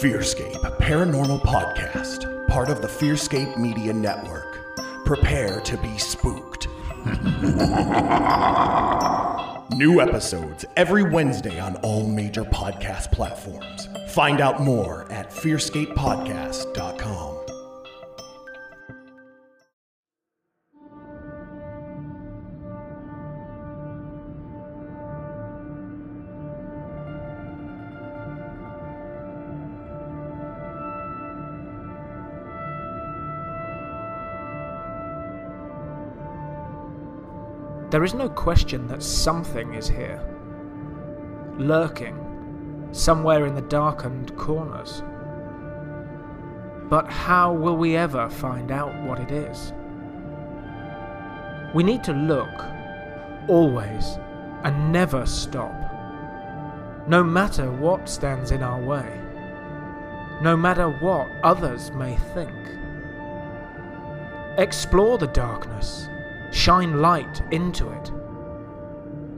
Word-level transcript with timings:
Fearscape 0.00 0.60
Paranormal 0.78 1.40
Podcast, 1.40 2.46
part 2.48 2.68
of 2.68 2.82
the 2.82 2.88
Fearscape 2.88 3.56
Media 3.56 3.94
Network. 3.94 4.76
Prepare 5.06 5.60
to 5.60 5.78
be 5.78 5.96
spooked. 5.96 6.68
New 9.78 10.02
episodes 10.02 10.66
every 10.76 11.02
Wednesday 11.02 11.58
on 11.58 11.76
all 11.76 12.06
major 12.06 12.44
podcast 12.44 13.10
platforms. 13.10 13.88
Find 14.10 14.42
out 14.42 14.60
more 14.60 15.10
at 15.10 15.30
fearscapepodcast.com. 15.30 17.35
There 37.96 38.04
is 38.04 38.12
no 38.12 38.28
question 38.28 38.86
that 38.88 39.02
something 39.02 39.72
is 39.72 39.88
here, 39.88 40.22
lurking, 41.56 42.90
somewhere 42.92 43.46
in 43.46 43.54
the 43.54 43.62
darkened 43.62 44.36
corners. 44.36 45.02
But 46.90 47.10
how 47.10 47.54
will 47.54 47.78
we 47.78 47.96
ever 47.96 48.28
find 48.28 48.70
out 48.70 48.94
what 49.04 49.18
it 49.18 49.30
is? 49.30 49.72
We 51.74 51.84
need 51.84 52.04
to 52.04 52.12
look, 52.12 52.52
always, 53.48 54.18
and 54.62 54.92
never 54.92 55.24
stop. 55.24 55.72
No 57.08 57.24
matter 57.24 57.72
what 57.72 58.10
stands 58.10 58.50
in 58.50 58.62
our 58.62 58.78
way, 58.78 59.18
no 60.42 60.54
matter 60.54 60.90
what 60.90 61.30
others 61.42 61.90
may 61.92 62.16
think. 62.34 62.52
Explore 64.58 65.16
the 65.16 65.28
darkness 65.28 66.10
Shine 66.56 67.02
light 67.02 67.42
into 67.52 67.90
it. 67.90 68.10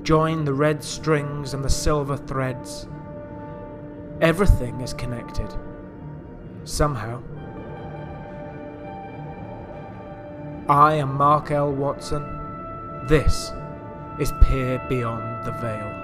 Join 0.05 0.45
the 0.45 0.55
red 0.55 0.85
strings 0.85 1.53
and 1.53 1.65
the 1.65 1.69
silver 1.69 2.17
threads. 2.17 2.87
Everything 4.21 4.81
is 4.81 4.95
connected. 4.95 5.53
Somehow. 6.63 7.21
I 10.69 10.95
am 10.95 11.13
Mark 11.15 11.51
L. 11.51 11.73
Watson. 11.73 12.23
This 13.09 13.51
is 14.21 14.33
Peer 14.41 14.81
Beyond 14.89 15.45
the 15.45 15.53
Veil. 15.61 15.98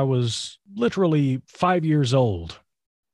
I 0.00 0.02
was 0.02 0.58
literally 0.74 1.42
five 1.46 1.84
years 1.84 2.14
old 2.14 2.60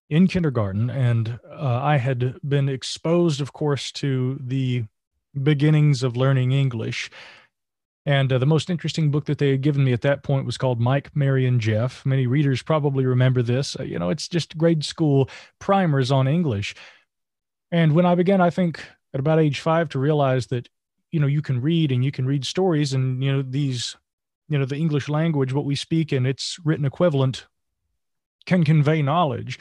in 0.09 0.29
kindergarten, 0.29 0.89
and 0.89 1.41
uh, 1.51 1.81
I 1.83 1.97
had 1.97 2.37
been 2.48 2.69
exposed, 2.69 3.41
of 3.41 3.53
course, 3.53 3.91
to 3.92 4.39
the 4.41 4.84
beginnings 5.34 6.05
of 6.05 6.17
learning 6.17 6.53
English. 6.53 7.11
And 8.05 8.33
uh, 8.33 8.39
the 8.39 8.47
most 8.47 8.70
interesting 8.70 9.11
book 9.11 9.25
that 9.25 9.39
they 9.39 9.51
had 9.51 9.62
given 9.62 9.83
me 9.83 9.92
at 9.92 10.03
that 10.03 10.23
point 10.23 10.47
was 10.47 10.57
called 10.57 10.79
Mike, 10.79 11.11
Mary, 11.17 11.45
and 11.45 11.61
Jeff. 11.61 12.07
Many 12.07 12.29
readers 12.29 12.62
probably 12.62 13.05
remember 13.05 13.42
this. 13.42 13.77
Uh, 13.77 13.83
you 13.83 13.98
know, 13.98 14.11
it's 14.11 14.29
just 14.29 14.57
grade 14.57 14.84
school 14.84 15.29
primers 15.59 16.12
on 16.12 16.29
English. 16.29 16.77
And 17.73 17.97
when 17.97 18.07
I 18.07 18.14
began, 18.14 18.41
I 18.41 18.51
think 18.51 18.81
at 19.12 19.19
about 19.19 19.41
age 19.41 19.59
five, 19.59 19.89
to 19.89 19.98
realize 19.98 20.47
that, 20.47 20.69
you 21.11 21.18
know, 21.18 21.27
you 21.27 21.42
can 21.42 21.61
read 21.61 21.91
and 21.91 22.05
you 22.05 22.13
can 22.13 22.27
read 22.27 22.47
stories, 22.47 22.92
and, 22.92 23.24
you 23.24 23.33
know, 23.33 23.42
these 23.42 23.97
you 24.48 24.58
know 24.58 24.64
the 24.64 24.77
english 24.77 25.08
language 25.08 25.52
what 25.52 25.64
we 25.64 25.74
speak 25.74 26.12
in 26.12 26.27
its 26.27 26.58
written 26.64 26.84
equivalent 26.84 27.46
can 28.45 28.62
convey 28.64 29.02
knowledge. 29.02 29.58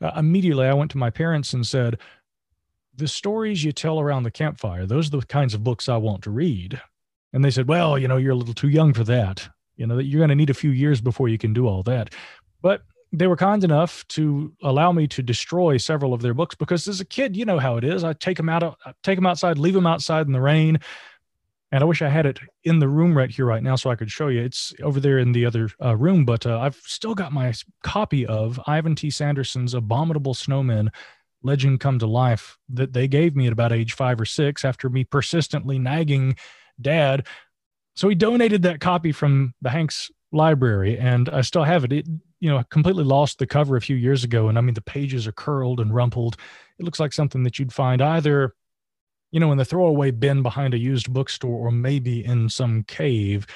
Uh, 0.00 0.10
immediately 0.16 0.66
i 0.66 0.74
went 0.74 0.90
to 0.90 0.98
my 0.98 1.10
parents 1.10 1.52
and 1.52 1.66
said 1.66 1.98
the 2.94 3.08
stories 3.08 3.62
you 3.62 3.72
tell 3.72 4.00
around 4.00 4.22
the 4.22 4.30
campfire 4.30 4.86
those 4.86 5.08
are 5.08 5.18
the 5.18 5.26
kinds 5.26 5.54
of 5.54 5.64
books 5.64 5.88
i 5.88 5.96
want 5.96 6.22
to 6.22 6.30
read. 6.30 6.80
And 7.32 7.44
they 7.44 7.50
said 7.50 7.68
well 7.68 7.98
you 7.98 8.08
know 8.08 8.16
you're 8.16 8.32
a 8.32 8.36
little 8.36 8.54
too 8.54 8.68
young 8.68 8.92
for 8.92 9.04
that. 9.04 9.48
You 9.76 9.86
know 9.86 9.96
that 9.96 10.04
you're 10.04 10.20
going 10.20 10.30
to 10.30 10.34
need 10.34 10.50
a 10.50 10.54
few 10.54 10.70
years 10.70 11.00
before 11.00 11.28
you 11.28 11.38
can 11.38 11.52
do 11.52 11.66
all 11.66 11.82
that. 11.84 12.12
But 12.62 12.82
they 13.12 13.26
were 13.26 13.36
kind 13.36 13.62
enough 13.62 14.06
to 14.08 14.52
allow 14.62 14.92
me 14.92 15.06
to 15.08 15.22
destroy 15.22 15.76
several 15.76 16.12
of 16.12 16.22
their 16.22 16.34
books 16.34 16.54
because 16.54 16.88
as 16.88 17.00
a 17.00 17.04
kid 17.04 17.36
you 17.36 17.44
know 17.44 17.58
how 17.58 17.76
it 17.76 17.84
is. 17.84 18.04
I 18.04 18.12
take 18.12 18.36
them 18.36 18.48
out 18.48 18.62
I 18.84 18.92
take 19.02 19.16
them 19.16 19.26
outside 19.26 19.58
leave 19.58 19.74
them 19.74 19.86
outside 19.86 20.26
in 20.26 20.32
the 20.32 20.40
rain 20.40 20.78
and 21.72 21.82
I 21.82 21.86
wish 21.86 22.00
I 22.00 22.08
had 22.08 22.26
it 22.26 22.38
in 22.64 22.78
the 22.78 22.88
room 22.88 23.16
right 23.16 23.30
here 23.30 23.44
right 23.44 23.62
now 23.62 23.76
so 23.76 23.90
I 23.90 23.96
could 23.96 24.10
show 24.10 24.28
you. 24.28 24.40
It's 24.40 24.72
over 24.82 25.00
there 25.00 25.18
in 25.18 25.32
the 25.32 25.44
other 25.44 25.68
uh, 25.84 25.96
room, 25.96 26.24
but 26.24 26.46
uh, 26.46 26.60
I've 26.60 26.76
still 26.76 27.14
got 27.14 27.32
my 27.32 27.52
copy 27.82 28.24
of 28.24 28.60
Ivan 28.66 28.94
T. 28.94 29.10
Sanderson's 29.10 29.74
Abominable 29.74 30.34
Snowmen 30.34 30.88
Legend 31.42 31.80
Come 31.80 31.98
to 31.98 32.06
Life 32.06 32.56
that 32.68 32.92
they 32.92 33.08
gave 33.08 33.34
me 33.34 33.46
at 33.46 33.52
about 33.52 33.72
age 33.72 33.94
five 33.94 34.20
or 34.20 34.24
six 34.24 34.64
after 34.64 34.88
me 34.88 35.04
persistently 35.04 35.78
nagging 35.78 36.36
dad. 36.80 37.26
So 37.94 38.08
he 38.08 38.14
donated 38.14 38.62
that 38.62 38.80
copy 38.80 39.10
from 39.10 39.54
the 39.60 39.70
Hanks 39.70 40.10
library 40.32 40.98
and 40.98 41.28
I 41.28 41.40
still 41.40 41.64
have 41.64 41.84
it. 41.84 41.92
It, 41.92 42.06
you 42.38 42.50
know, 42.50 42.62
completely 42.70 43.04
lost 43.04 43.38
the 43.38 43.46
cover 43.46 43.76
a 43.76 43.80
few 43.80 43.96
years 43.96 44.22
ago. 44.22 44.48
And 44.48 44.58
I 44.58 44.60
mean, 44.60 44.74
the 44.74 44.82
pages 44.82 45.26
are 45.26 45.32
curled 45.32 45.80
and 45.80 45.94
rumpled. 45.94 46.36
It 46.78 46.84
looks 46.84 47.00
like 47.00 47.12
something 47.12 47.42
that 47.44 47.58
you'd 47.58 47.72
find 47.72 48.02
either 48.02 48.54
you 49.36 49.40
know, 49.40 49.52
in 49.52 49.58
the 49.58 49.66
throwaway 49.66 50.10
bin 50.10 50.42
behind 50.42 50.72
a 50.72 50.78
used 50.78 51.12
bookstore 51.12 51.66
or 51.66 51.70
maybe 51.70 52.24
in 52.24 52.48
some 52.48 52.82
cave, 52.84 53.46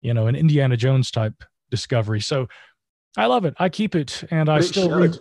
you 0.00 0.14
know, 0.14 0.26
an 0.26 0.34
Indiana 0.34 0.74
Jones 0.74 1.10
type 1.10 1.44
discovery. 1.70 2.18
So 2.18 2.48
I 3.14 3.26
love 3.26 3.44
it. 3.44 3.52
I 3.58 3.68
keep 3.68 3.94
it 3.94 4.24
and 4.30 4.48
I 4.48 4.60
still 4.62 4.90
read 4.90 5.18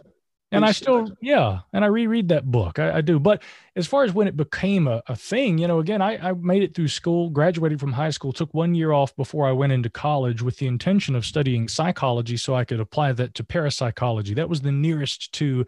and 0.54 0.64
I 0.64 0.72
still, 0.72 1.12
yeah, 1.22 1.60
and 1.74 1.84
I 1.84 1.90
reread 1.90 2.30
that 2.30 2.50
book. 2.50 2.80
I, 2.80 3.00
I, 3.00 3.02
do. 3.02 3.20
But 3.20 3.44
as 3.76 3.86
far 3.86 4.06
as 4.06 4.14
when 4.14 4.30
it 4.30 4.38
became 4.38 4.88
a, 4.88 5.04
a 5.08 5.16
thing, 5.18 5.58
you 5.58 5.68
know, 5.68 5.80
again, 5.80 6.02
I, 6.02 6.30
I 6.30 6.32
made 6.32 6.64
it 6.64 6.74
through 6.74 6.88
school, 6.88 7.30
graduated 7.30 7.82
from 7.82 7.92
high 7.92 8.12
school, 8.12 8.32
took 8.32 8.54
one 8.54 8.76
year 8.76 8.94
off 8.94 9.14
before 9.18 9.46
I 9.46 9.52
went 9.52 9.74
into 9.74 9.90
college 9.90 10.42
with 10.42 10.56
the 10.56 10.68
intention 10.68 11.16
of 11.16 11.26
studying 11.26 11.68
psychology 11.68 12.38
so 12.38 12.56
I 12.56 12.64
could 12.64 12.80
apply 12.80 13.12
that 13.12 13.34
to 13.34 13.44
parapsychology. 13.44 14.36
That 14.36 14.48
was 14.48 14.62
the 14.62 14.72
nearest 14.72 15.34
to, 15.34 15.66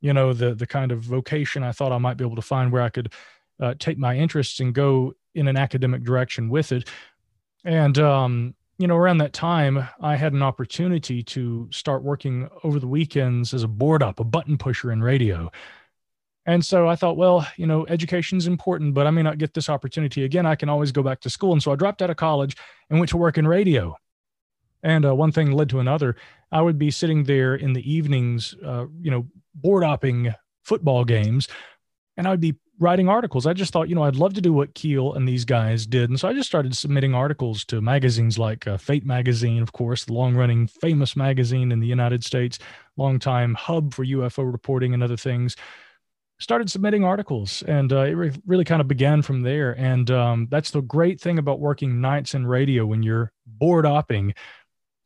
you 0.00 0.12
know, 0.12 0.32
the 0.32 0.52
the 0.52 0.66
kind 0.66 0.90
of 0.90 0.98
vocation 1.04 1.62
I 1.62 1.70
thought 1.70 1.92
I 1.92 1.98
might 1.98 2.16
be 2.16 2.24
able 2.24 2.34
to 2.34 2.42
find 2.42 2.72
where 2.72 2.82
I 2.82 2.88
could 2.88 3.12
uh, 3.60 3.74
take 3.78 3.98
my 3.98 4.16
interests 4.16 4.60
and 4.60 4.74
go 4.74 5.14
in 5.34 5.48
an 5.48 5.56
academic 5.56 6.02
direction 6.02 6.48
with 6.48 6.72
it. 6.72 6.88
And, 7.64 7.98
um, 7.98 8.54
you 8.78 8.86
know, 8.86 8.96
around 8.96 9.18
that 9.18 9.32
time, 9.32 9.88
I 10.00 10.16
had 10.16 10.32
an 10.32 10.42
opportunity 10.42 11.22
to 11.22 11.68
start 11.70 12.02
working 12.02 12.48
over 12.64 12.80
the 12.80 12.88
weekends 12.88 13.54
as 13.54 13.62
a 13.62 13.68
board 13.68 14.02
op, 14.02 14.20
a 14.20 14.24
button 14.24 14.58
pusher 14.58 14.90
in 14.90 15.02
radio. 15.02 15.50
And 16.44 16.64
so 16.64 16.88
I 16.88 16.96
thought, 16.96 17.16
well, 17.16 17.46
you 17.56 17.66
know, 17.66 17.86
education 17.86 18.36
is 18.36 18.48
important, 18.48 18.94
but 18.94 19.06
I 19.06 19.10
may 19.10 19.22
not 19.22 19.38
get 19.38 19.54
this 19.54 19.68
opportunity 19.68 20.24
again. 20.24 20.44
I 20.44 20.56
can 20.56 20.68
always 20.68 20.90
go 20.90 21.02
back 21.02 21.20
to 21.20 21.30
school. 21.30 21.52
And 21.52 21.62
so 21.62 21.70
I 21.70 21.76
dropped 21.76 22.02
out 22.02 22.10
of 22.10 22.16
college 22.16 22.56
and 22.90 22.98
went 22.98 23.10
to 23.10 23.16
work 23.16 23.38
in 23.38 23.46
radio. 23.46 23.96
And 24.82 25.06
uh, 25.06 25.14
one 25.14 25.30
thing 25.30 25.52
led 25.52 25.68
to 25.68 25.78
another. 25.78 26.16
I 26.50 26.60
would 26.60 26.78
be 26.78 26.90
sitting 26.90 27.22
there 27.22 27.54
in 27.54 27.72
the 27.72 27.90
evenings, 27.90 28.56
uh, 28.64 28.86
you 29.00 29.12
know, 29.12 29.28
board 29.54 29.84
opping 29.84 30.34
football 30.64 31.04
games, 31.04 31.48
and 32.16 32.26
I 32.26 32.30
would 32.30 32.40
be 32.40 32.56
writing 32.82 33.08
articles. 33.08 33.46
I 33.46 33.52
just 33.52 33.72
thought, 33.72 33.88
you 33.88 33.94
know, 33.94 34.02
I'd 34.02 34.16
love 34.16 34.34
to 34.34 34.40
do 34.40 34.52
what 34.52 34.74
Keel 34.74 35.14
and 35.14 35.26
these 35.26 35.44
guys 35.44 35.86
did. 35.86 36.10
And 36.10 36.18
so 36.18 36.28
I 36.28 36.34
just 36.34 36.48
started 36.48 36.76
submitting 36.76 37.14
articles 37.14 37.64
to 37.66 37.80
magazines 37.80 38.38
like 38.38 38.66
uh, 38.66 38.76
Fate 38.76 39.06
Magazine, 39.06 39.62
of 39.62 39.72
course, 39.72 40.04
the 40.04 40.12
long 40.12 40.34
running 40.34 40.66
famous 40.66 41.14
magazine 41.16 41.72
in 41.72 41.80
the 41.80 41.86
United 41.86 42.24
States, 42.24 42.58
long 42.96 43.18
time 43.18 43.54
hub 43.54 43.94
for 43.94 44.04
UFO 44.04 44.50
reporting 44.50 44.92
and 44.92 45.02
other 45.02 45.16
things. 45.16 45.56
Started 46.40 46.70
submitting 46.70 47.04
articles 47.04 47.62
and 47.62 47.92
uh, 47.92 48.00
it 48.00 48.12
re- 48.12 48.32
really 48.46 48.64
kind 48.64 48.80
of 48.80 48.88
began 48.88 49.22
from 49.22 49.42
there. 49.42 49.78
And 49.78 50.10
um, 50.10 50.48
that's 50.50 50.72
the 50.72 50.82
great 50.82 51.20
thing 51.20 51.38
about 51.38 51.60
working 51.60 52.00
nights 52.00 52.34
in 52.34 52.46
radio 52.46 52.84
when 52.84 53.04
you're 53.04 53.32
board 53.46 53.84
opping. 53.84 54.34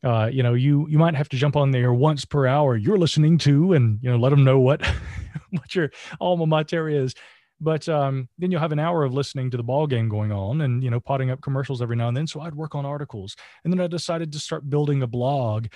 Uh, 0.02 0.30
you 0.32 0.42
know, 0.42 0.54
you 0.54 0.86
you 0.88 0.98
might 0.98 1.14
have 1.14 1.28
to 1.28 1.36
jump 1.36 1.56
on 1.56 1.72
there 1.72 1.92
once 1.92 2.24
per 2.24 2.46
hour. 2.46 2.76
You're 2.76 2.98
listening 2.98 3.38
to, 3.38 3.72
and 3.72 3.98
you 4.02 4.10
know, 4.10 4.16
let 4.16 4.30
them 4.30 4.44
know 4.44 4.60
what 4.60 4.86
what 5.50 5.74
your 5.74 5.90
alma 6.20 6.46
mater 6.46 6.88
is 6.88 7.14
but 7.60 7.88
um, 7.88 8.28
then 8.38 8.50
you'll 8.50 8.60
have 8.60 8.72
an 8.72 8.78
hour 8.78 9.04
of 9.04 9.14
listening 9.14 9.50
to 9.50 9.56
the 9.56 9.62
ball 9.62 9.86
game 9.86 10.08
going 10.08 10.32
on 10.32 10.60
and 10.60 10.82
you 10.82 10.90
know 10.90 11.00
potting 11.00 11.30
up 11.30 11.40
commercials 11.40 11.80
every 11.80 11.96
now 11.96 12.08
and 12.08 12.16
then. 12.16 12.26
So 12.26 12.40
i'd 12.40 12.54
work 12.54 12.74
on 12.74 12.84
articles. 12.84 13.36
And 13.64 13.72
then 13.72 13.80
i 13.80 13.86
decided 13.86 14.32
to 14.32 14.38
start 14.38 14.68
building 14.68 15.02
a 15.02 15.06
blog. 15.06 15.66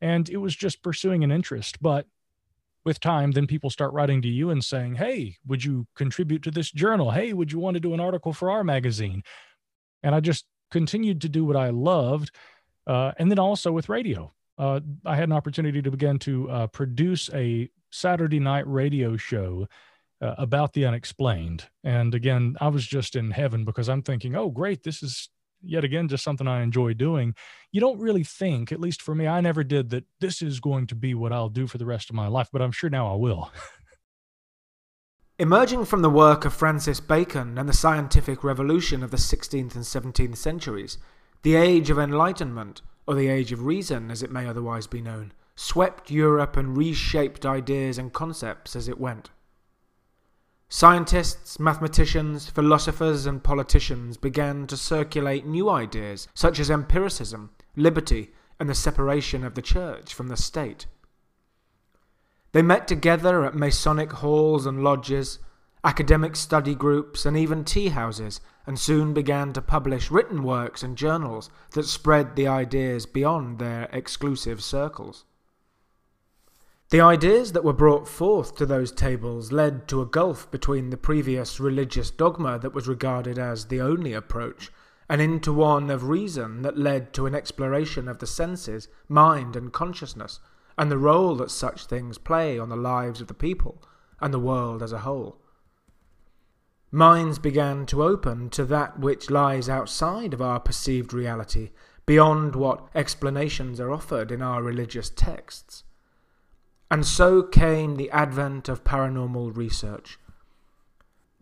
And 0.00 0.28
it 0.28 0.36
was 0.36 0.54
just 0.54 0.82
pursuing 0.82 1.24
an 1.24 1.32
interest. 1.32 1.82
But 1.82 2.06
with 2.84 3.00
time 3.00 3.32
then 3.32 3.46
people 3.46 3.68
start 3.68 3.92
writing 3.92 4.22
to 4.22 4.28
you 4.28 4.50
and 4.50 4.64
saying 4.64 4.94
hey 4.94 5.36
would 5.46 5.62
you 5.62 5.86
contribute 5.94 6.42
to 6.44 6.50
this 6.50 6.70
journal? 6.70 7.10
Hey 7.10 7.32
would 7.32 7.52
you 7.52 7.58
want 7.58 7.74
to 7.74 7.80
do 7.80 7.92
an 7.94 8.00
article 8.00 8.32
for 8.32 8.50
our 8.50 8.64
magazine? 8.64 9.22
And 10.02 10.14
i 10.14 10.20
just 10.20 10.46
continued 10.70 11.22
to 11.22 11.28
do 11.28 11.44
what 11.44 11.56
i 11.56 11.70
loved 11.70 12.30
uh, 12.88 13.12
and 13.18 13.30
then 13.30 13.38
also 13.38 13.70
with 13.70 13.88
radio. 13.88 14.32
Uh, 14.56 14.80
I 15.04 15.14
had 15.14 15.24
an 15.24 15.32
opportunity 15.32 15.82
to 15.82 15.90
begin 15.90 16.18
to 16.20 16.50
uh, 16.50 16.66
produce 16.68 17.30
a 17.32 17.70
Saturday 17.90 18.40
night 18.40 18.66
radio 18.66 19.16
show 19.16 19.68
uh, 20.20 20.34
about 20.38 20.72
the 20.72 20.84
unexplained. 20.84 21.66
And 21.84 22.14
again, 22.14 22.56
I 22.60 22.68
was 22.68 22.86
just 22.86 23.16
in 23.16 23.30
heaven 23.30 23.64
because 23.64 23.88
I'm 23.88 24.02
thinking, 24.02 24.36
oh, 24.36 24.48
great, 24.50 24.82
this 24.82 25.02
is 25.02 25.28
yet 25.62 25.84
again 25.84 26.08
just 26.08 26.24
something 26.24 26.46
I 26.46 26.62
enjoy 26.62 26.94
doing. 26.94 27.34
You 27.72 27.80
don't 27.80 28.00
really 28.00 28.24
think, 28.24 28.72
at 28.72 28.80
least 28.80 29.02
for 29.02 29.14
me, 29.14 29.26
I 29.26 29.40
never 29.40 29.64
did 29.64 29.90
that 29.90 30.04
this 30.20 30.42
is 30.42 30.60
going 30.60 30.86
to 30.88 30.94
be 30.94 31.14
what 31.14 31.32
I'll 31.32 31.48
do 31.48 31.66
for 31.66 31.78
the 31.78 31.86
rest 31.86 32.10
of 32.10 32.16
my 32.16 32.26
life, 32.26 32.48
but 32.52 32.62
I'm 32.62 32.72
sure 32.72 32.90
now 32.90 33.12
I 33.12 33.16
will. 33.16 33.50
Emerging 35.40 35.84
from 35.84 36.02
the 36.02 36.10
work 36.10 36.44
of 36.44 36.52
Francis 36.52 36.98
Bacon 36.98 37.58
and 37.58 37.68
the 37.68 37.72
scientific 37.72 38.42
revolution 38.42 39.04
of 39.04 39.12
the 39.12 39.16
16th 39.16 39.76
and 39.76 39.84
17th 39.84 40.36
centuries, 40.36 40.98
the 41.42 41.54
Age 41.54 41.90
of 41.90 41.98
Enlightenment, 41.98 42.82
or 43.06 43.14
the 43.14 43.28
Age 43.28 43.52
of 43.52 43.64
Reason 43.64 44.10
as 44.10 44.22
it 44.22 44.32
may 44.32 44.46
otherwise 44.46 44.88
be 44.88 45.00
known, 45.00 45.32
swept 45.54 46.10
Europe 46.10 46.56
and 46.56 46.76
reshaped 46.76 47.46
ideas 47.46 47.98
and 47.98 48.12
concepts 48.12 48.74
as 48.74 48.88
it 48.88 48.98
went. 48.98 49.30
Scientists, 50.70 51.58
mathematicians, 51.58 52.50
philosophers, 52.50 53.24
and 53.24 53.42
politicians 53.42 54.18
began 54.18 54.66
to 54.66 54.76
circulate 54.76 55.46
new 55.46 55.70
ideas 55.70 56.28
such 56.34 56.60
as 56.60 56.70
empiricism, 56.70 57.50
liberty, 57.74 58.32
and 58.60 58.68
the 58.68 58.74
separation 58.74 59.44
of 59.44 59.54
the 59.54 59.62
church 59.62 60.12
from 60.12 60.28
the 60.28 60.36
state. 60.36 60.86
They 62.52 62.60
met 62.60 62.86
together 62.86 63.46
at 63.46 63.54
Masonic 63.54 64.12
halls 64.12 64.66
and 64.66 64.84
lodges, 64.84 65.38
academic 65.82 66.36
study 66.36 66.74
groups, 66.74 67.24
and 67.24 67.34
even 67.34 67.64
tea 67.64 67.88
houses, 67.88 68.42
and 68.66 68.78
soon 68.78 69.14
began 69.14 69.54
to 69.54 69.62
publish 69.62 70.10
written 70.10 70.42
works 70.42 70.82
and 70.82 70.98
journals 70.98 71.48
that 71.72 71.84
spread 71.84 72.36
the 72.36 72.46
ideas 72.46 73.06
beyond 73.06 73.58
their 73.58 73.88
exclusive 73.90 74.62
circles. 74.62 75.24
The 76.90 77.02
ideas 77.02 77.52
that 77.52 77.64
were 77.64 77.74
brought 77.74 78.08
forth 78.08 78.56
to 78.56 78.64
those 78.64 78.92
tables 78.92 79.52
led 79.52 79.88
to 79.88 80.00
a 80.00 80.06
gulf 80.06 80.50
between 80.50 80.88
the 80.88 80.96
previous 80.96 81.60
religious 81.60 82.10
dogma 82.10 82.58
that 82.60 82.72
was 82.72 82.88
regarded 82.88 83.38
as 83.38 83.66
the 83.66 83.78
only 83.78 84.14
approach, 84.14 84.72
and 85.06 85.20
into 85.20 85.52
one 85.52 85.90
of 85.90 86.08
reason 86.08 86.62
that 86.62 86.78
led 86.78 87.12
to 87.12 87.26
an 87.26 87.34
exploration 87.34 88.08
of 88.08 88.20
the 88.20 88.26
senses, 88.26 88.88
mind, 89.06 89.54
and 89.54 89.70
consciousness, 89.70 90.40
and 90.78 90.90
the 90.90 90.96
role 90.96 91.34
that 91.34 91.50
such 91.50 91.84
things 91.84 92.16
play 92.16 92.58
on 92.58 92.70
the 92.70 92.76
lives 92.76 93.20
of 93.20 93.26
the 93.26 93.34
people 93.34 93.82
and 94.18 94.32
the 94.32 94.38
world 94.38 94.82
as 94.82 94.92
a 94.92 95.00
whole. 95.00 95.42
Minds 96.90 97.38
began 97.38 97.84
to 97.84 98.02
open 98.02 98.48
to 98.48 98.64
that 98.64 98.98
which 98.98 99.28
lies 99.28 99.68
outside 99.68 100.32
of 100.32 100.40
our 100.40 100.58
perceived 100.58 101.12
reality, 101.12 101.70
beyond 102.06 102.56
what 102.56 102.88
explanations 102.94 103.78
are 103.78 103.90
offered 103.90 104.32
in 104.32 104.40
our 104.40 104.62
religious 104.62 105.10
texts. 105.10 105.84
And 106.90 107.04
so 107.04 107.42
came 107.42 107.96
the 107.96 108.10
advent 108.10 108.68
of 108.68 108.84
paranormal 108.84 109.56
research. 109.56 110.18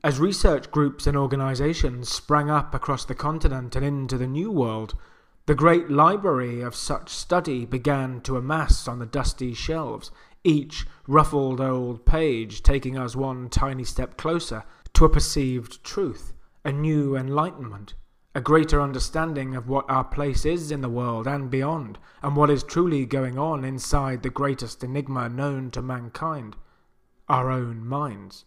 As 0.03 0.21
research 0.21 0.71
groups 0.71 1.07
and 1.07 1.17
organizations 1.17 2.09
sprang 2.09 2.51
up 2.51 2.75
across 2.75 3.05
the 3.05 3.15
continent 3.15 3.75
and 3.75 3.85
into 3.85 4.19
the 4.19 4.27
New 4.27 4.51
World, 4.51 4.95
the 5.47 5.55
great 5.55 5.91
library 5.91 6.61
of 6.61 6.75
such 6.75 7.09
study 7.09 7.65
began 7.65 8.21
to 8.23 8.37
amass 8.37 8.89
on 8.89 8.99
the 8.99 9.07
dusty 9.07 9.55
shelves, 9.55 10.11
each 10.43 10.87
ruffled 11.07 11.61
old 11.61 12.05
page 12.05 12.63
taking 12.63 12.99
us 12.99 13.15
one 13.15 13.49
tiny 13.49 13.85
step 13.85 14.17
closer 14.17 14.65
to 14.95 15.05
a 15.05 15.09
perceived 15.09 15.83
truth, 15.85 16.33
a 16.65 16.73
new 16.73 17.17
enlightenment, 17.17 17.95
a 18.37 18.41
greater 18.43 18.83
understanding 18.83 19.57
of 19.57 19.67
what 19.67 19.89
our 19.89 20.05
place 20.05 20.45
is 20.45 20.71
in 20.71 20.83
the 20.83 20.91
world 20.91 21.27
and 21.27 21.49
beyond, 21.49 21.99
and 22.23 22.37
what 22.37 22.51
is 22.51 22.63
truly 22.63 23.07
going 23.07 23.39
on 23.39 23.65
inside 23.65 24.23
the 24.23 24.29
greatest 24.29 24.85
enigma 24.85 25.27
known 25.27 25.71
to 25.71 25.81
mankind 25.81 26.55
our 27.31 27.51
own 27.51 27.83
minds. 27.83 28.45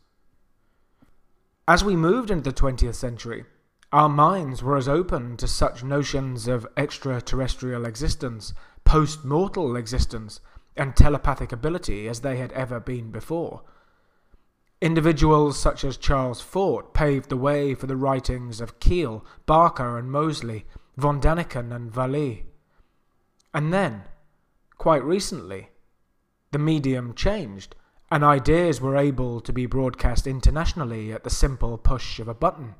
As 1.67 1.83
we 1.83 1.95
moved 1.95 2.29
into 2.29 2.51
the 2.51 2.55
20th 2.55 2.93
century, 2.93 3.45
our 3.91 4.07
minds 4.07 4.61
were 4.61 4.77
as 4.77 4.87
open 4.87 5.35
to 5.37 5.47
such 5.47 5.83
notions 5.83 6.47
of 6.47 6.67
extraterrestrial 6.77 7.83
existence, 7.83 8.53
post 8.85 9.25
mortal 9.25 9.75
existence, 9.75 10.39
and 10.77 10.95
telepathic 10.95 11.51
ability 11.51 12.07
as 12.07 12.21
they 12.21 12.37
had 12.37 12.51
ever 12.51 12.79
been 12.79 13.09
before. 13.09 13.63
Individuals 14.81 15.59
such 15.59 15.83
as 15.83 15.97
Charles 15.97 16.39
Fort 16.39 16.93
paved 16.93 17.27
the 17.27 17.35
way 17.35 17.75
for 17.75 17.85
the 17.85 17.97
writings 17.97 18.61
of 18.61 18.79
Keel, 18.79 19.25
Barker, 19.45 19.97
and 19.97 20.09
Moseley, 20.09 20.65
von 20.95 21.19
Daniken, 21.19 21.73
and 21.75 21.91
Vallée. 21.91 22.43
And 23.53 23.73
then, 23.73 24.03
quite 24.77 25.03
recently, 25.03 25.69
the 26.51 26.59
medium 26.59 27.13
changed, 27.13 27.75
and 28.09 28.23
ideas 28.23 28.79
were 28.79 28.95
able 28.95 29.41
to 29.41 29.51
be 29.51 29.65
broadcast 29.65 30.25
internationally 30.25 31.11
at 31.11 31.25
the 31.25 31.29
simple 31.29 31.77
push 31.77 32.19
of 32.19 32.29
a 32.29 32.33
button. 32.33 32.75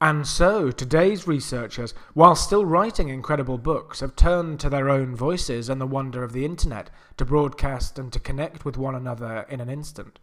And 0.00 0.26
so, 0.26 0.70
today's 0.70 1.26
researchers, 1.26 1.92
while 2.14 2.34
still 2.34 2.64
writing 2.64 3.10
incredible 3.10 3.58
books, 3.58 4.00
have 4.00 4.16
turned 4.16 4.60
to 4.60 4.70
their 4.70 4.88
own 4.88 5.14
voices 5.14 5.68
and 5.68 5.78
the 5.78 5.86
wonder 5.86 6.24
of 6.24 6.32
the 6.32 6.46
internet 6.46 6.88
to 7.18 7.26
broadcast 7.26 7.98
and 7.98 8.10
to 8.14 8.18
connect 8.18 8.64
with 8.64 8.78
one 8.78 8.94
another 8.94 9.46
in 9.50 9.60
an 9.60 9.68
instant. 9.68 10.18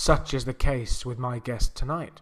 Such 0.00 0.32
is 0.32 0.44
the 0.44 0.54
case 0.54 1.04
with 1.04 1.18
my 1.18 1.40
guest 1.40 1.74
tonight. 1.74 2.20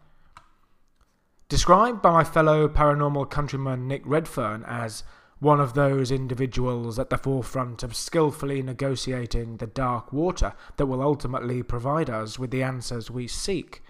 Described 1.51 2.01
by 2.01 2.11
my 2.11 2.25
fellow 2.25 2.69
paranormal 2.69 3.29
countryman 3.29 3.87
Nick 3.87 4.01
Redfern 4.07 4.65
as 4.67 5.05
one 5.41 5.61
of 5.61 5.75
those 5.75 6.11
individuals 6.11 6.99
at 6.99 7.11
the 7.11 7.19
forefront 7.19 7.83
of 7.83 7.95
skillfully 7.95 8.63
negotiating 8.63 9.59
the 9.59 9.67
dark 9.67 10.11
water 10.11 10.55
that 10.79 10.87
will 10.87 11.03
ultimately 11.03 11.63
provide 11.63 12.09
us 12.09 12.39
with 12.39 12.51
the 12.51 12.63
answers 12.63 13.11
we 13.11 13.29
seek 13.29 13.83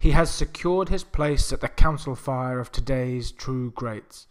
he 0.00 0.10
has 0.10 0.28
secured 0.28 0.88
his 0.88 1.04
place 1.04 1.52
at 1.52 1.60
the 1.60 1.68
council 1.68 2.16
fire 2.16 2.58
of 2.58 2.72
today's 2.72 3.30
true 3.30 3.70
greats. 3.70 4.26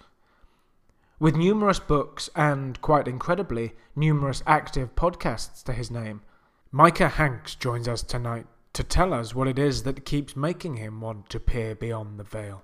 With 1.19 1.37
numerous 1.37 1.79
books 1.79 2.29
and, 2.35 2.81
quite 2.81 3.07
incredibly, 3.07 3.75
numerous 3.95 4.43
active 4.45 4.93
podcasts 4.93 5.63
to 5.63 5.71
his 5.71 5.89
name, 5.89 6.21
Micah 6.69 7.07
Hanks 7.07 7.55
joins 7.55 7.87
us 7.87 8.03
tonight 8.03 8.45
to 8.73 8.83
tell 8.83 9.13
us 9.13 9.33
what 9.33 9.47
it 9.47 9.57
is 9.57 9.83
that 9.83 10.05
keeps 10.05 10.35
making 10.35 10.77
him 10.77 11.01
want 11.01 11.29
to 11.29 11.39
peer 11.39 11.75
beyond 11.75 12.19
the 12.19 12.23
veil. 12.23 12.63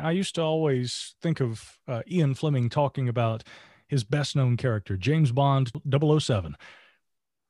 I 0.00 0.12
used 0.12 0.34
to 0.36 0.42
always 0.42 1.16
think 1.20 1.40
of 1.40 1.78
uh, 1.88 2.02
Ian 2.08 2.34
Fleming 2.34 2.68
talking 2.68 3.08
about 3.08 3.42
his 3.88 4.04
best 4.04 4.36
known 4.36 4.56
character, 4.56 4.96
James 4.96 5.32
Bond 5.32 5.72
007. 5.90 6.56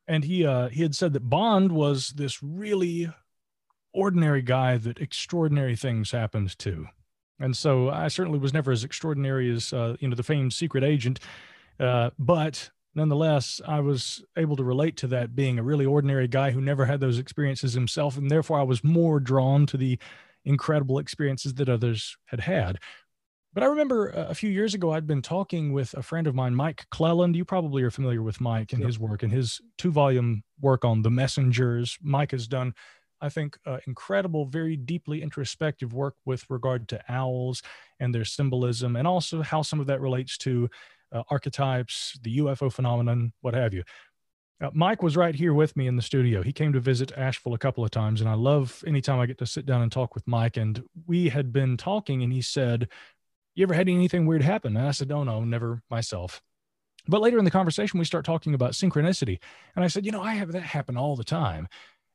And 0.07 0.23
he 0.23 0.45
uh, 0.45 0.69
he 0.69 0.81
had 0.81 0.95
said 0.95 1.13
that 1.13 1.29
Bond 1.29 1.71
was 1.71 2.09
this 2.09 2.41
really 2.41 3.11
ordinary 3.93 4.41
guy 4.41 4.77
that 4.77 4.99
extraordinary 4.99 5.75
things 5.75 6.11
happened 6.11 6.57
to. 6.59 6.87
And 7.39 7.55
so 7.55 7.89
I 7.89 8.07
certainly 8.07 8.39
was 8.39 8.53
never 8.53 8.71
as 8.71 8.83
extraordinary 8.83 9.53
as, 9.53 9.71
uh, 9.71 9.95
you 9.99 10.07
know, 10.07 10.15
the 10.15 10.23
famed 10.23 10.53
secret 10.53 10.83
agent. 10.83 11.19
Uh, 11.79 12.09
but 12.19 12.71
nonetheless, 12.95 13.61
I 13.67 13.79
was 13.79 14.23
able 14.37 14.55
to 14.55 14.63
relate 14.63 14.97
to 14.97 15.07
that 15.07 15.35
being 15.35 15.59
a 15.59 15.63
really 15.63 15.85
ordinary 15.85 16.27
guy 16.27 16.51
who 16.51 16.61
never 16.61 16.85
had 16.85 16.99
those 16.99 17.19
experiences 17.19 17.73
himself. 17.73 18.17
And 18.17 18.29
therefore, 18.29 18.59
I 18.59 18.63
was 18.63 18.83
more 18.83 19.19
drawn 19.19 19.65
to 19.67 19.77
the 19.77 19.99
incredible 20.45 20.99
experiences 20.99 21.53
that 21.55 21.69
others 21.69 22.17
had 22.25 22.41
had. 22.41 22.77
But 23.53 23.63
I 23.63 23.67
remember 23.67 24.09
a 24.09 24.35
few 24.35 24.49
years 24.49 24.75
ago, 24.75 24.91
I'd 24.91 25.07
been 25.07 25.23
talking 25.23 25.73
with 25.73 25.93
a 25.95 26.03
friend 26.03 26.27
of 26.27 26.35
mine, 26.35 26.53
Mike 26.53 26.85
Clelland. 26.91 27.35
You 27.35 27.45
probably 27.45 27.81
are 27.81 27.91
familiar 27.91 28.21
with 28.21 28.39
Mike 28.39 28.73
and 28.73 28.83
his 28.83 28.99
work 28.99 29.23
and 29.23 29.31
his 29.31 29.59
two 29.77 29.91
volume 29.91 30.43
work 30.61 30.85
on 30.85 31.01
the 31.01 31.09
messengers. 31.09 31.97
Mike 32.01 32.31
has 32.31 32.47
done 32.47 32.73
I 33.21 33.29
think, 33.29 33.57
uh, 33.65 33.79
incredible, 33.87 34.45
very 34.45 34.75
deeply 34.75 35.21
introspective 35.21 35.93
work 35.93 36.15
with 36.25 36.49
regard 36.49 36.87
to 36.89 37.01
owls 37.09 37.61
and 37.99 38.13
their 38.13 38.25
symbolism, 38.25 38.95
and 38.95 39.07
also 39.07 39.41
how 39.41 39.61
some 39.61 39.79
of 39.79 39.87
that 39.87 40.01
relates 40.01 40.37
to 40.39 40.69
uh, 41.11 41.23
archetypes, 41.29 42.17
the 42.21 42.37
UFO 42.39 42.71
phenomenon, 42.71 43.33
what 43.41 43.53
have 43.53 43.73
you. 43.73 43.83
Uh, 44.61 44.69
Mike 44.73 45.01
was 45.01 45.15
right 45.15 45.35
here 45.35 45.53
with 45.53 45.75
me 45.77 45.87
in 45.87 45.95
the 45.95 46.01
studio. 46.01 46.41
He 46.43 46.51
came 46.51 46.73
to 46.73 46.79
visit 46.79 47.13
Asheville 47.15 47.53
a 47.53 47.57
couple 47.57 47.83
of 47.83 47.91
times, 47.91 48.19
and 48.19 48.29
I 48.29 48.33
love 48.33 48.83
anytime 48.85 49.19
I 49.19 49.25
get 49.25 49.37
to 49.37 49.45
sit 49.45 49.65
down 49.65 49.81
and 49.81 49.91
talk 49.91 50.13
with 50.13 50.27
Mike. 50.27 50.57
And 50.57 50.83
we 51.07 51.29
had 51.29 51.53
been 51.53 51.77
talking, 51.77 52.23
and 52.23 52.33
he 52.33 52.41
said, 52.41 52.89
You 53.55 53.63
ever 53.63 53.73
had 53.73 53.87
anything 53.87 54.25
weird 54.25 54.43
happen? 54.43 54.75
And 54.75 54.85
I 54.85 54.91
said, 54.91 55.11
Oh, 55.11 55.23
no, 55.23 55.43
never 55.43 55.81
myself. 55.89 56.41
But 57.07 57.21
later 57.21 57.39
in 57.39 57.45
the 57.45 57.51
conversation, 57.51 57.99
we 57.99 58.05
start 58.05 58.25
talking 58.25 58.53
about 58.53 58.73
synchronicity. 58.73 59.39
And 59.75 59.85
I 59.85 59.87
said, 59.87 60.05
You 60.05 60.11
know, 60.11 60.21
I 60.21 60.33
have 60.33 60.51
that 60.51 60.63
happen 60.63 60.97
all 60.97 61.15
the 61.15 61.23
time. 61.23 61.67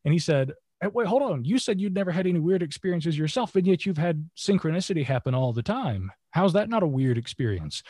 And 0.04 0.12
he 0.12 0.18
said, 0.18 0.52
wait, 0.92 1.06
hold 1.06 1.22
on. 1.22 1.44
You 1.44 1.58
said 1.58 1.80
you'd 1.80 1.94
never 1.94 2.10
had 2.10 2.26
any 2.26 2.38
weird 2.38 2.62
experiences 2.62 3.16
yourself, 3.16 3.56
and 3.56 3.66
yet 3.66 3.86
you've 3.86 3.96
had 3.96 4.28
synchronicity 4.36 5.04
happen 5.04 5.34
all 5.34 5.52
the 5.52 5.62
time. 5.62 6.12
How's 6.30 6.52
that 6.54 6.68
not 6.68 6.82
a 6.82 6.86
weird 6.86 7.16
experience? 7.16 7.82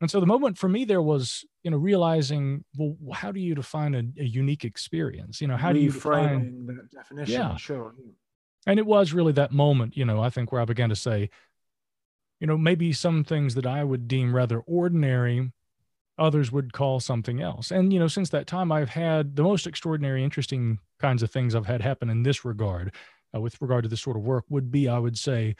And 0.00 0.10
so 0.10 0.20
the 0.20 0.26
moment 0.26 0.58
for 0.58 0.68
me 0.68 0.84
there 0.84 1.00
was, 1.00 1.44
you 1.62 1.70
know, 1.70 1.78
realizing, 1.78 2.64
well, 2.76 2.96
how 3.14 3.32
do 3.32 3.40
you 3.40 3.54
define 3.54 3.94
a, 3.94 4.02
a 4.20 4.24
unique 4.24 4.64
experience? 4.64 5.40
You 5.40 5.48
know, 5.48 5.56
how 5.56 5.72
do 5.72 5.80
you 5.80 5.90
define 5.90 6.66
that 6.66 6.90
definition? 6.90 7.34
Yeah, 7.34 7.56
sure. 7.56 7.94
And 8.66 8.78
it 8.78 8.86
was 8.86 9.12
really 9.12 9.32
that 9.32 9.52
moment, 9.52 9.96
you 9.96 10.04
know, 10.04 10.20
I 10.20 10.28
think 10.28 10.52
where 10.52 10.60
I 10.60 10.64
began 10.64 10.88
to 10.90 10.96
say, 10.96 11.30
you 12.40 12.46
know, 12.46 12.58
maybe 12.58 12.92
some 12.92 13.24
things 13.24 13.54
that 13.54 13.64
I 13.64 13.82
would 13.84 14.08
deem 14.08 14.34
rather 14.34 14.58
ordinary, 14.60 15.52
others 16.18 16.52
would 16.52 16.72
call 16.72 17.00
something 17.00 17.40
else. 17.40 17.70
And, 17.70 17.92
you 17.92 17.98
know, 17.98 18.08
since 18.08 18.28
that 18.30 18.46
time, 18.46 18.70
I've 18.70 18.90
had 18.90 19.36
the 19.36 19.42
most 19.42 19.66
extraordinary, 19.66 20.22
interesting 20.22 20.80
kinds 21.00 21.22
of 21.22 21.30
things 21.30 21.54
I've 21.54 21.66
had 21.66 21.80
happen 21.80 22.10
in 22.10 22.22
this 22.22 22.44
regard, 22.44 22.94
uh, 23.34 23.40
with 23.40 23.60
regard 23.62 23.84
to 23.84 23.88
this 23.88 24.02
sort 24.02 24.16
of 24.16 24.22
work, 24.22 24.44
would 24.50 24.70
be, 24.70 24.88
I 24.88 24.98
would 24.98 25.16
say, 25.16 25.56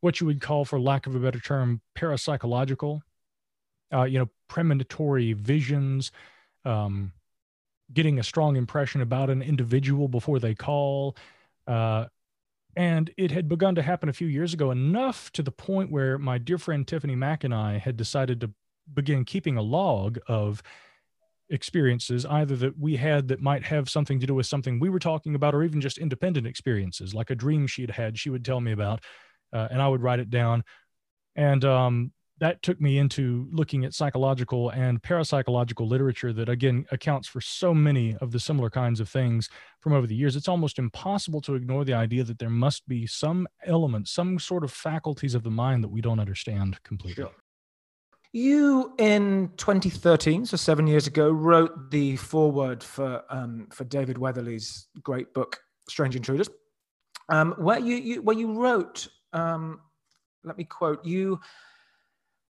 what 0.00 0.20
you 0.20 0.26
would 0.26 0.40
call, 0.40 0.64
for 0.64 0.78
lack 0.78 1.06
of 1.06 1.14
a 1.14 1.18
better 1.18 1.40
term, 1.40 1.80
parapsychological, 1.96 3.00
uh, 3.92 4.04
you 4.04 4.18
know, 4.18 4.28
premonitory 4.48 5.32
visions, 5.32 6.12
um, 6.64 7.12
getting 7.92 8.18
a 8.18 8.22
strong 8.22 8.56
impression 8.56 9.00
about 9.00 9.30
an 9.30 9.42
individual 9.42 10.08
before 10.08 10.38
they 10.38 10.54
call. 10.54 11.16
Uh, 11.66 12.06
and 12.76 13.10
it 13.16 13.30
had 13.30 13.48
begun 13.48 13.74
to 13.74 13.82
happen 13.82 14.08
a 14.08 14.12
few 14.12 14.28
years 14.28 14.54
ago, 14.54 14.70
enough 14.70 15.32
to 15.32 15.42
the 15.42 15.50
point 15.50 15.90
where 15.90 16.18
my 16.18 16.38
dear 16.38 16.58
friend 16.58 16.86
Tiffany 16.86 17.16
Mack 17.16 17.44
and 17.44 17.54
I 17.54 17.78
had 17.78 17.96
decided 17.96 18.40
to 18.40 18.52
begin 18.92 19.24
keeping 19.24 19.56
a 19.56 19.62
log 19.62 20.18
of 20.28 20.62
experiences, 21.50 22.26
either 22.26 22.56
that 22.56 22.78
we 22.78 22.96
had 22.96 23.28
that 23.28 23.40
might 23.40 23.64
have 23.64 23.88
something 23.88 24.20
to 24.20 24.26
do 24.26 24.34
with 24.34 24.46
something 24.46 24.78
we 24.78 24.90
were 24.90 24.98
talking 24.98 25.34
about, 25.34 25.54
or 25.54 25.62
even 25.62 25.80
just 25.80 25.98
independent 25.98 26.46
experiences, 26.46 27.14
like 27.14 27.30
a 27.30 27.34
dream 27.34 27.66
she'd 27.66 27.90
had, 27.90 28.18
she 28.18 28.30
would 28.30 28.44
tell 28.44 28.60
me 28.60 28.72
about, 28.72 29.02
uh, 29.52 29.68
and 29.70 29.80
I 29.80 29.88
would 29.88 30.02
write 30.02 30.20
it 30.20 30.30
down. 30.30 30.62
And 31.34 31.64
um, 31.64 32.12
that 32.40 32.62
took 32.62 32.80
me 32.80 32.98
into 32.98 33.48
looking 33.50 33.84
at 33.84 33.94
psychological 33.94 34.70
and 34.70 35.02
parapsychological 35.02 35.88
literature 35.88 36.32
that 36.32 36.48
again 36.48 36.86
accounts 36.90 37.28
for 37.28 37.40
so 37.40 37.74
many 37.74 38.16
of 38.16 38.30
the 38.30 38.40
similar 38.40 38.70
kinds 38.70 39.00
of 39.00 39.08
things 39.08 39.48
from 39.80 39.92
over 39.92 40.06
the 40.06 40.14
years. 40.14 40.36
It's 40.36 40.48
almost 40.48 40.78
impossible 40.78 41.40
to 41.42 41.54
ignore 41.54 41.84
the 41.84 41.94
idea 41.94 42.24
that 42.24 42.38
there 42.38 42.50
must 42.50 42.86
be 42.88 43.06
some 43.06 43.46
element 43.64 44.08
some 44.08 44.38
sort 44.38 44.64
of 44.64 44.72
faculties 44.72 45.34
of 45.34 45.42
the 45.42 45.50
mind 45.50 45.82
that 45.82 45.88
we 45.88 46.00
don't 46.00 46.20
understand 46.20 46.82
completely. 46.84 47.24
Sure. 47.24 47.32
you 48.32 48.94
in 48.98 49.50
2013 49.56 50.46
so 50.46 50.56
seven 50.56 50.86
years 50.86 51.06
ago 51.06 51.30
wrote 51.30 51.90
the 51.90 52.16
foreword 52.16 52.82
for 52.82 53.22
um, 53.30 53.66
for 53.72 53.84
david 53.84 54.18
weatherly's 54.18 54.88
great 55.02 55.32
book 55.34 55.60
strange 55.88 56.16
intruders. 56.16 56.48
Um, 57.30 57.54
where 57.58 57.78
you, 57.78 57.96
you 57.96 58.22
where 58.22 58.36
you 58.36 58.52
wrote 58.54 59.08
um, 59.32 59.80
let 60.44 60.56
me 60.56 60.64
quote 60.64 61.04
you 61.04 61.40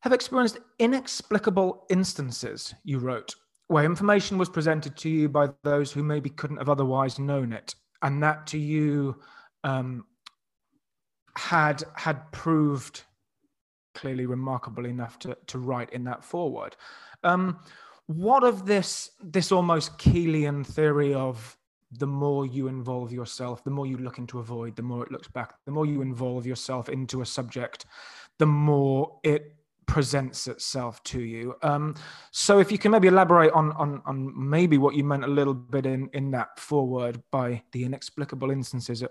have 0.01 0.13
experienced 0.13 0.59
inexplicable 0.79 1.85
instances, 1.91 2.75
you 2.85 2.99
wrote, 2.99 3.35
where 3.67 3.85
information 3.85 4.39
was 4.39 4.49
presented 4.49 4.97
to 4.97 5.09
you 5.09 5.29
by 5.29 5.49
those 5.65 5.93
who 5.93 6.03
maybe 6.03 6.31
couldn't 6.31 6.59
have 6.59 6.69
otherwise 6.69 7.19
known 7.19 7.53
it, 7.53 7.75
and 8.03 8.23
that 8.23 8.47
to 8.49 8.59
you 8.59 9.21
um, 9.65 10.05
had 11.37 11.85
had 11.95 12.31
proved 12.33 13.03
clearly 13.95 14.27
remarkable 14.27 14.87
enough 14.87 15.19
to, 15.19 15.37
to 15.47 15.59
write 15.59 15.93
in 15.93 16.05
that 16.05 16.25
foreword. 16.25 16.77
Um, 17.25 17.59
what 18.07 18.45
of 18.45 18.65
this 18.65 19.11
this 19.23 19.53
almost 19.53 19.99
Keelian 19.99 20.65
theory 20.65 21.13
of 21.13 21.57
the 21.93 22.07
more 22.07 22.47
you 22.47 22.69
involve 22.69 23.13
yourself, 23.13 23.65
the 23.65 23.71
more 23.71 23.87
you 23.87 23.97
look 23.99 24.19
into 24.19 24.39
a 24.39 24.43
void, 24.43 24.77
the 24.77 24.83
more 24.83 25.05
it 25.05 25.13
looks 25.13 25.29
back, 25.29 25.55
the 25.65 25.73
more 25.73 25.87
you 25.87 26.03
involve 26.03 26.47
yourself 26.47 26.89
into 26.89 27.23
a 27.23 27.27
subject, 27.27 27.87
the 28.39 28.47
more 28.47 29.19
it 29.25 29.58
presents 29.89 30.47
itself 30.47 31.03
to 31.03 31.21
you. 31.21 31.57
Um, 31.63 31.97
so 32.31 32.61
if 32.61 32.71
you 32.71 32.79
can 32.79 32.93
maybe 32.93 33.09
elaborate 33.09 33.53
on, 33.53 33.73
on 33.73 34.01
on 34.07 34.33
maybe 34.37 34.79
what 34.79 34.95
you 34.95 35.03
meant 35.03 35.25
a 35.25 35.29
little 35.29 35.55
bit 35.55 35.87
in 35.87 36.09
in 36.13 36.31
that 36.33 36.61
foreword 36.61 37.21
by 37.33 37.63
the 37.73 37.85
inexplicable 37.85 38.51
instances, 38.51 39.03
uh, 39.03 39.09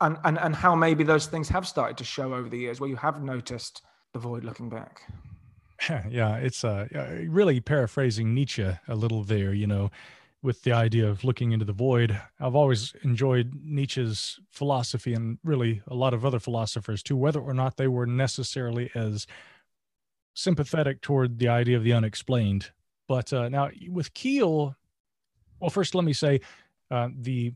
and 0.00 0.16
and 0.24 0.38
and 0.38 0.56
how 0.56 0.74
maybe 0.74 1.04
those 1.04 1.26
things 1.26 1.48
have 1.50 1.68
started 1.68 1.96
to 1.98 2.04
show 2.04 2.34
over 2.34 2.48
the 2.48 2.58
years, 2.58 2.80
where 2.80 2.90
you 2.90 2.96
have 2.96 3.22
noticed 3.22 3.82
the 4.12 4.18
void 4.18 4.42
looking 4.42 4.68
back. 4.68 5.02
Yeah, 6.10 6.36
it's 6.36 6.62
uh, 6.62 6.88
really 7.26 7.58
paraphrasing 7.60 8.34
Nietzsche 8.34 8.70
a 8.86 8.94
little 8.94 9.24
there. 9.24 9.54
You 9.54 9.66
know. 9.66 9.90
With 10.42 10.62
the 10.62 10.72
idea 10.72 11.06
of 11.06 11.22
looking 11.22 11.52
into 11.52 11.66
the 11.66 11.72
void, 11.74 12.18
I've 12.40 12.54
always 12.54 12.94
enjoyed 13.02 13.52
Nietzsche's 13.62 14.40
philosophy 14.48 15.12
and 15.12 15.38
really 15.44 15.82
a 15.86 15.94
lot 15.94 16.14
of 16.14 16.24
other 16.24 16.38
philosophers 16.38 17.02
too, 17.02 17.16
whether 17.16 17.40
or 17.40 17.52
not 17.52 17.76
they 17.76 17.88
were 17.88 18.06
necessarily 18.06 18.90
as 18.94 19.26
sympathetic 20.34 21.02
toward 21.02 21.38
the 21.38 21.48
idea 21.48 21.76
of 21.76 21.84
the 21.84 21.92
unexplained. 21.92 22.70
But 23.06 23.32
uh, 23.32 23.50
now 23.50 23.70
with 23.88 24.14
Keel, 24.14 24.76
well, 25.60 25.70
first 25.70 25.94
let 25.94 26.04
me 26.04 26.14
say 26.14 26.40
uh, 26.90 27.08
the 27.14 27.52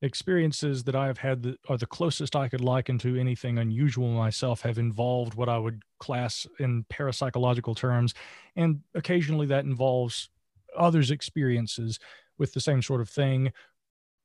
experiences 0.00 0.84
that 0.84 0.96
I 0.96 1.06
have 1.06 1.18
had 1.18 1.42
that 1.42 1.58
are 1.68 1.76
the 1.76 1.86
closest 1.86 2.34
I 2.34 2.48
could 2.48 2.60
liken 2.60 2.98
to 2.98 3.16
anything 3.16 3.58
unusual 3.58 4.08
myself 4.08 4.62
have 4.62 4.78
involved 4.78 5.34
what 5.34 5.48
I 5.48 5.58
would 5.58 5.82
class 5.98 6.46
in 6.58 6.84
parapsychological 6.84 7.76
terms, 7.76 8.14
and 8.56 8.80
occasionally 8.94 9.46
that 9.46 9.64
involves 9.64 10.28
others' 10.76 11.10
experiences 11.10 11.98
with 12.38 12.52
the 12.52 12.60
same 12.60 12.82
sort 12.82 13.00
of 13.00 13.08
thing. 13.08 13.52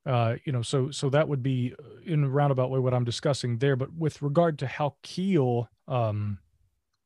Uh, 0.06 0.36
you 0.46 0.54
know, 0.54 0.62
so 0.62 0.90
so 0.90 1.10
that 1.10 1.28
would 1.28 1.44
be 1.44 1.74
in 2.06 2.24
a 2.24 2.30
roundabout 2.30 2.70
way 2.70 2.80
what 2.80 2.94
I'm 2.94 3.04
discussing 3.04 3.58
there. 3.58 3.76
But 3.76 3.94
with 3.94 4.22
regard 4.22 4.60
to 4.60 4.68
how 4.68 4.96
Keel 5.04 5.70
um, 5.88 6.40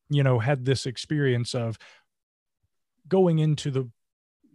you 0.10 0.24
know 0.24 0.40
had 0.40 0.66
this 0.66 0.86
experience 0.86 1.56
of 1.56 1.78
going 3.08 3.40
into 3.40 3.72
the 3.72 3.90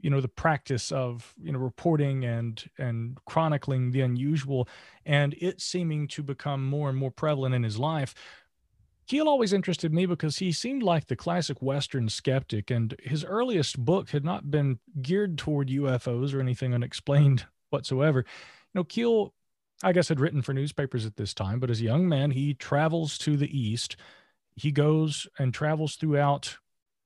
you 0.00 0.10
know 0.10 0.20
the 0.20 0.28
practice 0.28 0.92
of 0.92 1.34
you 1.42 1.50
know 1.50 1.58
reporting 1.58 2.24
and 2.24 2.70
and 2.78 3.18
chronicling 3.24 3.90
the 3.90 4.02
unusual 4.02 4.68
and 5.04 5.34
it 5.40 5.60
seeming 5.60 6.06
to 6.06 6.22
become 6.22 6.64
more 6.64 6.88
and 6.88 6.98
more 6.98 7.10
prevalent 7.10 7.54
in 7.54 7.62
his 7.62 7.78
life 7.78 8.14
Keel 9.06 9.28
always 9.28 9.52
interested 9.52 9.92
me 9.92 10.06
because 10.06 10.38
he 10.38 10.50
seemed 10.50 10.82
like 10.82 11.06
the 11.06 11.16
classic 11.16 11.62
Western 11.62 12.08
skeptic, 12.08 12.70
and 12.70 12.94
his 13.02 13.24
earliest 13.24 13.78
book 13.78 14.10
had 14.10 14.24
not 14.24 14.50
been 14.50 14.78
geared 15.00 15.38
toward 15.38 15.68
UFOs 15.68 16.34
or 16.34 16.40
anything 16.40 16.74
unexplained 16.74 17.46
whatsoever. 17.70 18.24
You 18.74 18.80
know, 18.80 18.84
Keel, 18.84 19.32
I 19.82 19.92
guess, 19.92 20.08
had 20.08 20.20
written 20.20 20.42
for 20.42 20.52
newspapers 20.52 21.06
at 21.06 21.16
this 21.16 21.34
time, 21.34 21.60
but 21.60 21.70
as 21.70 21.80
a 21.80 21.84
young 21.84 22.08
man, 22.08 22.32
he 22.32 22.54
travels 22.54 23.16
to 23.18 23.36
the 23.36 23.56
East 23.56 23.96
he 24.56 24.72
goes 24.72 25.28
and 25.38 25.54
travels 25.54 25.96
throughout 25.96 26.56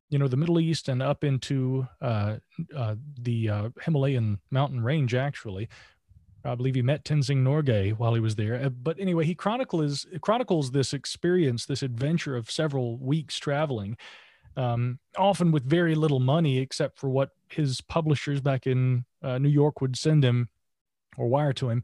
you 0.08 0.18
know 0.18 0.28
the 0.28 0.36
middle 0.36 0.58
east 0.58 0.88
and 0.88 1.02
up 1.02 1.22
into 1.22 1.86
uh, 2.00 2.36
uh, 2.74 2.94
the 3.20 3.48
uh, 3.48 3.68
himalayan 3.82 4.38
mountain 4.50 4.82
range 4.82 5.14
actually 5.14 5.68
i 6.44 6.54
believe 6.54 6.74
he 6.74 6.82
met 6.82 7.04
tenzing 7.04 7.38
norgay 7.38 7.96
while 7.96 8.14
he 8.14 8.20
was 8.20 8.36
there 8.36 8.62
uh, 8.62 8.68
but 8.68 8.98
anyway 8.98 9.24
he 9.24 9.34
chronicles 9.34 10.06
chronicles 10.20 10.70
this 10.70 10.92
experience 10.92 11.66
this 11.66 11.82
adventure 11.82 12.36
of 12.36 12.50
several 12.50 12.98
weeks 12.98 13.38
traveling 13.38 13.96
um, 14.56 14.98
often 15.16 15.52
with 15.52 15.62
very 15.64 15.94
little 15.94 16.18
money 16.20 16.58
except 16.58 16.98
for 16.98 17.08
what 17.08 17.30
his 17.48 17.80
publishers 17.80 18.40
back 18.40 18.66
in 18.66 19.04
uh, 19.22 19.38
new 19.38 19.48
york 19.48 19.80
would 19.80 19.96
send 19.96 20.24
him 20.24 20.48
or 21.16 21.28
wire 21.28 21.52
to 21.52 21.68
him 21.68 21.82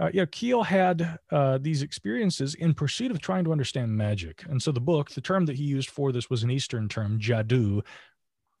uh, 0.00 0.10
Keel 0.30 0.62
had 0.62 1.18
uh, 1.30 1.58
these 1.58 1.82
experiences 1.82 2.54
in 2.54 2.72
pursuit 2.74 3.10
of 3.10 3.20
trying 3.20 3.44
to 3.44 3.52
understand 3.52 3.96
magic. 3.96 4.44
And 4.48 4.62
so 4.62 4.70
the 4.70 4.80
book, 4.80 5.10
the 5.10 5.20
term 5.20 5.46
that 5.46 5.56
he 5.56 5.64
used 5.64 5.90
for 5.90 6.12
this 6.12 6.30
was 6.30 6.44
an 6.44 6.50
Eastern 6.50 6.88
term, 6.88 7.18
jadoo. 7.18 7.82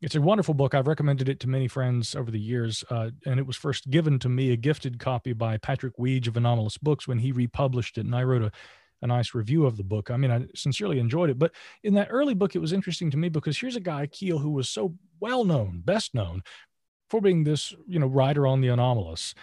It's 0.00 0.14
a 0.14 0.20
wonderful 0.20 0.54
book. 0.54 0.74
I've 0.74 0.86
recommended 0.86 1.28
it 1.28 1.40
to 1.40 1.48
many 1.48 1.66
friends 1.66 2.14
over 2.14 2.30
the 2.30 2.38
years. 2.38 2.84
Uh, 2.88 3.10
and 3.26 3.40
it 3.40 3.46
was 3.46 3.56
first 3.56 3.90
given 3.90 4.18
to 4.20 4.28
me, 4.28 4.52
a 4.52 4.56
gifted 4.56 5.00
copy 5.00 5.32
by 5.32 5.56
Patrick 5.56 5.96
Huyghe 5.96 6.28
of 6.28 6.34
Anomalist 6.34 6.80
Books 6.80 7.08
when 7.08 7.18
he 7.18 7.32
republished 7.32 7.98
it. 7.98 8.06
And 8.06 8.14
I 8.14 8.22
wrote 8.22 8.42
a, 8.42 8.52
a 9.02 9.08
nice 9.08 9.34
review 9.34 9.66
of 9.66 9.76
the 9.76 9.82
book. 9.82 10.10
I 10.10 10.16
mean, 10.16 10.30
I 10.30 10.46
sincerely 10.54 11.00
enjoyed 11.00 11.30
it. 11.30 11.38
But 11.38 11.52
in 11.82 11.94
that 11.94 12.08
early 12.10 12.34
book, 12.34 12.54
it 12.54 12.60
was 12.60 12.72
interesting 12.72 13.10
to 13.10 13.16
me 13.16 13.28
because 13.28 13.58
here's 13.58 13.76
a 13.76 13.80
guy, 13.80 14.06
Keel, 14.06 14.38
who 14.38 14.50
was 14.50 14.68
so 14.68 14.94
well 15.18 15.44
known, 15.44 15.82
best 15.84 16.14
known 16.14 16.42
for 17.10 17.20
being 17.20 17.42
this, 17.42 17.74
you 17.88 17.98
know, 17.98 18.06
writer 18.06 18.46
on 18.46 18.60
the 18.60 18.68
anomalous 18.68 19.34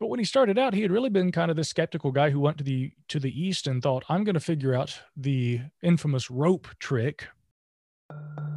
but 0.00 0.08
when 0.08 0.18
he 0.18 0.24
started 0.24 0.58
out, 0.58 0.72
he 0.72 0.80
had 0.80 0.90
really 0.90 1.10
been 1.10 1.30
kind 1.30 1.50
of 1.50 1.58
this 1.58 1.68
skeptical 1.68 2.10
guy 2.10 2.30
who 2.30 2.40
went 2.40 2.56
to 2.56 2.64
the 2.64 2.90
to 3.08 3.20
the 3.20 3.38
east 3.38 3.66
and 3.66 3.82
thought, 3.82 4.02
"I'm 4.08 4.24
going 4.24 4.34
to 4.34 4.40
figure 4.40 4.74
out 4.74 4.98
the 5.14 5.60
infamous 5.82 6.30
rope 6.30 6.68
trick," 6.78 7.28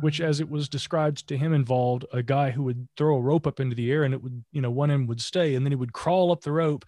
which, 0.01 0.19
as 0.19 0.39
it 0.39 0.50
was 0.50 0.67
described 0.67 1.27
to 1.27 1.38
him, 1.38 1.53
involved 1.53 2.05
a 2.12 2.22
guy 2.22 2.51
who 2.51 2.63
would 2.63 2.88
throw 2.98 3.15
a 3.15 3.22
rope 3.22 3.48
up 3.48 3.60
into 3.60 3.75
the 3.75 3.91
air 3.91 4.03
and 4.03 4.13
it 4.13 4.22
would, 4.22 4.43
you 4.51 4.62
know, 4.62 4.69
one 4.69 4.91
end 4.91 5.07
would 5.07 5.22
stay, 5.22 5.55
and 5.55 5.65
then 5.65 5.72
he 5.72 5.77
would 5.77 5.93
crawl 5.93 6.31
up 6.31 6.41
the 6.41 6.51
rope, 6.51 6.86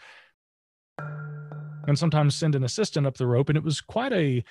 and 1.88 1.98
sometimes 1.98 2.36
send 2.36 2.56
an 2.56 2.64
assistant 2.64 3.08
up 3.08 3.18
the 3.18 3.28
rope, 3.28 3.50
and 3.50 3.58
it 3.58 3.64
was 3.64 3.80
quite 3.80 4.12
a 4.12 4.44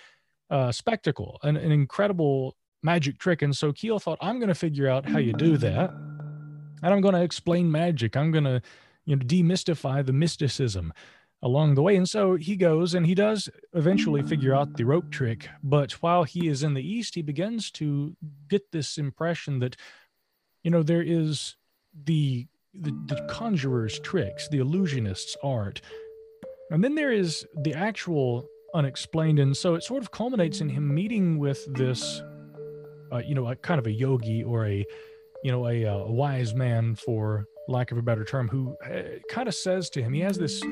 uh, 0.51 0.73
spectacle, 0.73 1.39
an, 1.43 1.57
an 1.57 1.73
incredible 1.73 2.57
magic 2.83 3.19
trick. 3.19 3.43
And 3.43 3.55
so 3.57 3.73
Keel 3.73 3.99
thought, 3.99 4.19
"I'm 4.21 4.39
going 4.39 4.49
to 4.49 4.55
figure 4.55 4.89
out 4.89 5.09
how 5.09 5.19
you 5.19 5.33
do 5.33 5.57
that." 5.59 5.91
And 5.91 6.93
I'm 6.93 7.01
going 7.01 7.15
to 7.15 7.23
explain 7.23 7.71
magic. 7.71 8.17
I'm 8.17 8.31
going 8.31 8.45
to 8.45 8.63
you 9.05 9.17
know 9.17 9.25
demystify 9.25 10.05
the 10.05 10.13
mysticism 10.13 10.93
along 11.45 11.75
the 11.75 11.83
way 11.83 11.95
and 11.95 12.09
so 12.09 12.35
he 12.35 12.57
goes 12.57 12.95
and 12.95 13.07
he 13.07 13.15
does 13.15 13.49
eventually 13.75 14.23
figure 14.23 14.55
out 14.55 14.77
the 14.77 14.85
rope 14.85 15.11
trick 15.11 15.49
but 15.63 15.93
while 16.03 16.25
he 16.25 16.49
is 16.49 16.63
in 16.65 16.75
the 16.75 16.83
east 16.83 17.15
he 17.15 17.23
begins 17.23 17.71
to 17.71 18.17
get 18.49 18.73
this 18.73 18.99
impression 18.99 19.61
that 19.61 19.77
you 20.63 20.71
know 20.71 20.83
there 20.83 21.03
is 21.03 21.57
the 22.05 22.47
the, 22.73 22.91
the 23.07 23.25
conjurer's 23.31 24.01
tricks 24.01 24.49
the 24.49 24.59
illusionist's 24.59 25.37
art 25.43 25.81
and 26.71 26.83
then 26.83 26.95
there 26.95 27.13
is 27.13 27.47
the 27.63 27.75
actual 27.75 28.49
unexplained. 28.75 29.39
And 29.39 29.57
so 29.57 29.75
it 29.77 29.85
sort 29.85 30.03
of 30.03 30.11
culminates 30.11 30.61
in 30.61 30.69
him 30.69 30.93
meeting 30.93 31.39
with 31.39 31.73
this, 31.75 32.21
uh, 33.13 33.19
you 33.19 33.35
know, 33.35 33.49
a 33.49 33.57
kind 33.57 33.79
of 33.79 33.87
a 33.87 33.93
yogi 33.93 34.43
or 34.43 34.67
a, 34.67 34.85
you 35.43 35.53
know, 35.53 35.69
a, 35.69 35.87
uh, 35.87 35.95
a 35.95 36.13
wise 36.13 36.55
man 36.55 36.97
for 36.97 37.47
lack 37.69 37.93
of 37.93 37.99
a 37.99 38.03
better 38.03 38.25
term, 38.25 38.49
who 38.49 38.77
uh, 38.85 39.19
kind 39.29 39.49
of 39.49 39.55
says 39.55 39.89
to 39.91 40.03
him, 40.03 40.13
he 40.13 40.21
has 40.21 40.37
this 40.37 40.63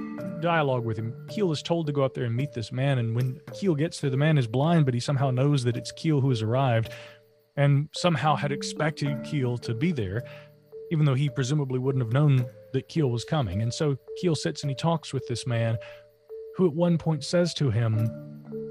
dialogue 0.40 0.84
with 0.84 0.96
him. 0.96 1.14
Keel 1.28 1.52
is 1.52 1.62
told 1.62 1.86
to 1.86 1.92
go 1.92 2.02
up 2.02 2.14
there 2.14 2.24
and 2.24 2.34
meet 2.34 2.52
this 2.52 2.72
man. 2.72 2.98
And 2.98 3.14
when 3.14 3.40
Keel 3.54 3.74
gets 3.74 4.00
there, 4.00 4.10
the 4.10 4.16
man 4.16 4.38
is 4.38 4.46
blind, 4.46 4.84
but 4.84 4.94
he 4.94 5.00
somehow 5.00 5.30
knows 5.30 5.64
that 5.64 5.76
it's 5.76 5.92
Keel 5.92 6.20
who 6.20 6.30
has 6.30 6.42
arrived 6.42 6.92
and 7.56 7.88
somehow 7.94 8.34
had 8.34 8.52
expected 8.52 9.24
Keel 9.24 9.58
to 9.58 9.74
be 9.74 9.92
there, 9.92 10.22
even 10.90 11.04
though 11.04 11.14
he 11.14 11.28
presumably 11.28 11.78
wouldn't 11.78 12.04
have 12.04 12.12
known 12.12 12.44
that 12.72 12.88
Keel 12.88 13.10
was 13.10 13.24
coming. 13.24 13.62
And 13.62 13.72
so 13.72 13.96
Keel 14.20 14.34
sits 14.34 14.62
and 14.62 14.70
he 14.70 14.74
talks 14.74 15.12
with 15.12 15.26
this 15.28 15.46
man 15.46 15.76
who 16.56 16.66
at 16.66 16.74
one 16.74 16.98
point 16.98 17.24
says 17.24 17.54
to 17.54 17.70
him, 17.70 18.10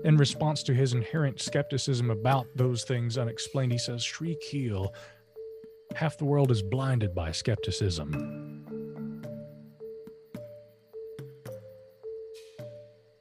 in 0.04 0.18
response 0.18 0.64
to 0.64 0.74
his 0.74 0.94
inherent 0.94 1.40
skepticism 1.40 2.10
about 2.10 2.48
those 2.56 2.84
things 2.84 3.18
unexplained, 3.18 3.72
he 3.72 3.78
says, 3.78 4.04
Sri 4.04 4.36
Keel, 4.50 4.94
half 5.96 6.18
the 6.18 6.26
world 6.26 6.52
is 6.52 6.62
blinded 6.62 7.14
by 7.14 7.32
skepticism. 7.32 8.58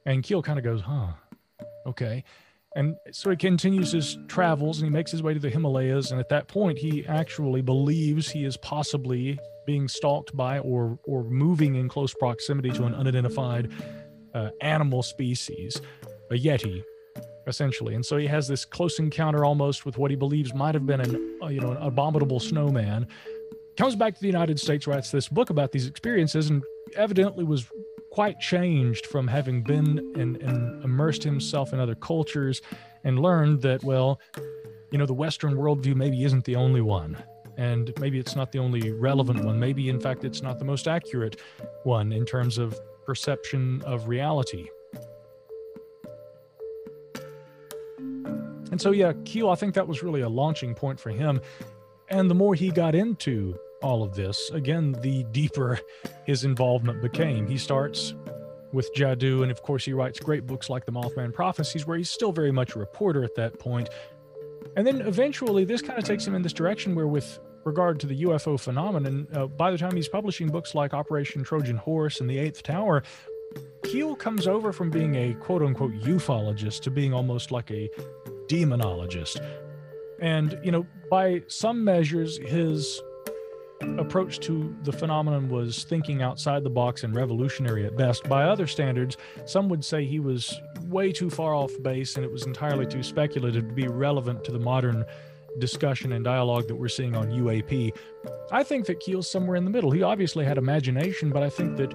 And 0.06 0.22
Keel 0.22 0.42
kind 0.42 0.58
of 0.58 0.64
goes, 0.64 0.80
huh, 0.80 1.12
okay. 1.86 2.24
And 2.76 2.96
so 3.10 3.30
he 3.30 3.36
continues 3.36 3.92
his 3.92 4.16
travels 4.28 4.78
and 4.78 4.86
he 4.86 4.92
makes 4.92 5.10
his 5.10 5.22
way 5.22 5.34
to 5.34 5.40
the 5.40 5.50
Himalayas. 5.50 6.10
And 6.10 6.20
at 6.20 6.28
that 6.28 6.48
point, 6.48 6.78
he 6.78 7.04
actually 7.06 7.62
believes 7.62 8.30
he 8.30 8.44
is 8.44 8.56
possibly 8.56 9.38
being 9.66 9.88
stalked 9.88 10.36
by 10.36 10.60
or, 10.60 10.98
or 11.04 11.24
moving 11.24 11.74
in 11.74 11.88
close 11.88 12.14
proximity 12.14 12.70
to 12.70 12.84
an 12.84 12.94
unidentified 12.94 13.72
uh, 14.34 14.50
animal 14.60 15.02
species, 15.02 15.80
a 16.30 16.34
Yeti, 16.34 16.82
essentially. 17.46 17.94
And 17.94 18.04
so 18.04 18.16
he 18.16 18.26
has 18.26 18.48
this 18.48 18.64
close 18.64 18.98
encounter 18.98 19.44
almost 19.44 19.86
with 19.86 19.98
what 19.98 20.10
he 20.10 20.16
believes 20.16 20.54
might 20.54 20.74
have 20.74 20.86
been 20.86 21.00
an, 21.00 21.38
uh, 21.42 21.48
you 21.48 21.60
know, 21.60 21.72
an 21.72 21.78
abominable 21.78 22.40
snowman. 22.40 23.06
Comes 23.76 23.96
back 23.96 24.14
to 24.14 24.20
the 24.20 24.26
United 24.26 24.58
States, 24.58 24.86
writes 24.86 25.10
this 25.10 25.28
book 25.28 25.50
about 25.50 25.72
these 25.72 25.86
experiences, 25.86 26.50
and 26.50 26.62
evidently 26.96 27.44
was 27.44 27.66
quite 28.10 28.40
changed 28.40 29.06
from 29.06 29.28
having 29.28 29.62
been 29.62 29.98
and, 30.16 30.36
and 30.42 30.84
immersed 30.84 31.22
himself 31.22 31.72
in 31.72 31.80
other 31.80 31.94
cultures 31.94 32.60
and 33.04 33.20
learned 33.20 33.62
that, 33.62 33.82
well, 33.84 34.20
you 34.90 34.98
know, 34.98 35.06
the 35.06 35.14
Western 35.14 35.54
worldview 35.54 35.94
maybe 35.94 36.24
isn't 36.24 36.44
the 36.44 36.56
only 36.56 36.80
one. 36.80 37.16
And 37.56 37.92
maybe 38.00 38.18
it's 38.18 38.34
not 38.34 38.52
the 38.52 38.58
only 38.58 38.90
relevant 38.92 39.44
one. 39.44 39.58
Maybe, 39.60 39.88
in 39.88 40.00
fact, 40.00 40.24
it's 40.24 40.42
not 40.42 40.58
the 40.58 40.64
most 40.64 40.88
accurate 40.88 41.40
one 41.84 42.12
in 42.12 42.24
terms 42.24 42.58
of 42.58 42.78
perception 43.06 43.82
of 43.86 44.08
reality. 44.08 44.68
And 48.70 48.80
so, 48.80 48.90
yeah, 48.90 49.12
Keel, 49.24 49.50
I 49.50 49.54
think 49.54 49.74
that 49.74 49.88
was 49.88 50.02
really 50.02 50.20
a 50.20 50.28
launching 50.28 50.74
point 50.74 51.00
for 51.00 51.10
him. 51.10 51.40
And 52.08 52.30
the 52.30 52.34
more 52.34 52.54
he 52.54 52.70
got 52.70 52.94
into 52.94 53.58
all 53.82 54.02
of 54.02 54.14
this, 54.14 54.50
again, 54.50 54.92
the 55.00 55.24
deeper 55.32 55.80
his 56.26 56.44
involvement 56.44 57.02
became. 57.02 57.46
He 57.46 57.58
starts 57.58 58.14
with 58.72 58.92
Jadoo, 58.94 59.42
and 59.42 59.50
of 59.50 59.62
course, 59.62 59.84
he 59.84 59.92
writes 59.92 60.20
great 60.20 60.46
books 60.46 60.70
like 60.70 60.84
The 60.84 60.92
Mothman 60.92 61.32
Prophecies, 61.32 61.86
where 61.86 61.96
he's 61.96 62.10
still 62.10 62.32
very 62.32 62.52
much 62.52 62.74
a 62.74 62.78
reporter 62.78 63.24
at 63.24 63.34
that 63.36 63.58
point. 63.58 63.88
And 64.76 64.86
then 64.86 65.00
eventually, 65.02 65.64
this 65.64 65.82
kind 65.82 65.98
of 65.98 66.04
takes 66.04 66.26
him 66.26 66.34
in 66.34 66.42
this 66.42 66.52
direction 66.52 66.94
where, 66.94 67.08
with 67.08 67.40
regard 67.64 68.00
to 68.00 68.06
the 68.06 68.22
UFO 68.22 68.58
phenomenon, 68.58 69.26
uh, 69.32 69.46
by 69.46 69.70
the 69.70 69.78
time 69.78 69.96
he's 69.96 70.08
publishing 70.08 70.48
books 70.48 70.74
like 70.74 70.94
Operation 70.94 71.42
Trojan 71.42 71.76
Horse 71.76 72.20
and 72.20 72.30
The 72.30 72.38
Eighth 72.38 72.62
Tower, 72.62 73.02
Keel 73.84 74.14
comes 74.14 74.46
over 74.46 74.72
from 74.72 74.90
being 74.90 75.16
a 75.16 75.34
quote 75.34 75.62
unquote 75.62 75.92
ufologist 75.92 76.82
to 76.82 76.90
being 76.90 77.12
almost 77.12 77.50
like 77.50 77.70
a 77.70 77.90
demonologist. 78.50 79.40
And, 80.20 80.58
you 80.62 80.72
know, 80.72 80.86
by 81.10 81.42
some 81.46 81.82
measures, 81.84 82.38
his 82.38 83.00
approach 83.98 84.40
to 84.40 84.76
the 84.82 84.92
phenomenon 84.92 85.48
was 85.48 85.84
thinking 85.84 86.22
outside 86.22 86.62
the 86.62 86.70
box 86.70 87.02
and 87.02 87.14
revolutionary 87.14 87.86
at 87.86 87.96
best. 87.96 88.28
By 88.28 88.44
other 88.44 88.66
standards, 88.66 89.16
some 89.46 89.68
would 89.70 89.84
say 89.84 90.04
he 90.04 90.20
was 90.20 90.60
way 90.88 91.12
too 91.12 91.30
far 91.30 91.54
off 91.54 91.70
base 91.82 92.16
and 92.16 92.24
it 92.24 92.30
was 92.30 92.44
entirely 92.44 92.86
too 92.86 93.02
speculative 93.02 93.68
to 93.68 93.74
be 93.74 93.88
relevant 93.88 94.44
to 94.44 94.52
the 94.52 94.58
modern 94.58 95.04
discussion 95.58 96.12
and 96.12 96.24
dialogue 96.24 96.68
that 96.68 96.76
we're 96.76 96.88
seeing 96.88 97.16
on 97.16 97.30
UAP. 97.30 97.96
I 98.52 98.62
think 98.62 98.86
that 98.86 99.00
Keel's 99.00 99.30
somewhere 99.30 99.56
in 99.56 99.64
the 99.64 99.70
middle. 99.70 99.90
He 99.90 100.02
obviously 100.02 100.44
had 100.44 100.58
imagination, 100.58 101.30
but 101.30 101.42
I 101.42 101.48
think 101.48 101.76
that 101.78 101.94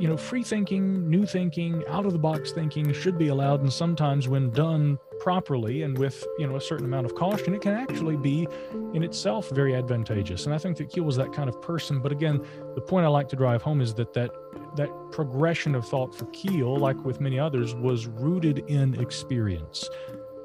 you 0.00 0.08
know, 0.08 0.16
free 0.16 0.42
thinking, 0.42 1.10
new 1.10 1.26
thinking, 1.26 1.84
out 1.86 2.06
of 2.06 2.12
the 2.12 2.18
box 2.18 2.52
thinking 2.52 2.90
should 2.94 3.18
be 3.18 3.28
allowed. 3.28 3.60
And 3.60 3.70
sometimes, 3.70 4.28
when 4.28 4.50
done 4.50 4.98
properly 5.20 5.82
and 5.82 5.96
with, 5.98 6.26
you 6.38 6.46
know, 6.46 6.56
a 6.56 6.60
certain 6.60 6.86
amount 6.86 7.04
of 7.04 7.14
caution, 7.14 7.54
it 7.54 7.60
can 7.60 7.74
actually 7.74 8.16
be 8.16 8.48
in 8.94 9.02
itself 9.02 9.50
very 9.50 9.74
advantageous. 9.74 10.46
And 10.46 10.54
I 10.54 10.58
think 10.58 10.78
that 10.78 10.88
Keel 10.88 11.04
was 11.04 11.16
that 11.16 11.34
kind 11.34 11.50
of 11.50 11.60
person. 11.60 12.00
But 12.00 12.12
again, 12.12 12.40
the 12.74 12.80
point 12.80 13.04
I 13.04 13.10
like 13.10 13.28
to 13.28 13.36
drive 13.36 13.60
home 13.60 13.82
is 13.82 13.92
that 13.94 14.14
that, 14.14 14.30
that 14.76 14.88
progression 15.12 15.74
of 15.74 15.86
thought 15.86 16.14
for 16.14 16.24
Keel, 16.26 16.78
like 16.78 16.96
with 17.04 17.20
many 17.20 17.38
others, 17.38 17.74
was 17.74 18.06
rooted 18.06 18.60
in 18.68 18.98
experience. 18.98 19.86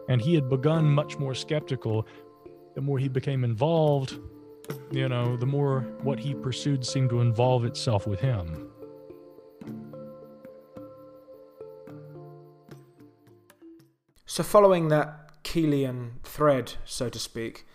And 0.09 0.21
he 0.21 0.35
had 0.35 0.49
begun 0.49 0.85
much 0.85 1.17
more 1.17 1.33
skeptical. 1.33 2.05
The 2.75 2.81
more 2.81 2.99
he 2.99 3.07
became 3.07 3.45
involved, 3.45 4.19
you 4.91 5.07
know, 5.07 5.37
the 5.37 5.45
more 5.45 5.81
what 6.03 6.19
he 6.19 6.33
pursued 6.33 6.85
seemed 6.85 7.09
to 7.11 7.21
involve 7.21 7.63
itself 7.63 8.05
with 8.05 8.19
him. 8.19 8.69
So, 14.27 14.41
following 14.41 14.87
that 14.87 15.43
Keelian 15.43 16.13
thread, 16.23 16.73
so 16.83 17.09
to 17.09 17.19
speak, 17.19 17.67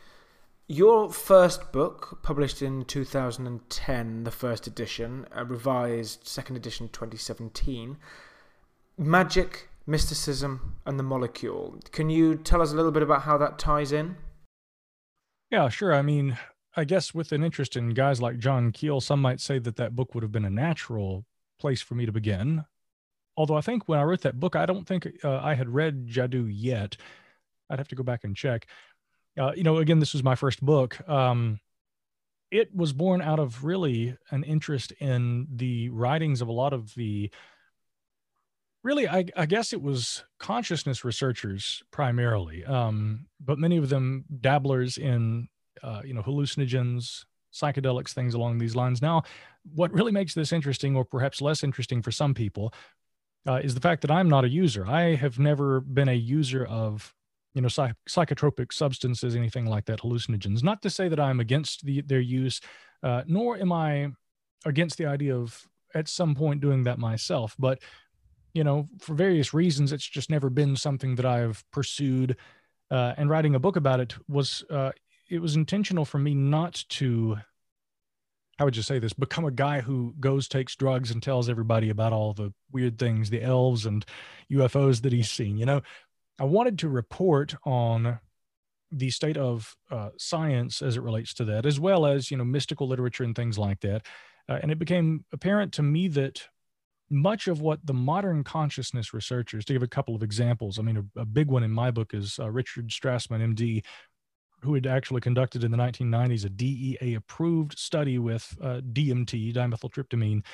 your 0.66 1.12
first 1.12 1.70
book, 1.70 2.18
published 2.24 2.60
in 2.60 2.84
2010, 2.84 4.24
the 4.24 4.30
first 4.32 4.66
edition, 4.66 5.26
a 5.30 5.44
revised 5.44 6.26
second 6.26 6.56
edition 6.56 6.88
2017, 6.88 7.96
Magic, 8.98 9.68
Mysticism, 9.86 10.76
and 10.84 10.98
the 10.98 11.04
Molecule. 11.04 11.78
Can 11.92 12.10
you 12.10 12.34
tell 12.34 12.60
us 12.60 12.72
a 12.72 12.76
little 12.76 12.92
bit 12.92 13.04
about 13.04 13.22
how 13.22 13.38
that 13.38 13.58
ties 13.58 13.92
in? 13.92 14.16
Yeah, 15.52 15.68
sure. 15.68 15.94
I 15.94 16.02
mean, 16.02 16.36
I 16.76 16.82
guess 16.82 17.14
with 17.14 17.30
an 17.30 17.44
interest 17.44 17.76
in 17.76 17.90
guys 17.90 18.20
like 18.20 18.38
John 18.38 18.72
Keel, 18.72 19.00
some 19.00 19.22
might 19.22 19.40
say 19.40 19.60
that 19.60 19.76
that 19.76 19.94
book 19.94 20.14
would 20.14 20.24
have 20.24 20.32
been 20.32 20.44
a 20.44 20.50
natural 20.50 21.24
place 21.60 21.80
for 21.80 21.94
me 21.94 22.06
to 22.06 22.12
begin 22.12 22.64
although 23.40 23.56
I 23.56 23.62
think 23.62 23.88
when 23.88 23.98
I 23.98 24.02
wrote 24.02 24.20
that 24.20 24.38
book, 24.38 24.54
I 24.54 24.66
don't 24.66 24.86
think 24.86 25.08
uh, 25.24 25.38
I 25.38 25.54
had 25.54 25.70
read 25.70 26.06
Jadoo 26.06 26.46
yet. 26.52 26.98
I'd 27.70 27.78
have 27.78 27.88
to 27.88 27.94
go 27.94 28.02
back 28.02 28.22
and 28.24 28.36
check. 28.36 28.66
Uh, 29.38 29.52
you 29.56 29.62
know, 29.62 29.78
again, 29.78 29.98
this 29.98 30.12
was 30.12 30.22
my 30.22 30.34
first 30.34 30.62
book. 30.62 31.00
Um, 31.08 31.58
it 32.50 32.76
was 32.76 32.92
born 32.92 33.22
out 33.22 33.38
of 33.38 33.64
really 33.64 34.14
an 34.30 34.44
interest 34.44 34.92
in 35.00 35.46
the 35.50 35.88
writings 35.88 36.42
of 36.42 36.48
a 36.48 36.52
lot 36.52 36.74
of 36.74 36.94
the 36.96 37.30
really 38.82 39.08
I, 39.08 39.24
I, 39.34 39.46
guess 39.46 39.72
it 39.72 39.80
was 39.80 40.24
consciousness 40.38 41.02
researchers 41.02 41.82
primarily 41.90 42.64
um, 42.64 43.26
but 43.42 43.58
many 43.58 43.76
of 43.78 43.88
them 43.88 44.24
dabblers 44.40 44.98
in 44.98 45.48
uh, 45.82 46.02
you 46.04 46.12
know 46.12 46.22
hallucinogens 46.22 47.24
psychedelics 47.54 48.12
things 48.12 48.34
along 48.34 48.58
these 48.58 48.74
lines 48.74 49.00
now 49.00 49.22
what 49.74 49.92
really 49.92 50.12
makes 50.12 50.34
this 50.34 50.52
interesting 50.52 50.96
or 50.96 51.04
perhaps 51.04 51.40
less 51.40 51.62
interesting 51.62 52.02
for 52.02 52.10
some 52.10 52.34
people 52.34 52.74
uh, 53.46 53.60
is 53.62 53.74
the 53.74 53.80
fact 53.80 54.02
that 54.02 54.10
I'm 54.10 54.28
not 54.28 54.44
a 54.44 54.48
user. 54.48 54.86
I 54.86 55.14
have 55.14 55.38
never 55.38 55.80
been 55.80 56.08
a 56.08 56.14
user 56.14 56.64
of, 56.66 57.14
you 57.54 57.62
know, 57.62 57.68
psych- 57.68 57.96
psychotropic 58.08 58.72
substances, 58.72 59.34
anything 59.34 59.66
like 59.66 59.86
that, 59.86 60.00
hallucinogens. 60.00 60.62
Not 60.62 60.82
to 60.82 60.90
say 60.90 61.08
that 61.08 61.20
I'm 61.20 61.40
against 61.40 61.84
the, 61.84 62.02
their 62.02 62.20
use, 62.20 62.60
uh, 63.02 63.22
nor 63.26 63.58
am 63.58 63.72
I 63.72 64.10
against 64.66 64.98
the 64.98 65.06
idea 65.06 65.36
of 65.36 65.66
at 65.94 66.08
some 66.08 66.34
point 66.34 66.60
doing 66.60 66.84
that 66.84 66.98
myself. 66.98 67.56
But, 67.58 67.80
you 68.52 68.62
know, 68.62 68.86
for 69.00 69.14
various 69.14 69.54
reasons, 69.54 69.92
it's 69.92 70.08
just 70.08 70.30
never 70.30 70.50
been 70.50 70.76
something 70.76 71.14
that 71.16 71.26
I've 71.26 71.64
pursued. 71.72 72.36
Uh, 72.90 73.14
and 73.16 73.30
writing 73.30 73.54
a 73.54 73.60
book 73.60 73.76
about 73.76 74.00
it 74.00 74.14
was, 74.28 74.64
uh, 74.68 74.90
it 75.30 75.40
was 75.40 75.56
intentional 75.56 76.04
for 76.04 76.18
me 76.18 76.34
not 76.34 76.84
to 76.88 77.38
how 78.60 78.66
would 78.66 78.76
you 78.76 78.82
say 78.82 78.98
this 78.98 79.14
become 79.14 79.46
a 79.46 79.50
guy 79.50 79.80
who 79.80 80.14
goes 80.20 80.46
takes 80.46 80.76
drugs 80.76 81.10
and 81.10 81.22
tells 81.22 81.48
everybody 81.48 81.88
about 81.88 82.12
all 82.12 82.34
the 82.34 82.52
weird 82.70 82.98
things 82.98 83.30
the 83.30 83.42
elves 83.42 83.86
and 83.86 84.04
ufos 84.52 85.00
that 85.00 85.14
he's 85.14 85.30
seen 85.30 85.56
you 85.56 85.64
know? 85.64 85.80
I 86.38 86.44
wanted 86.44 86.78
to 86.80 86.90
report 86.90 87.54
on 87.64 88.18
the 88.92 89.08
state 89.08 89.38
of 89.38 89.74
uh, 89.90 90.10
science 90.18 90.82
as 90.82 90.98
it 90.98 91.02
relates 91.02 91.32
to 91.34 91.46
that 91.46 91.64
as 91.64 91.80
well 91.80 92.04
as 92.04 92.30
you 92.30 92.36
know 92.36 92.44
mystical 92.44 92.86
literature 92.86 93.24
and 93.24 93.34
things 93.34 93.58
like 93.58 93.80
that 93.80 94.04
uh, 94.46 94.58
and 94.62 94.70
it 94.70 94.78
became 94.78 95.24
apparent 95.32 95.72
to 95.72 95.82
me 95.82 96.08
that 96.08 96.42
much 97.08 97.48
of 97.48 97.62
what 97.62 97.84
the 97.86 97.94
modern 97.94 98.44
consciousness 98.44 99.14
researchers 99.14 99.64
to 99.64 99.72
give 99.72 99.82
a 99.82 99.88
couple 99.88 100.14
of 100.14 100.22
examples 100.22 100.78
i 100.78 100.82
mean 100.82 100.98
a, 100.98 101.20
a 101.20 101.24
big 101.24 101.48
one 101.48 101.62
in 101.62 101.70
my 101.70 101.90
book 101.90 102.12
is 102.12 102.38
uh, 102.38 102.50
richard 102.50 102.88
strassman 102.88 103.54
md 103.54 103.82
who 104.62 104.74
had 104.74 104.86
actually 104.86 105.20
conducted 105.20 105.64
in 105.64 105.70
the 105.70 105.76
1990s 105.76 106.44
a 106.44 106.48
DEA 106.48 107.14
approved 107.14 107.78
study 107.78 108.18
with 108.18 108.56
uh, 108.62 108.80
DMT, 108.92 109.54
dimethyltryptamine, 109.54 110.44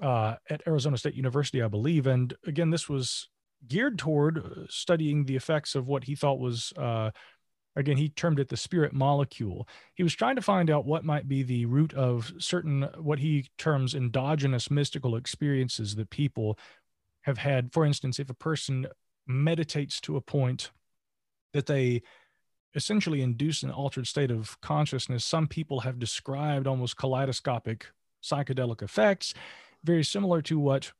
uh, 0.00 0.34
at 0.50 0.62
Arizona 0.66 0.98
State 0.98 1.14
University, 1.14 1.62
I 1.62 1.68
believe. 1.68 2.06
And 2.06 2.34
again, 2.46 2.70
this 2.70 2.88
was 2.88 3.28
geared 3.66 3.98
toward 3.98 4.38
uh, 4.38 4.66
studying 4.68 5.24
the 5.24 5.36
effects 5.36 5.74
of 5.74 5.86
what 5.86 6.04
he 6.04 6.14
thought 6.14 6.38
was, 6.38 6.72
uh, 6.76 7.10
again, 7.76 7.96
he 7.96 8.08
termed 8.08 8.40
it 8.40 8.48
the 8.48 8.56
spirit 8.56 8.92
molecule. 8.92 9.68
He 9.94 10.02
was 10.02 10.14
trying 10.14 10.36
to 10.36 10.42
find 10.42 10.70
out 10.70 10.86
what 10.86 11.04
might 11.04 11.28
be 11.28 11.42
the 11.42 11.66
root 11.66 11.94
of 11.94 12.32
certain, 12.38 12.82
what 12.98 13.20
he 13.20 13.48
terms 13.56 13.94
endogenous 13.94 14.70
mystical 14.70 15.16
experiences 15.16 15.94
that 15.96 16.10
people 16.10 16.58
have 17.22 17.38
had. 17.38 17.72
For 17.72 17.84
instance, 17.84 18.18
if 18.18 18.28
a 18.28 18.34
person 18.34 18.86
meditates 19.26 20.00
to 20.02 20.16
a 20.16 20.20
point 20.20 20.70
that 21.52 21.66
they 21.66 22.02
essentially 22.74 23.22
induce 23.22 23.62
an 23.62 23.70
altered 23.70 24.06
state 24.06 24.30
of 24.30 24.60
consciousness, 24.60 25.24
some 25.24 25.46
people 25.46 25.80
have 25.80 25.98
described 25.98 26.66
almost 26.66 26.96
kaleidoscopic 26.96 27.86
psychedelic 28.22 28.82
effects, 28.82 29.34
very 29.84 30.02
similar 30.02 30.42
to 30.42 30.58
what 30.58 30.92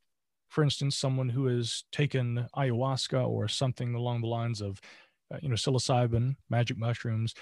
for 0.55 0.63
instance, 0.63 0.95
someone 0.95 1.29
who 1.29 1.47
has 1.47 1.83
taken 1.91 2.47
ayahuasca 2.55 3.27
or 3.27 3.47
something 3.47 3.93
along 3.93 4.21
the 4.21 4.27
lines 4.27 4.61
of, 4.61 4.79
uh, 5.33 5.37
you 5.41 5.49
know, 5.49 5.55
psilocybin, 5.55 6.37
magic 6.49 6.77
mushrooms, 6.77 7.33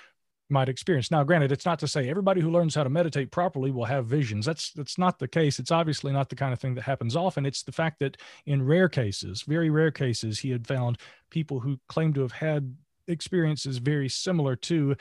might 0.50 0.68
experience. 0.68 1.12
Now, 1.12 1.24
granted, 1.24 1.52
it's 1.52 1.66
not 1.66 1.78
to 1.80 1.88
say 1.88 2.10
everybody 2.10 2.42
who 2.42 2.52
learns 2.52 2.74
how 2.74 2.84
to 2.84 2.90
meditate 2.90 3.30
properly 3.30 3.70
will 3.70 3.86
have 3.86 4.08
visions. 4.08 4.46
That's 4.46 4.72
that's 4.72 4.98
not 4.98 5.20
the 5.20 5.28
case. 5.28 5.60
It's 5.60 5.72
obviously 5.72 6.12
not 6.12 6.30
the 6.30 6.36
kind 6.36 6.54
of 6.54 6.60
thing 6.60 6.74
that 6.76 6.84
happens 6.84 7.16
often. 7.16 7.46
It's 7.46 7.64
the 7.64 7.72
fact 7.72 8.00
that 8.00 8.18
in 8.46 8.66
rare 8.66 8.90
cases, 8.90 9.44
very 9.44 9.70
rare 9.70 9.92
cases, 9.92 10.40
he 10.40 10.50
had 10.50 10.68
found 10.68 10.98
people 11.30 11.60
who 11.60 11.80
claim 11.88 12.14
to 12.14 12.22
have 12.22 12.32
had 12.32 12.76
experiences 13.08 13.78
very 13.78 14.10
similar 14.10 14.56
to 14.56 14.96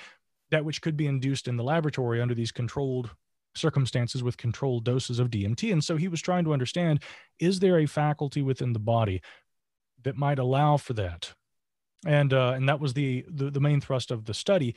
that 0.51 0.65
which 0.65 0.83
could 0.83 0.97
be 0.97 1.07
induced 1.07 1.49
in 1.49 1.57
the 1.57 1.65
laboratory 1.65 2.21
under 2.21 2.35
these 2.35 2.53
controlled 2.53 3.11
circumstances 3.55 4.23
with 4.23 4.37
controlled 4.37 4.85
doses 4.85 5.19
of 5.19 5.31
DMT. 5.31 5.73
And 5.73 5.83
so 5.83 5.97
he 5.97 6.09
was 6.09 6.21
trying 6.21 6.45
to 6.45 6.53
understand 6.53 7.03
is 7.39 7.59
there 7.59 7.79
a 7.79 7.87
faculty 7.87 8.43
within 8.43 8.73
the 8.73 8.79
body 8.79 9.21
that 10.03 10.17
might 10.17 10.39
allow 10.39 10.77
for 10.77 10.93
that? 10.95 11.33
And, 12.07 12.33
uh, 12.33 12.53
and 12.57 12.69
that 12.69 12.81
was 12.81 12.95
the, 12.95 13.25
the, 13.29 13.51
the 13.51 13.61
main 13.61 13.81
thrust 13.81 14.11
of 14.11 14.25
the 14.25 14.35
study. 14.35 14.75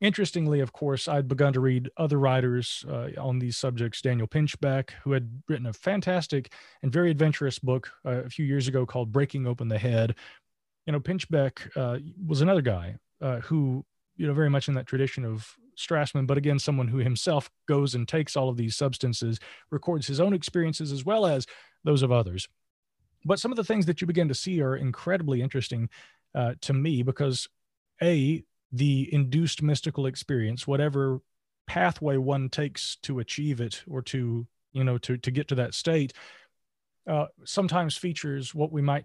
Interestingly, 0.00 0.60
of 0.60 0.72
course, 0.72 1.08
I'd 1.08 1.28
begun 1.28 1.54
to 1.54 1.60
read 1.60 1.90
other 1.96 2.18
writers 2.18 2.84
uh, 2.88 3.08
on 3.18 3.38
these 3.38 3.56
subjects. 3.56 4.02
Daniel 4.02 4.26
Pinchbeck, 4.26 4.90
who 5.02 5.12
had 5.12 5.42
written 5.48 5.66
a 5.66 5.72
fantastic 5.72 6.52
and 6.82 6.92
very 6.92 7.10
adventurous 7.10 7.58
book 7.58 7.90
uh, 8.04 8.24
a 8.24 8.28
few 8.28 8.44
years 8.44 8.68
ago 8.68 8.84
called 8.84 9.12
Breaking 9.12 9.46
Open 9.46 9.68
the 9.68 9.78
Head. 9.78 10.14
You 10.86 10.92
know, 10.92 11.00
Pinchbeck 11.00 11.68
uh, 11.76 11.98
was 12.24 12.40
another 12.40 12.62
guy 12.62 12.96
uh, 13.20 13.40
who, 13.40 13.84
you 14.16 14.26
know, 14.26 14.34
very 14.34 14.50
much 14.50 14.68
in 14.68 14.74
that 14.74 14.86
tradition 14.86 15.24
of 15.24 15.56
Strassman, 15.76 16.26
but 16.26 16.38
again, 16.38 16.58
someone 16.58 16.88
who 16.88 16.98
himself 16.98 17.50
goes 17.68 17.94
and 17.94 18.08
takes 18.08 18.36
all 18.36 18.48
of 18.48 18.56
these 18.56 18.76
substances, 18.76 19.38
records 19.70 20.06
his 20.06 20.20
own 20.20 20.32
experiences 20.32 20.92
as 20.92 21.04
well 21.04 21.26
as 21.26 21.46
those 21.84 22.02
of 22.02 22.12
others. 22.12 22.48
But 23.24 23.40
some 23.40 23.50
of 23.50 23.56
the 23.56 23.64
things 23.64 23.86
that 23.86 24.00
you 24.00 24.06
begin 24.06 24.28
to 24.28 24.34
see 24.34 24.62
are 24.62 24.76
incredibly 24.76 25.42
interesting 25.42 25.88
uh, 26.34 26.54
to 26.62 26.72
me 26.72 27.02
because, 27.02 27.48
A, 28.02 28.44
the 28.72 29.12
induced 29.12 29.62
mystical 29.62 30.06
experience, 30.06 30.66
whatever 30.66 31.20
pathway 31.66 32.16
one 32.16 32.48
takes 32.48 32.96
to 33.02 33.18
achieve 33.18 33.60
it 33.60 33.82
or 33.88 34.00
to, 34.02 34.46
you 34.72 34.84
know, 34.84 34.98
to, 34.98 35.16
to 35.16 35.30
get 35.30 35.48
to 35.48 35.56
that 35.56 35.74
state, 35.74 36.12
uh, 37.08 37.26
sometimes 37.44 37.96
features 37.96 38.54
what 38.54 38.72
we 38.72 38.82
might 38.82 39.04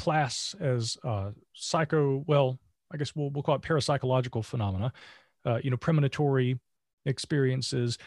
class 0.00 0.54
as 0.60 0.96
uh, 1.04 1.30
psycho, 1.52 2.24
well, 2.26 2.58
I 2.90 2.96
guess 2.96 3.14
we'll, 3.14 3.30
we'll 3.30 3.42
call 3.42 3.56
it 3.56 3.62
parapsychological 3.62 4.44
phenomena 4.44 4.92
uh, 5.44 5.58
you 5.62 5.70
know, 5.70 5.76
premonitory 5.76 6.58
experiences, 7.06 7.98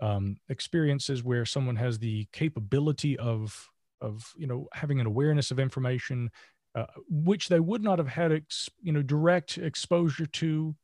um, 0.00 0.36
experiences 0.48 1.22
where 1.22 1.44
someone 1.44 1.76
has 1.76 1.98
the 1.98 2.26
capability 2.32 3.18
of 3.18 3.68
of 4.00 4.32
you 4.36 4.46
know 4.46 4.66
having 4.72 4.98
an 4.98 5.06
awareness 5.06 5.50
of 5.50 5.58
information 5.58 6.30
uh, 6.74 6.86
which 7.10 7.48
they 7.48 7.60
would 7.60 7.82
not 7.82 7.98
have 7.98 8.08
had 8.08 8.32
ex, 8.32 8.70
you 8.82 8.92
know 8.92 9.02
direct 9.02 9.58
exposure 9.58 10.26
to. 10.26 10.74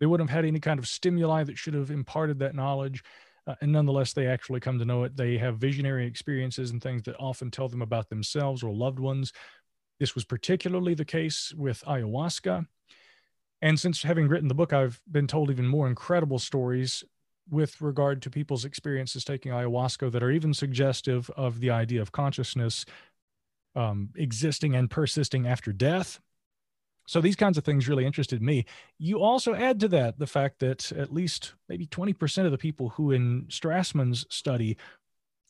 They 0.00 0.06
wouldn't 0.06 0.28
have 0.28 0.36
had 0.36 0.44
any 0.44 0.60
kind 0.60 0.78
of 0.78 0.86
stimuli 0.86 1.44
that 1.44 1.58
should 1.58 1.74
have 1.74 1.90
imparted 1.90 2.38
that 2.40 2.54
knowledge 2.54 3.02
uh, 3.46 3.54
and 3.60 3.72
nonetheless 3.72 4.12
they 4.12 4.26
actually 4.26 4.60
come 4.60 4.78
to 4.78 4.84
know 4.84 5.04
it. 5.04 5.16
They 5.16 5.36
have 5.38 5.58
visionary 5.58 6.06
experiences 6.06 6.70
and 6.70 6.82
things 6.82 7.02
that 7.04 7.16
often 7.18 7.50
tell 7.50 7.68
them 7.68 7.82
about 7.82 8.08
themselves 8.08 8.62
or 8.62 8.72
loved 8.72 8.98
ones 8.98 9.32
this 10.00 10.14
was 10.14 10.24
particularly 10.24 10.94
the 10.94 11.04
case 11.04 11.52
with 11.56 11.82
ayahuasca 11.86 12.66
and 13.64 13.80
since 13.80 14.02
having 14.02 14.28
written 14.28 14.48
the 14.48 14.54
book, 14.54 14.74
I've 14.74 15.00
been 15.10 15.26
told 15.26 15.50
even 15.50 15.66
more 15.66 15.88
incredible 15.88 16.38
stories 16.38 17.02
with 17.48 17.80
regard 17.80 18.20
to 18.20 18.30
people's 18.30 18.66
experiences 18.66 19.24
taking 19.24 19.52
ayahuasca 19.52 20.12
that 20.12 20.22
are 20.22 20.30
even 20.30 20.52
suggestive 20.52 21.30
of 21.30 21.60
the 21.60 21.70
idea 21.70 22.02
of 22.02 22.12
consciousness 22.12 22.84
um, 23.74 24.10
existing 24.16 24.76
and 24.76 24.90
persisting 24.90 25.46
after 25.46 25.72
death. 25.72 26.20
So 27.06 27.22
these 27.22 27.36
kinds 27.36 27.56
of 27.56 27.64
things 27.64 27.88
really 27.88 28.04
interested 28.04 28.42
me. 28.42 28.66
You 28.98 29.20
also 29.20 29.54
add 29.54 29.80
to 29.80 29.88
that 29.88 30.18
the 30.18 30.26
fact 30.26 30.58
that 30.60 30.92
at 30.92 31.10
least 31.10 31.54
maybe 31.66 31.86
20% 31.86 32.44
of 32.44 32.50
the 32.50 32.58
people 32.58 32.90
who 32.90 33.12
in 33.12 33.46
Strassman's 33.48 34.26
study 34.28 34.76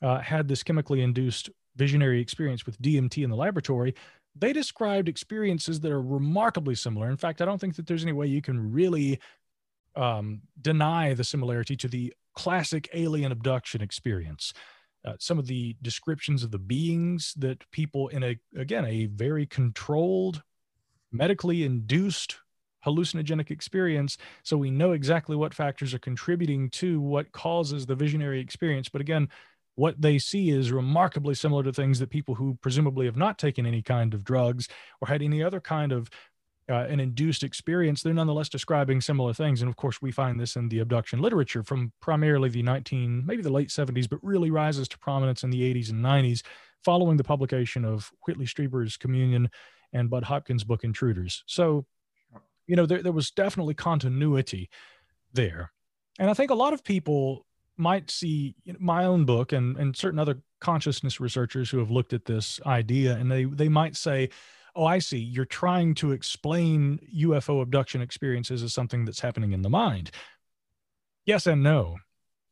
uh, 0.03 0.21
had 0.21 0.47
this 0.47 0.63
chemically 0.63 1.03
induced 1.03 1.51
visionary 1.75 2.21
experience 2.21 2.65
with 2.65 2.81
DMT 2.81 3.25
in 3.25 3.31
the 3.31 3.37
laboratory 3.37 3.97
they 4.37 4.53
described 4.53 5.09
experiences 5.09 5.81
that 5.81 5.93
are 5.93 6.03
remarkably 6.03 6.75
similar. 6.75 7.09
In 7.09 7.17
fact, 7.17 7.41
I 7.41 7.45
don't 7.45 7.61
think 7.61 7.77
that 7.77 7.87
there's 7.87 8.03
any 8.03 8.13
way 8.13 8.27
you 8.27 8.43
can 8.43 8.73
really 8.73 9.21
um, 9.97 10.43
deny 10.61 11.15
the 11.15 11.25
similarity 11.25 11.77
to 11.77 11.89
the 11.89 12.13
classic 12.35 12.89
alien 12.93 13.33
abduction 13.33 13.81
experience. 13.81 14.53
Uh, 15.05 15.13
some 15.19 15.39
of 15.39 15.47
the 15.47 15.77
descriptions 15.83 16.43
of 16.43 16.51
the 16.51 16.59
beings 16.59 17.35
that 17.37 17.71
people 17.71 18.09
in 18.09 18.23
a 18.25 18.39
again 18.57 18.87
a 18.87 19.07
very 19.07 19.45
controlled 19.45 20.43
medically 21.13 21.63
induced 21.63 22.39
hallucinogenic 22.87 23.51
experience 23.51 24.17
so 24.43 24.57
we 24.57 24.71
know 24.71 24.93
exactly 24.93 25.37
what 25.37 25.53
factors 25.53 25.93
are 25.93 25.99
contributing 25.99 26.71
to 26.71 27.01
what 27.03 27.31
causes 27.33 27.85
the 27.85 27.95
visionary 27.95 28.41
experience 28.41 28.89
but 28.89 29.03
again 29.03 29.29
what 29.77 30.01
they 30.01 30.19
see 30.19 30.51
is 30.51 30.71
remarkably 30.71 31.35
similar 31.35 31.63
to 31.65 31.73
things 31.73 31.99
that 31.99 32.11
people 32.11 32.37
who 32.37 32.59
presumably 32.61 33.07
have 33.07 33.17
not 33.17 33.39
taken 33.39 33.67
any 33.67 33.83
kind 33.83 34.15
of 34.15 34.25
drugs 34.25 34.69
or 35.01 35.09
had 35.09 35.23
any 35.23 35.43
other 35.43 35.61
kind 35.61 35.93
of 35.93 36.09
uh, 36.71 36.87
an 36.89 36.99
induced 36.99 37.43
experience, 37.43 38.03
they're 38.03 38.15
nonetheless 38.15 38.49
describing 38.49 39.01
similar 39.01 39.35
things. 39.35 39.61
And 39.61 39.69
of 39.69 39.77
course, 39.77 40.01
we 40.01 40.11
find 40.11 40.41
this 40.41 40.57
in 40.57 40.69
the 40.69 40.79
abduction 40.79 41.21
literature 41.21 41.63
from 41.63 41.93
primarily 42.01 42.49
the 42.49 42.63
19, 42.63 43.25
maybe 43.27 43.43
the 43.43 43.53
late 43.53 43.69
70s, 43.69 44.09
but 44.09 44.19
really 44.23 44.51
rises 44.51 44.89
to 44.89 44.99
prominence 44.99 45.43
in 45.43 45.51
the 45.51 45.61
80s 45.75 45.91
and 45.91 46.03
90s 46.03 46.43
following 46.83 47.17
the 47.17 47.25
publication 47.25 47.85
of 47.85 48.11
Whitley 48.27 48.47
Strieber's 48.47 48.97
Communion 48.97 49.51
and 49.93 50.09
Bud 50.09 50.25
Hopkins' 50.25 50.65
book 50.65 50.85
Intruders. 50.85 51.45
So, 51.47 51.85
you 52.67 52.77
know, 52.77 52.87
there, 52.87 53.03
there 53.03 53.13
was 53.13 53.31
definitely 53.31 53.75
continuity 53.75 54.71
there. 55.33 55.71
And 56.19 56.31
I 56.31 56.35
think 56.35 56.51
a 56.51 56.55
lot 56.55 56.73
of 56.73 56.85
people 56.85 57.45
might 57.77 58.11
see 58.11 58.55
my 58.79 59.05
own 59.05 59.25
book 59.25 59.53
and 59.53 59.77
and 59.77 59.97
certain 59.97 60.19
other 60.19 60.39
consciousness 60.61 61.21
researchers 61.21 61.71
who 61.71 61.79
have 61.79 61.91
looked 61.91 62.13
at 62.13 62.25
this 62.25 62.61
idea 62.67 63.17
and 63.17 63.31
they 63.31 63.45
they 63.45 63.69
might 63.69 63.97
say 63.97 64.29
oh 64.77 64.85
i 64.85 64.99
see. 64.99 65.19
You're 65.19 65.45
trying 65.45 65.95
to 65.97 66.13
explain 66.13 66.99
ufo 67.17 67.63
abduction 67.63 68.01
experiences 68.01 68.63
as 68.63 68.73
something 68.73 69.05
that's 69.05 69.21
happening 69.21 69.53
in 69.53 69.63
the 69.63 69.71
mind. 69.71 70.11
Yes 71.27 71.47
and 71.47 71.63
no. 71.63 71.99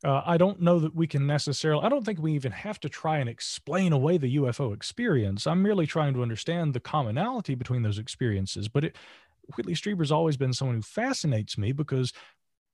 Uh, 0.05 0.21
i 0.25 0.37
don't 0.37 0.61
know 0.61 0.79
that 0.79 0.93
we 0.93 1.07
can 1.07 1.25
necessarily 1.25 1.83
i 1.83 1.89
don't 1.89 2.05
think 2.05 2.19
we 2.19 2.33
even 2.33 2.51
have 2.51 2.79
to 2.81 2.89
try 2.89 3.19
and 3.19 3.29
explain 3.29 3.93
away 3.93 4.17
the 4.17 4.35
ufo 4.35 4.73
experience. 4.73 5.47
I'm 5.47 5.63
merely 5.63 5.87
trying 5.87 6.13
to 6.15 6.21
understand 6.21 6.73
the 6.73 6.79
commonality 6.81 7.55
between 7.55 7.83
those 7.83 7.99
experiences 7.99 8.67
but 8.67 8.83
it, 8.83 8.97
whitley 9.55 9.75
strieber's 9.75 10.11
always 10.11 10.37
been 10.37 10.53
someone 10.53 10.77
who 10.77 10.81
fascinates 10.81 11.57
me 11.57 11.71
because 11.71 12.13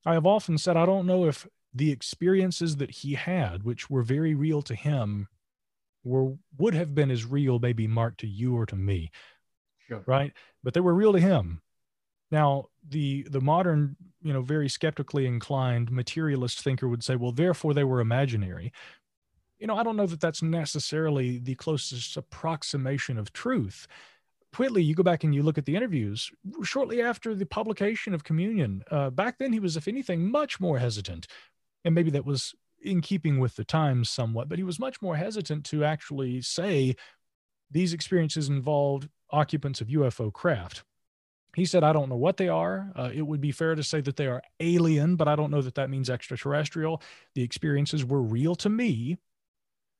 I 0.05 0.13
have 0.13 0.25
often 0.25 0.57
said 0.57 0.77
I 0.77 0.85
don't 0.85 1.05
know 1.05 1.25
if 1.25 1.47
the 1.73 1.91
experiences 1.91 2.77
that 2.77 2.91
he 2.91 3.13
had, 3.13 3.63
which 3.63 3.89
were 3.89 4.03
very 4.03 4.33
real 4.33 4.61
to 4.63 4.75
him, 4.75 5.27
were 6.03 6.33
would 6.57 6.73
have 6.73 6.95
been 6.95 7.11
as 7.11 7.25
real, 7.25 7.59
maybe 7.59 7.87
Mark 7.87 8.17
to 8.17 8.27
you 8.27 8.57
or 8.57 8.65
to 8.65 8.75
me, 8.75 9.11
sure. 9.87 10.03
right? 10.07 10.33
But 10.63 10.73
they 10.73 10.79
were 10.79 10.93
real 10.93 11.13
to 11.13 11.19
him. 11.19 11.61
Now, 12.31 12.65
the 12.87 13.23
the 13.23 13.41
modern, 13.41 13.95
you 14.21 14.33
know, 14.33 14.41
very 14.41 14.69
skeptically 14.69 15.25
inclined 15.25 15.91
materialist 15.91 16.61
thinker 16.61 16.87
would 16.87 17.03
say, 17.03 17.15
well, 17.15 17.31
therefore 17.31 17.73
they 17.73 17.83
were 17.83 17.99
imaginary. 17.99 18.71
You 19.59 19.67
know, 19.67 19.75
I 19.75 19.83
don't 19.83 19.97
know 19.97 20.07
that 20.07 20.21
that's 20.21 20.41
necessarily 20.41 21.37
the 21.37 21.55
closest 21.55 22.15
approximation 22.15 23.17
of 23.17 23.33
truth. 23.33 23.87
Whitley, 24.57 24.81
you 24.81 24.95
go 24.95 25.03
back 25.03 25.23
and 25.23 25.35
you 25.35 25.43
look 25.43 25.57
at 25.57 25.65
the 25.65 25.75
interviews 25.75 26.31
shortly 26.63 27.01
after 27.01 27.35
the 27.35 27.45
publication 27.45 28.13
of 28.13 28.23
Communion. 28.23 28.83
Uh, 28.89 29.09
back 29.09 29.37
then, 29.37 29.53
he 29.53 29.59
was, 29.59 29.77
if 29.77 29.87
anything, 29.87 30.31
much 30.31 30.59
more 30.59 30.79
hesitant 30.79 31.27
and 31.85 31.95
maybe 31.95 32.11
that 32.11 32.25
was 32.25 32.53
in 32.81 33.01
keeping 33.01 33.39
with 33.39 33.55
the 33.55 33.63
times 33.63 34.09
somewhat, 34.09 34.49
but 34.49 34.57
he 34.57 34.63
was 34.63 34.79
much 34.79 35.01
more 35.01 35.15
hesitant 35.15 35.65
to 35.65 35.83
actually 35.83 36.41
say 36.41 36.95
these 37.71 37.93
experiences 37.93 38.49
involved 38.49 39.09
occupants 39.31 39.81
of 39.81 39.87
UFO 39.87 40.31
craft. 40.31 40.83
He 41.55 41.65
said, 41.65 41.83
I 41.83 41.93
don't 41.93 42.09
know 42.09 42.15
what 42.15 42.37
they 42.37 42.47
are. 42.47 42.91
Uh, 42.95 43.09
it 43.13 43.23
would 43.23 43.41
be 43.41 43.51
fair 43.51 43.75
to 43.75 43.83
say 43.83 44.01
that 44.01 44.15
they 44.15 44.27
are 44.27 44.41
alien, 44.59 45.15
but 45.15 45.27
I 45.27 45.35
don't 45.35 45.51
know 45.51 45.61
that 45.61 45.75
that 45.75 45.89
means 45.89 46.09
extraterrestrial. 46.09 47.01
The 47.35 47.41
experiences 47.41 48.05
were 48.05 48.21
real 48.21 48.55
to 48.55 48.69
me, 48.69 49.17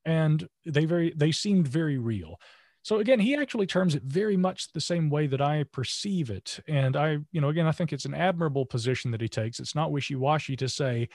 and 0.05 0.47
they 0.65 0.85
very 0.85 1.11
they 1.15 1.31
seemed 1.31 1.67
very 1.67 1.97
real. 1.97 2.39
So 2.83 2.99
again, 2.99 3.19
he 3.19 3.35
actually 3.35 3.67
terms 3.67 3.93
it 3.93 4.03
very 4.03 4.37
much 4.37 4.71
the 4.71 4.81
same 4.81 5.09
way 5.09 5.27
that 5.27 5.41
I 5.41 5.63
perceive 5.63 6.29
it. 6.29 6.59
And 6.67 6.95
I, 6.95 7.17
you 7.31 7.41
know, 7.41 7.49
again, 7.49 7.67
I 7.67 7.71
think 7.71 7.91
it's 7.91 8.05
an 8.05 8.13
admirable 8.13 8.65
position 8.65 9.11
that 9.11 9.21
he 9.21 9.27
takes. 9.27 9.59
It's 9.59 9.75
not 9.75 9.91
wishy 9.91 10.15
washy 10.15 10.55
to 10.55 10.69
say, 10.69 11.09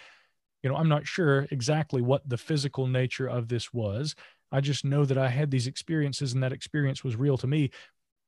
you 0.65 0.71
know, 0.71 0.77
I'm 0.77 0.89
not 0.89 1.07
sure 1.07 1.47
exactly 1.51 2.01
what 2.01 2.27
the 2.27 2.39
physical 2.39 2.87
nature 2.87 3.29
of 3.29 3.49
this 3.49 3.73
was. 3.73 4.17
I 4.51 4.63
just 4.63 4.83
know 4.83 5.05
that 5.05 5.19
I 5.19 5.29
had 5.29 5.51
these 5.51 5.67
experiences 5.67 6.33
and 6.33 6.43
that 6.43 6.55
experience 6.55 7.05
was 7.05 7.17
real 7.17 7.37
to 7.39 7.47
me. 7.47 7.71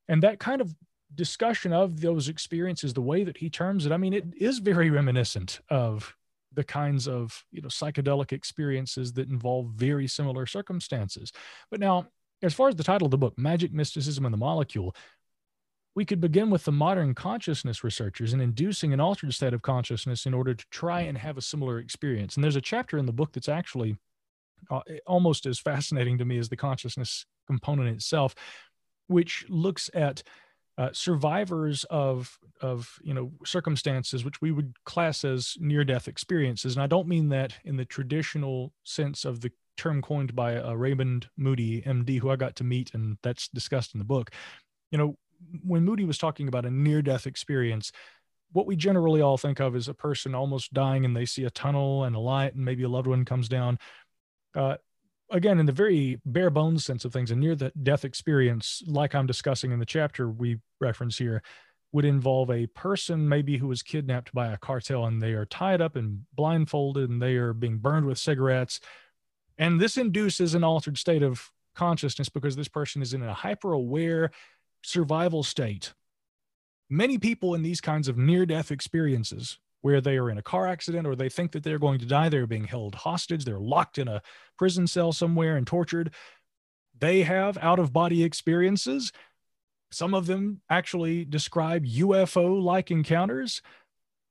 And 0.07 0.21
that 0.21 0.39
kind 0.39 0.61
of 0.61 0.75
discussion 1.15 1.73
of 1.73 1.99
those 1.99 2.29
experiences, 2.29 2.93
the 2.93 3.01
way 3.01 3.23
that 3.23 3.37
he 3.37 3.49
terms 3.49 3.87
it, 3.87 3.91
I 3.91 3.97
mean, 3.97 4.13
it 4.13 4.25
is 4.37 4.59
very 4.59 4.91
reminiscent 4.91 5.61
of 5.69 6.15
the 6.53 6.63
kinds 6.63 7.07
of 7.07 7.43
you 7.51 7.61
know 7.61 7.67
psychedelic 7.67 8.31
experiences 8.31 9.13
that 9.13 9.29
involve 9.29 9.67
very 9.71 10.07
similar 10.07 10.45
circumstances. 10.45 11.31
But 11.71 11.79
now, 11.79 12.07
as 12.43 12.53
far 12.53 12.69
as 12.69 12.75
the 12.75 12.83
title 12.83 13.05
of 13.05 13.11
the 13.11 13.17
book, 13.17 13.37
Magic, 13.37 13.73
Mysticism, 13.73 14.25
and 14.25 14.33
the 14.33 14.37
Molecule, 14.37 14.95
we 15.97 16.05
could 16.05 16.21
begin 16.21 16.51
with 16.51 16.63
the 16.63 16.71
modern 16.71 17.15
consciousness 17.15 17.83
researchers 17.83 18.31
in 18.31 18.39
inducing 18.39 18.93
an 18.93 18.99
altered 18.99 19.33
state 19.33 19.51
of 19.51 19.63
consciousness 19.63 20.27
in 20.27 20.33
order 20.35 20.53
to 20.53 20.63
try 20.69 21.01
and 21.01 21.17
have 21.17 21.39
a 21.39 21.41
similar 21.41 21.79
experience. 21.79 22.35
And 22.35 22.43
there's 22.43 22.55
a 22.55 22.61
chapter 22.61 22.99
in 22.99 23.07
the 23.07 23.11
book 23.11 23.33
that's 23.33 23.49
actually 23.49 23.97
uh, 24.69 24.81
almost 25.07 25.47
as 25.47 25.57
fascinating 25.57 26.19
to 26.19 26.25
me 26.25 26.37
as 26.37 26.49
the 26.49 26.55
consciousness 26.55 27.25
component 27.47 27.89
itself, 27.89 28.35
which 29.07 29.43
looks 29.49 29.89
at 29.95 30.21
uh, 30.77 30.89
survivors 30.91 31.83
of 31.85 32.37
of 32.61 32.99
you 33.01 33.15
know 33.15 33.31
circumstances 33.43 34.23
which 34.23 34.39
we 34.39 34.51
would 34.51 34.75
class 34.85 35.25
as 35.25 35.57
near 35.59 35.83
death 35.83 36.07
experiences 36.07 36.75
and 36.75 36.83
i 36.83 36.85
don't 36.85 37.07
mean 37.07 37.29
that 37.29 37.55
in 37.65 37.77
the 37.77 37.85
traditional 37.85 38.71
sense 38.83 39.25
of 39.25 39.41
the 39.41 39.51
term 39.75 40.03
coined 40.03 40.35
by 40.35 40.57
uh, 40.57 40.73
raymond 40.73 41.27
moody 41.35 41.81
md 41.81 42.19
who 42.19 42.29
i 42.29 42.35
got 42.35 42.55
to 42.55 42.63
meet 42.63 42.93
and 42.93 43.17
that's 43.23 43.47
discussed 43.47 43.95
in 43.95 43.97
the 43.97 44.05
book 44.05 44.29
you 44.91 44.99
know 44.99 45.17
when 45.63 45.83
moody 45.83 46.05
was 46.05 46.17
talking 46.17 46.47
about 46.47 46.65
a 46.65 46.71
near 46.71 47.01
death 47.01 47.27
experience 47.27 47.91
what 48.53 48.65
we 48.65 48.77
generally 48.77 49.21
all 49.21 49.37
think 49.37 49.59
of 49.59 49.75
is 49.75 49.89
a 49.89 49.93
person 49.93 50.33
almost 50.33 50.73
dying 50.73 51.03
and 51.03 51.15
they 51.15 51.25
see 51.25 51.43
a 51.43 51.49
tunnel 51.49 52.05
and 52.05 52.15
a 52.15 52.19
light 52.19 52.55
and 52.55 52.63
maybe 52.63 52.83
a 52.83 52.89
loved 52.89 53.07
one 53.07 53.25
comes 53.25 53.49
down 53.49 53.77
uh, 54.55 54.77
again, 55.29 55.59
in 55.59 55.65
the 55.65 55.71
very 55.71 56.19
bare 56.25 56.49
bones 56.49 56.85
sense 56.85 57.05
of 57.05 57.13
things, 57.13 57.31
a 57.31 57.35
near 57.35 57.55
death 57.55 58.05
experience, 58.05 58.81
like 58.87 59.15
I'm 59.15 59.27
discussing 59.27 59.71
in 59.71 59.79
the 59.79 59.85
chapter 59.85 60.29
we 60.29 60.59
reference 60.79 61.17
here, 61.17 61.41
would 61.91 62.05
involve 62.05 62.49
a 62.49 62.67
person 62.67 63.27
maybe 63.27 63.57
who 63.57 63.67
was 63.67 63.81
kidnapped 63.81 64.33
by 64.33 64.51
a 64.51 64.57
cartel 64.57 65.05
and 65.05 65.21
they 65.21 65.33
are 65.33 65.45
tied 65.45 65.81
up 65.81 65.95
and 65.95 66.23
blindfolded 66.33 67.09
and 67.09 67.21
they 67.21 67.35
are 67.35 67.53
being 67.53 67.77
burned 67.77 68.05
with 68.05 68.17
cigarettes. 68.17 68.79
And 69.57 69.79
this 69.79 69.97
induces 69.97 70.53
an 70.53 70.63
altered 70.63 70.97
state 70.97 71.23
of 71.23 71.49
consciousness 71.75 72.29
because 72.29 72.55
this 72.55 72.67
person 72.67 73.01
is 73.01 73.13
in 73.13 73.23
a 73.23 73.33
hyper 73.33 73.73
aware 73.73 74.31
survival 74.87 75.43
state. 75.43 75.93
Many 76.89 77.17
people 77.17 77.53
in 77.53 77.61
these 77.61 77.81
kinds 77.81 78.07
of 78.07 78.17
near 78.17 78.45
death 78.45 78.71
experiences 78.71 79.59
where 79.81 79.99
they 79.99 80.17
are 80.17 80.29
in 80.29 80.37
a 80.37 80.43
car 80.43 80.65
accident 80.65 81.05
or 81.05 81.15
they 81.15 81.29
think 81.29 81.51
that 81.51 81.63
they're 81.63 81.77
going 81.77 81.99
to 81.99 82.05
die. 82.05 82.29
They're 82.29 82.47
being 82.47 82.63
held 82.63 82.95
hostage. 82.95 83.43
They're 83.43 83.59
locked 83.59 83.97
in 83.97 84.07
a 84.07 84.21
prison 84.57 84.87
cell 84.87 85.11
somewhere 85.11 85.57
and 85.57 85.67
tortured. 85.67 86.13
They 86.97 87.23
have 87.23 87.57
out 87.57 87.79
of 87.79 87.93
body 87.93 88.23
experiences. 88.23 89.11
Some 89.91 90.13
of 90.13 90.25
them 90.25 90.61
actually 90.69 91.25
describe 91.25 91.85
UFO 91.85 92.61
like 92.61 92.89
encounters. 92.89 93.61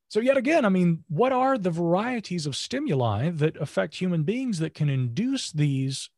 So, 0.09 0.21
yet 0.21 0.37
again, 0.37 0.65
I 0.65 0.69
mean, 0.69 1.05
what 1.09 1.33
are 1.33 1.59
the 1.59 1.71
varieties 1.71 2.47
of 2.47 2.57
stimuli 2.57 3.31
that 3.31 3.57
affect 3.57 3.97
human 3.97 4.23
beings 4.23 4.59
that 4.61 4.75
can 4.75 4.89
induce 4.89 5.51
these 5.51 6.11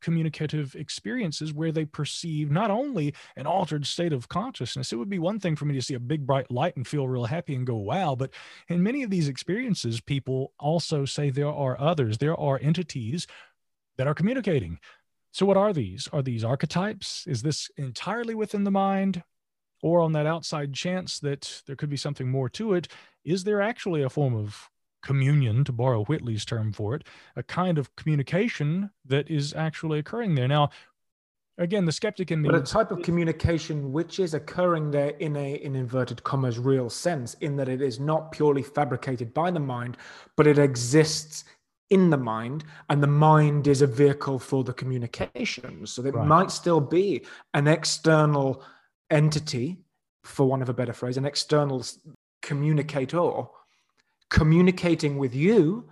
communicative 0.00 0.74
experiences 0.74 1.52
where 1.52 1.72
they 1.72 1.84
perceive 1.84 2.50
not 2.50 2.70
only 2.70 3.14
an 3.36 3.46
altered 3.46 3.86
state 3.86 4.12
of 4.12 4.28
consciousness. 4.28 4.92
It 4.92 4.96
would 4.96 5.10
be 5.10 5.18
one 5.18 5.40
thing 5.40 5.56
for 5.56 5.64
me 5.64 5.74
to 5.74 5.82
see 5.82 5.94
a 5.94 6.00
big 6.00 6.26
bright 6.26 6.50
light 6.50 6.76
and 6.76 6.86
feel 6.86 7.08
real 7.08 7.24
happy 7.24 7.54
and 7.54 7.66
go, 7.66 7.76
wow. 7.76 8.14
But 8.14 8.30
in 8.68 8.82
many 8.82 9.02
of 9.02 9.10
these 9.10 9.28
experiences, 9.28 10.00
people 10.00 10.52
also 10.58 11.04
say 11.04 11.30
there 11.30 11.48
are 11.48 11.80
others, 11.80 12.18
there 12.18 12.38
are 12.38 12.58
entities 12.62 13.26
that 13.96 14.06
are 14.06 14.14
communicating. 14.14 14.78
So, 15.32 15.46
what 15.46 15.56
are 15.56 15.72
these? 15.72 16.08
Are 16.12 16.22
these 16.22 16.44
archetypes? 16.44 17.26
Is 17.26 17.42
this 17.42 17.70
entirely 17.76 18.34
within 18.34 18.64
the 18.64 18.70
mind? 18.70 19.22
Or 19.82 20.00
on 20.00 20.12
that 20.12 20.26
outside 20.26 20.74
chance 20.74 21.18
that 21.20 21.62
there 21.66 21.76
could 21.76 21.88
be 21.88 21.96
something 21.96 22.28
more 22.30 22.50
to 22.50 22.74
it, 22.74 22.88
is 23.24 23.44
there 23.44 23.62
actually 23.62 24.02
a 24.02 24.10
form 24.10 24.34
of 24.34 24.68
communion, 25.02 25.64
to 25.64 25.72
borrow 25.72 26.04
Whitley's 26.04 26.44
term 26.44 26.72
for 26.72 26.94
it, 26.94 27.04
a 27.36 27.42
kind 27.42 27.78
of 27.78 27.94
communication 27.96 28.90
that 29.06 29.30
is 29.30 29.54
actually 29.54 29.98
occurring 29.98 30.34
there. 30.34 30.48
Now, 30.48 30.70
again, 31.58 31.84
the 31.84 31.92
skeptic 31.92 32.30
in 32.30 32.42
me. 32.42 32.48
But 32.48 32.58
a 32.58 32.62
type 32.62 32.90
of 32.90 33.02
communication 33.02 33.92
which 33.92 34.18
is 34.18 34.34
occurring 34.34 34.90
there 34.90 35.10
in 35.10 35.36
a, 35.36 35.54
in 35.56 35.76
inverted 35.76 36.22
commas, 36.24 36.58
real 36.58 36.90
sense, 36.90 37.34
in 37.40 37.56
that 37.56 37.68
it 37.68 37.82
is 37.82 38.00
not 38.00 38.32
purely 38.32 38.62
fabricated 38.62 39.32
by 39.34 39.50
the 39.50 39.60
mind, 39.60 39.96
but 40.36 40.46
it 40.46 40.58
exists 40.58 41.44
in 41.90 42.08
the 42.08 42.16
mind, 42.16 42.64
and 42.88 43.02
the 43.02 43.06
mind 43.08 43.66
is 43.66 43.82
a 43.82 43.86
vehicle 43.86 44.38
for 44.38 44.62
the 44.62 44.72
communication. 44.72 45.84
So 45.86 46.04
it 46.04 46.14
right. 46.14 46.26
might 46.26 46.50
still 46.52 46.80
be 46.80 47.26
an 47.52 47.66
external 47.66 48.62
entity, 49.10 49.78
for 50.22 50.46
one 50.46 50.62
of 50.62 50.68
a 50.68 50.74
better 50.74 50.92
phrase, 50.92 51.16
an 51.16 51.24
external 51.26 51.84
communicator 52.42 53.42
communicating 54.30 55.18
with 55.18 55.34
you, 55.34 55.88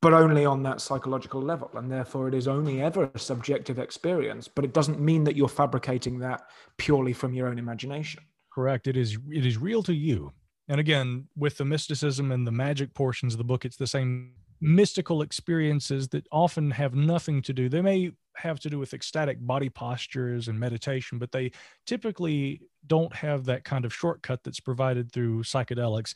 but 0.00 0.12
only 0.12 0.44
on 0.44 0.62
that 0.64 0.80
psychological 0.80 1.40
level. 1.40 1.70
And 1.74 1.90
therefore, 1.90 2.28
it 2.28 2.34
is 2.34 2.48
only 2.48 2.82
ever 2.82 3.10
a 3.14 3.18
subjective 3.18 3.78
experience, 3.78 4.48
but 4.48 4.64
it 4.64 4.72
doesn't 4.72 5.00
mean 5.00 5.24
that 5.24 5.36
you're 5.36 5.48
fabricating 5.48 6.18
that 6.20 6.42
purely 6.76 7.12
from 7.12 7.34
your 7.34 7.48
own 7.48 7.58
imagination. 7.58 8.22
Correct. 8.52 8.86
It 8.86 8.96
is, 8.96 9.18
it 9.30 9.46
is 9.46 9.58
real 9.58 9.82
to 9.84 9.94
you. 9.94 10.32
And 10.68 10.80
again, 10.80 11.28
with 11.36 11.56
the 11.56 11.64
mysticism 11.64 12.32
and 12.32 12.46
the 12.46 12.52
magic 12.52 12.94
portions 12.94 13.34
of 13.34 13.38
the 13.38 13.44
book, 13.44 13.64
it's 13.64 13.76
the 13.76 13.86
same 13.86 14.32
mystical 14.60 15.22
experiences 15.22 16.08
that 16.08 16.26
often 16.30 16.70
have 16.70 16.94
nothing 16.94 17.42
to 17.42 17.52
do. 17.52 17.68
They 17.68 17.82
may 17.82 18.12
have 18.36 18.60
to 18.60 18.70
do 18.70 18.78
with 18.78 18.94
ecstatic 18.94 19.38
body 19.40 19.68
postures 19.68 20.48
and 20.48 20.58
meditation, 20.58 21.18
but 21.18 21.32
they 21.32 21.50
typically 21.86 22.62
don't 22.86 23.14
have 23.14 23.44
that 23.44 23.64
kind 23.64 23.84
of 23.84 23.92
shortcut 23.92 24.42
that's 24.44 24.60
provided 24.60 25.12
through 25.12 25.42
psychedelics. 25.42 26.14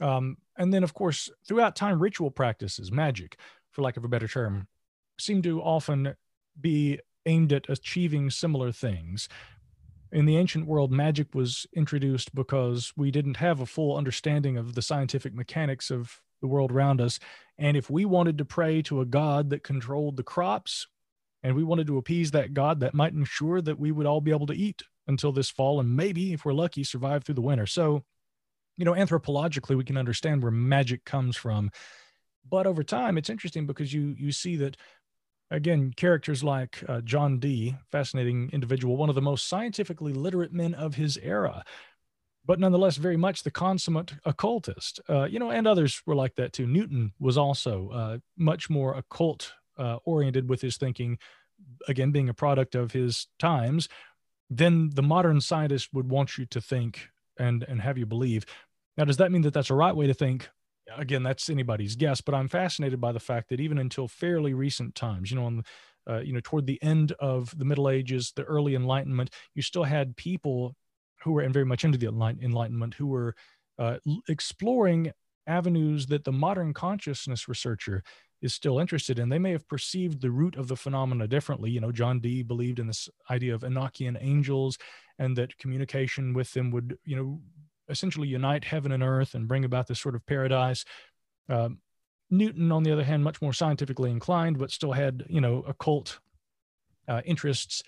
Um, 0.00 0.36
and 0.56 0.72
then, 0.72 0.82
of 0.82 0.94
course, 0.94 1.30
throughout 1.46 1.76
time, 1.76 2.00
ritual 2.00 2.30
practices, 2.30 2.92
magic, 2.92 3.38
for 3.70 3.82
lack 3.82 3.96
of 3.96 4.04
a 4.04 4.08
better 4.08 4.28
term, 4.28 4.68
seem 5.18 5.42
to 5.42 5.60
often 5.60 6.14
be 6.60 7.00
aimed 7.26 7.52
at 7.52 7.68
achieving 7.68 8.30
similar 8.30 8.72
things. 8.72 9.28
In 10.10 10.24
the 10.24 10.36
ancient 10.36 10.66
world, 10.66 10.90
magic 10.90 11.34
was 11.34 11.66
introduced 11.74 12.34
because 12.34 12.92
we 12.96 13.10
didn't 13.10 13.36
have 13.36 13.60
a 13.60 13.66
full 13.66 13.96
understanding 13.96 14.56
of 14.56 14.74
the 14.74 14.82
scientific 14.82 15.34
mechanics 15.34 15.90
of 15.90 16.20
the 16.40 16.46
world 16.46 16.72
around 16.72 17.00
us. 17.00 17.18
And 17.58 17.76
if 17.76 17.90
we 17.90 18.04
wanted 18.04 18.38
to 18.38 18.44
pray 18.44 18.80
to 18.82 19.00
a 19.00 19.06
god 19.06 19.50
that 19.50 19.62
controlled 19.62 20.16
the 20.16 20.22
crops 20.22 20.86
and 21.42 21.54
we 21.54 21.64
wanted 21.64 21.86
to 21.88 21.98
appease 21.98 22.30
that 22.30 22.54
god, 22.54 22.80
that 22.80 22.94
might 22.94 23.12
ensure 23.12 23.60
that 23.60 23.78
we 23.78 23.92
would 23.92 24.06
all 24.06 24.20
be 24.20 24.30
able 24.30 24.46
to 24.46 24.54
eat 24.54 24.82
until 25.06 25.32
this 25.32 25.50
fall 25.50 25.80
and 25.80 25.96
maybe, 25.96 26.32
if 26.32 26.44
we're 26.44 26.52
lucky, 26.52 26.84
survive 26.84 27.24
through 27.24 27.34
the 27.34 27.40
winter. 27.40 27.66
So, 27.66 28.04
you 28.78 28.84
know, 28.84 28.94
anthropologically, 28.94 29.76
we 29.76 29.84
can 29.84 29.98
understand 29.98 30.42
where 30.42 30.52
magic 30.52 31.04
comes 31.04 31.36
from. 31.36 31.70
But 32.48 32.66
over 32.66 32.82
time, 32.82 33.18
it's 33.18 33.28
interesting 33.28 33.66
because 33.66 33.92
you 33.92 34.14
you 34.16 34.32
see 34.32 34.56
that 34.56 34.78
again, 35.50 35.92
characters 35.96 36.44
like 36.44 36.82
uh, 36.88 37.00
John 37.00 37.38
Dee, 37.38 37.74
fascinating 37.90 38.50
individual, 38.52 38.96
one 38.96 39.08
of 39.08 39.14
the 39.14 39.22
most 39.22 39.48
scientifically 39.48 40.12
literate 40.12 40.52
men 40.52 40.74
of 40.74 40.94
his 40.94 41.18
era, 41.18 41.64
but 42.44 42.60
nonetheless 42.60 42.96
very 42.96 43.16
much 43.16 43.42
the 43.42 43.50
consummate 43.50 44.14
occultist. 44.24 45.00
Uh, 45.08 45.24
you 45.24 45.38
know, 45.38 45.50
and 45.50 45.66
others 45.66 46.00
were 46.06 46.14
like 46.14 46.34
that 46.36 46.52
too. 46.52 46.66
Newton 46.66 47.12
was 47.18 47.36
also 47.36 47.90
uh, 47.90 48.18
much 48.36 48.70
more 48.70 48.94
occult 48.94 49.52
uh, 49.76 49.98
oriented 50.04 50.48
with 50.48 50.60
his 50.60 50.76
thinking, 50.76 51.18
again, 51.88 52.10
being 52.10 52.28
a 52.28 52.34
product 52.34 52.74
of 52.74 52.92
his 52.92 53.26
times. 53.38 53.88
Than 54.50 54.88
the 54.94 55.02
modern 55.02 55.42
scientist 55.42 55.90
would 55.92 56.08
want 56.08 56.38
you 56.38 56.46
to 56.46 56.60
think 56.60 57.10
and 57.38 57.62
and 57.64 57.80
have 57.80 57.98
you 57.98 58.06
believe. 58.06 58.44
Now, 58.98 59.04
does 59.04 59.16
that 59.18 59.30
mean 59.32 59.42
that 59.42 59.54
that's 59.54 59.70
a 59.70 59.74
right 59.74 59.94
way 59.94 60.08
to 60.08 60.14
think? 60.14 60.50
Again, 60.96 61.22
that's 61.22 61.48
anybody's 61.48 61.96
guess, 61.96 62.20
but 62.20 62.34
I'm 62.34 62.48
fascinated 62.48 63.00
by 63.00 63.12
the 63.12 63.20
fact 63.20 63.48
that 63.48 63.60
even 63.60 63.78
until 63.78 64.08
fairly 64.08 64.54
recent 64.54 64.94
times, 64.94 65.30
you 65.30 65.36
know, 65.36 65.46
on 65.46 65.62
uh, 66.08 66.20
you 66.20 66.32
know, 66.32 66.40
toward 66.42 66.66
the 66.66 66.82
end 66.82 67.12
of 67.20 67.56
the 67.58 67.64
Middle 67.64 67.88
Ages, 67.88 68.32
the 68.34 68.44
early 68.44 68.74
Enlightenment, 68.74 69.30
you 69.54 69.62
still 69.62 69.84
had 69.84 70.16
people 70.16 70.74
who 71.22 71.32
were 71.32 71.42
and 71.42 71.52
very 71.52 71.66
much 71.66 71.84
into 71.84 71.98
the 71.98 72.08
Enlightenment 72.08 72.94
who 72.94 73.06
were 73.06 73.34
uh, 73.78 73.98
exploring 74.28 75.12
avenues 75.46 76.06
that 76.06 76.24
the 76.24 76.32
modern 76.32 76.72
consciousness 76.72 77.46
researcher 77.46 78.02
is 78.40 78.54
still 78.54 78.78
interested 78.78 79.18
in. 79.18 79.28
They 79.28 79.38
may 79.38 79.52
have 79.52 79.68
perceived 79.68 80.22
the 80.22 80.30
root 80.30 80.56
of 80.56 80.68
the 80.68 80.76
phenomena 80.76 81.26
differently. 81.26 81.70
You 81.70 81.80
know, 81.80 81.92
John 81.92 82.20
Dee 82.20 82.42
believed 82.42 82.78
in 82.78 82.86
this 82.86 83.08
idea 83.30 83.54
of 83.54 83.62
Enochian 83.62 84.16
angels 84.20 84.78
and 85.18 85.36
that 85.36 85.58
communication 85.58 86.32
with 86.32 86.52
them 86.52 86.70
would, 86.70 86.96
you 87.04 87.16
know, 87.16 87.40
essentially 87.88 88.28
unite 88.28 88.64
heaven 88.64 88.92
and 88.92 89.02
earth 89.02 89.34
and 89.34 89.48
bring 89.48 89.64
about 89.64 89.86
this 89.86 90.00
sort 90.00 90.14
of 90.14 90.24
paradise. 90.26 90.84
Um, 91.48 91.78
Newton, 92.30 92.70
on 92.72 92.82
the 92.82 92.92
other 92.92 93.04
hand, 93.04 93.24
much 93.24 93.40
more 93.40 93.52
scientifically 93.52 94.10
inclined, 94.10 94.58
but 94.58 94.70
still 94.70 94.92
had 94.92 95.24
you 95.28 95.40
know 95.40 95.64
occult 95.66 96.20
uh, 97.08 97.22
interests. 97.24 97.82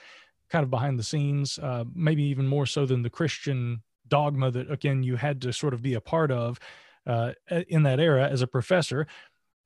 kind 0.49 0.65
of 0.65 0.71
behind 0.71 0.99
the 0.99 1.05
scenes, 1.05 1.59
uh, 1.59 1.85
maybe 1.95 2.23
even 2.25 2.47
more 2.47 2.67
so 2.67 2.87
than 2.87 3.03
the 3.03 3.11
Christian 3.11 3.83
dogma 4.09 4.51
that, 4.51 4.71
again, 4.71 5.03
you 5.03 5.17
had 5.17 5.41
to 5.43 5.53
sort 5.53 5.75
of 5.75 5.83
be 5.83 5.95
a 5.95 6.01
part 6.01 6.31
of 6.31 6.59
uh, 7.07 7.33
in 7.69 7.83
that 7.85 8.01
era 8.01 8.29
as 8.29 8.43
a 8.43 8.47
professor 8.47 9.07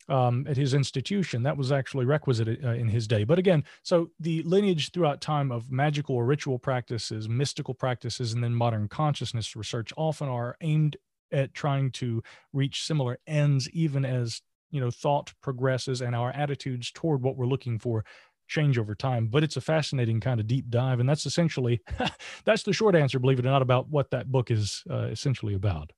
um, 0.08 0.46
at 0.48 0.56
his 0.56 0.74
institution. 0.74 1.42
That 1.42 1.56
was 1.56 1.72
actually 1.72 2.04
requisite 2.04 2.62
uh, 2.62 2.70
in 2.70 2.88
his 2.88 3.06
day. 3.06 3.24
But 3.24 3.38
again, 3.38 3.64
so 3.82 4.10
the 4.20 4.42
lineage 4.42 4.92
throughout 4.92 5.20
time 5.20 5.50
of 5.50 5.70
magical 5.70 6.16
or 6.16 6.24
ritual 6.24 6.58
practices, 6.58 7.28
mystical 7.28 7.74
practices, 7.74 8.32
and 8.32 8.42
then 8.42 8.54
modern 8.54 8.88
consciousness 8.88 9.56
research 9.56 9.92
often 9.96 10.28
are 10.28 10.56
aimed 10.60 10.96
at 11.32 11.54
trying 11.54 11.90
to 11.90 12.22
reach 12.52 12.84
similar 12.84 13.18
ends, 13.26 13.68
even 13.70 14.04
as 14.04 14.42
you 14.70 14.80
know 14.80 14.90
thought 14.90 15.32
progresses 15.40 16.02
and 16.02 16.14
our 16.14 16.30
attitudes 16.32 16.90
toward 16.90 17.22
what 17.22 17.36
we're 17.36 17.46
looking 17.46 17.78
for 17.78 18.04
change 18.46 18.76
over 18.76 18.94
time 18.94 19.28
but 19.28 19.42
it's 19.42 19.56
a 19.56 19.60
fascinating 19.60 20.20
kind 20.20 20.38
of 20.38 20.46
deep 20.46 20.68
dive 20.68 21.00
and 21.00 21.08
that's 21.08 21.24
essentially 21.24 21.80
that's 22.44 22.64
the 22.64 22.72
short 22.72 22.94
answer 22.94 23.18
believe 23.18 23.38
it 23.38 23.46
or 23.46 23.50
not 23.50 23.62
about 23.62 23.88
what 23.88 24.10
that 24.10 24.30
book 24.30 24.50
is 24.50 24.82
uh, 24.90 25.04
essentially 25.04 25.54
about 25.54 25.92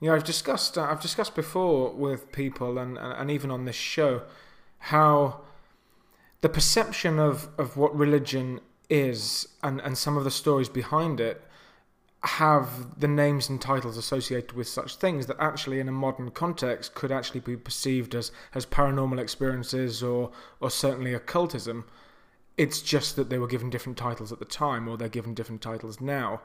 yeah, 0.00 0.14
I've 0.14 0.24
discussed 0.24 0.78
uh, 0.78 0.82
I've 0.82 1.00
discussed 1.00 1.34
before 1.34 1.90
with 1.90 2.30
people 2.32 2.78
and, 2.78 2.96
and, 2.96 3.12
and 3.12 3.30
even 3.30 3.50
on 3.50 3.64
this 3.64 3.76
show 3.76 4.22
how 4.78 5.40
the 6.40 6.48
perception 6.48 7.18
of, 7.18 7.48
of 7.58 7.76
what 7.76 7.96
religion 7.96 8.60
is 8.88 9.48
and, 9.62 9.80
and 9.80 9.98
some 9.98 10.16
of 10.16 10.24
the 10.24 10.30
stories 10.30 10.68
behind 10.68 11.20
it 11.20 11.42
have 12.22 12.98
the 12.98 13.08
names 13.08 13.48
and 13.48 13.60
titles 13.60 13.96
associated 13.96 14.52
with 14.52 14.66
such 14.66 14.96
things 14.96 15.26
that 15.26 15.36
actually 15.38 15.78
in 15.78 15.88
a 15.88 15.92
modern 15.92 16.30
context 16.30 16.94
could 16.94 17.12
actually 17.12 17.40
be 17.40 17.56
perceived 17.56 18.14
as, 18.14 18.32
as 18.54 18.66
paranormal 18.66 19.20
experiences 19.20 20.02
or 20.02 20.30
or 20.60 20.70
certainly 20.70 21.14
occultism. 21.14 21.84
It's 22.56 22.82
just 22.82 23.14
that 23.16 23.30
they 23.30 23.38
were 23.38 23.46
given 23.46 23.70
different 23.70 23.98
titles 23.98 24.32
at 24.32 24.40
the 24.40 24.44
time 24.44 24.88
or 24.88 24.96
they're 24.96 25.08
given 25.08 25.34
different 25.34 25.62
titles 25.62 26.00
now. 26.00 26.40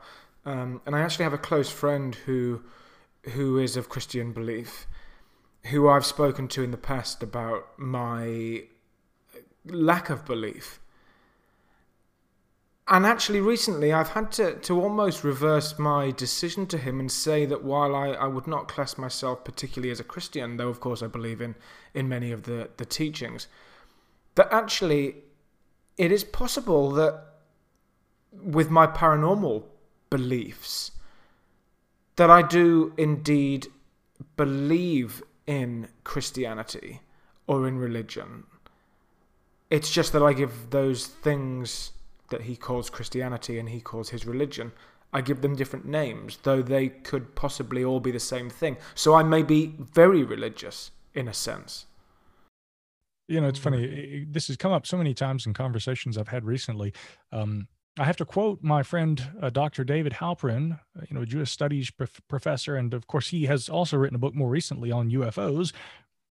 Um, 0.45 0.81
and 0.85 0.95
I 0.95 1.01
actually 1.01 1.23
have 1.23 1.33
a 1.33 1.39
close 1.39 1.71
friend 1.71 2.13
who 2.13 2.61
who 3.31 3.57
is 3.57 3.77
of 3.77 3.89
Christian 3.89 4.33
belief, 4.33 4.88
who 5.67 5.88
I've 5.88 6.05
spoken 6.05 6.47
to 6.49 6.63
in 6.63 6.71
the 6.71 6.77
past 6.77 7.23
about 7.23 7.67
my 7.77 8.63
lack 9.65 10.09
of 10.09 10.25
belief. 10.25 10.79
And 12.89 13.05
actually, 13.05 13.39
recently, 13.39 13.93
I've 13.93 14.09
had 14.09 14.31
to, 14.33 14.55
to 14.55 14.81
almost 14.81 15.23
reverse 15.23 15.79
my 15.79 16.12
decision 16.12 16.67
to 16.67 16.77
him 16.77 16.99
and 16.99 17.09
say 17.09 17.45
that 17.45 17.63
while 17.63 17.95
I, 17.95 18.09
I 18.09 18.27
would 18.27 18.45
not 18.45 18.67
class 18.67 18.97
myself 18.97 19.45
particularly 19.45 19.89
as 19.89 20.01
a 20.01 20.03
Christian, 20.03 20.57
though 20.57 20.67
of 20.67 20.81
course 20.81 21.01
I 21.01 21.07
believe 21.07 21.39
in, 21.39 21.55
in 21.93 22.09
many 22.09 22.31
of 22.33 22.43
the, 22.43 22.69
the 22.75 22.86
teachings, 22.86 23.47
that 24.36 24.51
actually 24.51 25.15
it 25.97 26.12
is 26.12 26.25
possible 26.25 26.91
that 26.91 27.23
with 28.33 28.69
my 28.69 28.86
paranormal 28.86 29.63
beliefs, 30.09 30.91
that 32.15 32.30
I 32.30 32.41
do 32.41 32.93
indeed 32.97 33.67
believe 34.36 35.23
in 35.47 35.88
Christianity 36.04 37.02
or 37.47 37.67
in 37.67 37.78
religion. 37.78 38.43
It's 39.69 39.91
just 39.91 40.13
that 40.13 40.23
I 40.23 40.34
give 40.34 40.69
those 40.69 41.08
things 41.08 41.91
that 42.30 42.41
he 42.41 42.56
calls 42.56 42.89
Christianity 42.89 43.60
and 43.60 43.69
he 43.69 43.80
calls 43.80 44.10
his 44.10 44.26
religion, 44.26 44.71
I 45.13 45.21
give 45.21 45.41
them 45.41 45.56
different 45.56 45.86
names, 45.86 46.39
though 46.41 46.62
they 46.62 46.89
could 46.89 47.36
possibly 47.36 47.84
all 47.84 47.99
be 47.99 48.12
the 48.12 48.19
same 48.19 48.49
thing. 48.49 48.78
So 48.95 49.13
I 49.13 49.21
may 49.21 49.43
be 49.43 49.76
very 49.78 50.23
religious 50.23 50.91
in 51.13 51.28
a 51.28 51.34
sense. 51.34 51.86
You 53.28 53.39
know, 53.39 53.47
it's 53.47 53.60
funny. 53.60 54.26
This 54.30 54.47
has 54.47 54.58
come 54.58 54.71
up 54.71 54.88
so 54.88 54.97
many 54.97 55.13
times 55.13 55.45
in 55.45 55.54
conversations 55.54 56.17
I've 56.17 56.28
had 56.28 56.43
recently. 56.43 56.93
Um, 57.32 57.67
I 57.99 58.06
have 58.06 58.17
to 58.17 58.25
quote 58.25 58.63
my 58.63 58.82
friend 58.82 59.23
uh, 59.39 59.51
Dr. 59.51 59.84
David 59.84 60.13
Halperin, 60.13 60.79
uh, 60.97 61.01
you 61.08 61.15
know, 61.15 61.21
a 61.21 61.25
Jewish 61.27 61.51
studies 61.51 61.91
prof- 61.91 62.21
professor, 62.27 62.75
and 62.75 62.91
of 62.93 63.06
course 63.06 63.29
he 63.29 63.45
has 63.45 63.69
also 63.69 63.97
written 63.97 64.15
a 64.15 64.19
book 64.19 64.34
more 64.34 64.49
recently 64.49 64.91
on 64.91 65.12
UFOs, 65.12 65.73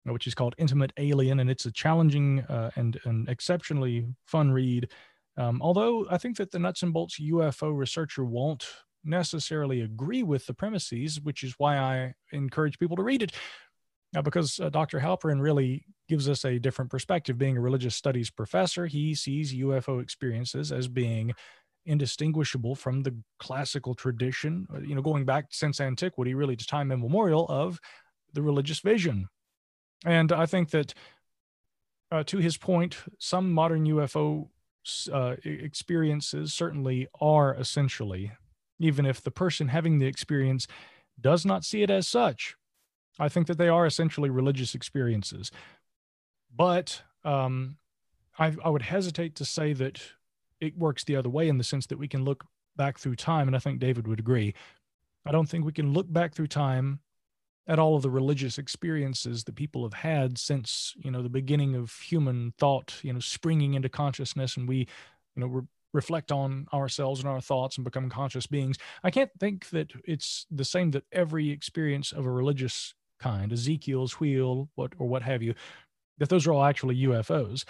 uh, 0.09 0.12
which 0.12 0.27
is 0.27 0.35
called 0.35 0.57
Intimate 0.59 0.93
Alien, 0.97 1.38
and 1.38 1.49
it's 1.49 1.64
a 1.64 1.71
challenging 1.71 2.40
uh, 2.49 2.71
and 2.75 2.99
an 3.05 3.27
exceptionally 3.29 4.07
fun 4.27 4.51
read. 4.51 4.90
Um, 5.37 5.62
although 5.62 6.07
I 6.11 6.19
think 6.19 6.37
that 6.38 6.51
the 6.51 6.59
nuts 6.59 6.83
and 6.83 6.93
bolts 6.93 7.21
UFO 7.21 7.77
researcher 7.77 8.25
won't 8.25 8.67
necessarily 9.05 9.83
agree 9.83 10.25
with 10.25 10.47
the 10.47 10.55
premises, 10.55 11.21
which 11.21 11.45
is 11.45 11.55
why 11.59 11.79
I 11.79 12.14
encourage 12.33 12.81
people 12.81 12.97
to 12.97 13.03
read 13.05 13.23
it. 13.23 13.33
Now, 14.12 14.23
because 14.23 14.59
uh, 14.59 14.71
Dr. 14.71 14.99
Halperin 14.99 15.40
really 15.40 15.85
gives 16.09 16.29
us 16.29 16.45
a 16.45 16.59
different 16.59 16.90
perspective. 16.90 17.38
Being 17.38 17.57
a 17.57 17.61
religious 17.61 17.97
studies 17.97 18.31
professor, 18.31 18.87
he 18.87 19.14
sees 19.14 19.55
UFO 19.55 20.03
experiences 20.03 20.73
as 20.73 20.88
being 20.88 21.33
indistinguishable 21.87 22.75
from 22.75 23.03
the 23.03 23.14
classical 23.38 23.95
tradition, 23.95 24.67
uh, 24.75 24.81
you 24.81 24.95
know, 24.95 25.03
going 25.03 25.25
back 25.25 25.47
since 25.51 25.81
antiquity, 25.81 26.35
really 26.35 26.57
to 26.57 26.67
time 26.67 26.90
immemorial 26.90 27.47
of 27.49 27.81
the 28.33 28.43
religious 28.43 28.81
vision. 28.81 29.29
And 30.05 30.33
I 30.33 30.47
think 30.47 30.71
that, 30.71 30.95
uh, 32.11 32.25
to 32.25 32.38
his 32.38 32.57
point, 32.57 32.97
some 33.19 33.53
modern 33.53 33.87
UFO 33.87 34.49
uh, 35.12 35.37
experiences 35.45 36.53
certainly 36.53 37.09
are 37.21 37.55
essentially, 37.55 38.33
even 38.79 39.07
if 39.07 39.23
the 39.23 39.31
person 39.31 39.69
having 39.69 39.99
the 39.99 40.07
experience 40.07 40.67
does 41.21 41.47
not 41.47 41.64
see 41.64 41.83
it 41.83 41.90
as 41.90 42.09
such, 42.09 42.57
I 43.19 43.29
think 43.29 43.47
that 43.47 43.59
they 43.59 43.69
are 43.69 43.87
essentially 43.87 44.31
religious 44.31 44.75
experiences. 44.75 45.51
But 46.57 47.03
um, 47.25 47.77
I, 48.38 48.55
I 48.64 48.69
would 48.69 48.83
hesitate 48.83 49.37
to 49.37 49.45
say 49.45 49.73
that 49.75 50.01
it 50.61 50.77
works 50.79 51.05
the 51.05 51.17
other 51.17 51.29
way 51.29 51.49
in 51.49 51.59
the 51.59 51.64
sense 51.64 51.87
that 51.87 51.99
we 51.99 52.09
can 52.09 52.25
look 52.25 52.45
back 52.77 52.99
through 52.99 53.17
time, 53.17 53.49
and 53.49 53.57
I 53.57 53.61
think 53.61 53.81
David 53.81 54.07
would 54.07 54.19
agree. 54.19 54.55
I 55.27 55.33
don't 55.33 55.49
think 55.49 55.64
we 55.64 55.73
can 55.73 55.93
look 55.93 56.12
back 56.12 56.35
through 56.35 56.49
time 56.49 57.01
at 57.67 57.79
all 57.79 57.97
of 57.97 58.03
the 58.03 58.11
religious 58.11 58.59
experiences 58.59 59.45
that 59.45 59.55
people 59.55 59.83
have 59.85 59.95
had 59.95 60.38
since 60.38 60.95
you 60.99 61.11
know 61.11 61.23
the 61.23 61.29
beginning 61.29 61.75
of 61.75 61.93
human 61.93 62.53
thought 62.59 62.95
you 63.03 63.12
know 63.12 63.21
springing 63.21 63.75
into 63.75 63.88
consciousness 63.88 64.57
and 64.57 64.69
we 64.69 64.79
you 64.79 65.40
know 65.40 65.47
re- 65.47 65.62
reflect 65.93 66.33
on 66.33 66.67
ourselves 66.75 67.21
and 67.21 67.29
our 67.29 67.40
thoughts 67.40 67.77
and 67.77 67.85
become 67.85 68.11
conscious 68.11 68.47
beings 68.47 68.77
i 69.03 69.11
can't 69.11 69.31
think 69.38 69.71
that 69.71 69.93
it's 70.05 70.47
the 70.51 70.64
same 70.64 70.90
that 70.90 71.05
every 71.12 71.51
experience 71.51 72.12
of 72.12 72.27
a 72.27 72.31
religious 72.31 72.95
kind 73.19 73.53
ezekiel's 73.53 74.21
wheel 74.21 74.69
what 74.75 74.93
or 74.99 75.09
what 75.09 75.23
have 75.23 75.43
you 75.43 75.55
that 76.18 76.29
those 76.29 76.46
are 76.46 76.53
all 76.53 76.64
actually 76.64 76.96
UFOs. 76.96 77.64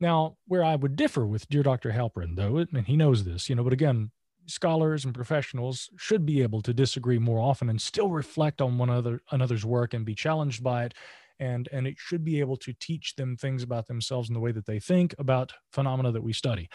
Now, 0.00 0.36
where 0.46 0.62
I 0.62 0.76
would 0.76 0.96
differ 0.96 1.26
with 1.26 1.48
dear 1.48 1.62
Dr. 1.62 1.90
Halperin, 1.90 2.36
though, 2.36 2.58
and 2.58 2.86
he 2.86 2.96
knows 2.96 3.24
this, 3.24 3.48
you 3.48 3.56
know, 3.56 3.64
but 3.64 3.72
again, 3.72 4.10
scholars 4.48 5.04
and 5.04 5.14
professionals 5.14 5.90
should 5.96 6.24
be 6.24 6.42
able 6.42 6.62
to 6.62 6.72
disagree 6.72 7.18
more 7.18 7.38
often 7.38 7.68
and 7.68 7.80
still 7.80 8.10
reflect 8.10 8.60
on 8.60 8.78
one 8.78 8.90
other 8.90 9.20
another's 9.30 9.64
work 9.64 9.94
and 9.94 10.04
be 10.04 10.14
challenged 10.14 10.62
by 10.62 10.84
it 10.84 10.94
and 11.38 11.68
and 11.70 11.86
it 11.86 11.96
should 11.98 12.24
be 12.24 12.40
able 12.40 12.56
to 12.56 12.72
teach 12.80 13.14
them 13.16 13.36
things 13.36 13.62
about 13.62 13.86
themselves 13.86 14.28
and 14.28 14.36
the 14.36 14.40
way 14.40 14.52
that 14.52 14.66
they 14.66 14.80
think 14.80 15.14
about 15.18 15.52
phenomena 15.70 16.10
that 16.10 16.22
we 16.22 16.32
study 16.32 16.68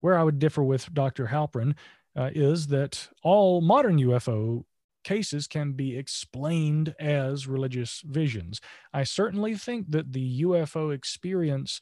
where 0.00 0.18
i 0.18 0.22
would 0.22 0.38
differ 0.38 0.62
with 0.62 0.92
dr 0.92 1.26
halperin 1.26 1.74
uh, 2.16 2.30
is 2.34 2.66
that 2.66 3.08
all 3.22 3.60
modern 3.60 3.98
ufo 3.98 4.64
cases 5.04 5.46
can 5.46 5.72
be 5.72 5.96
explained 5.96 6.94
as 6.98 7.46
religious 7.46 8.02
visions. 8.04 8.60
I 8.92 9.04
certainly 9.04 9.54
think 9.54 9.90
that 9.90 10.12
the 10.12 10.42
UFO 10.42 10.94
experience 10.94 11.80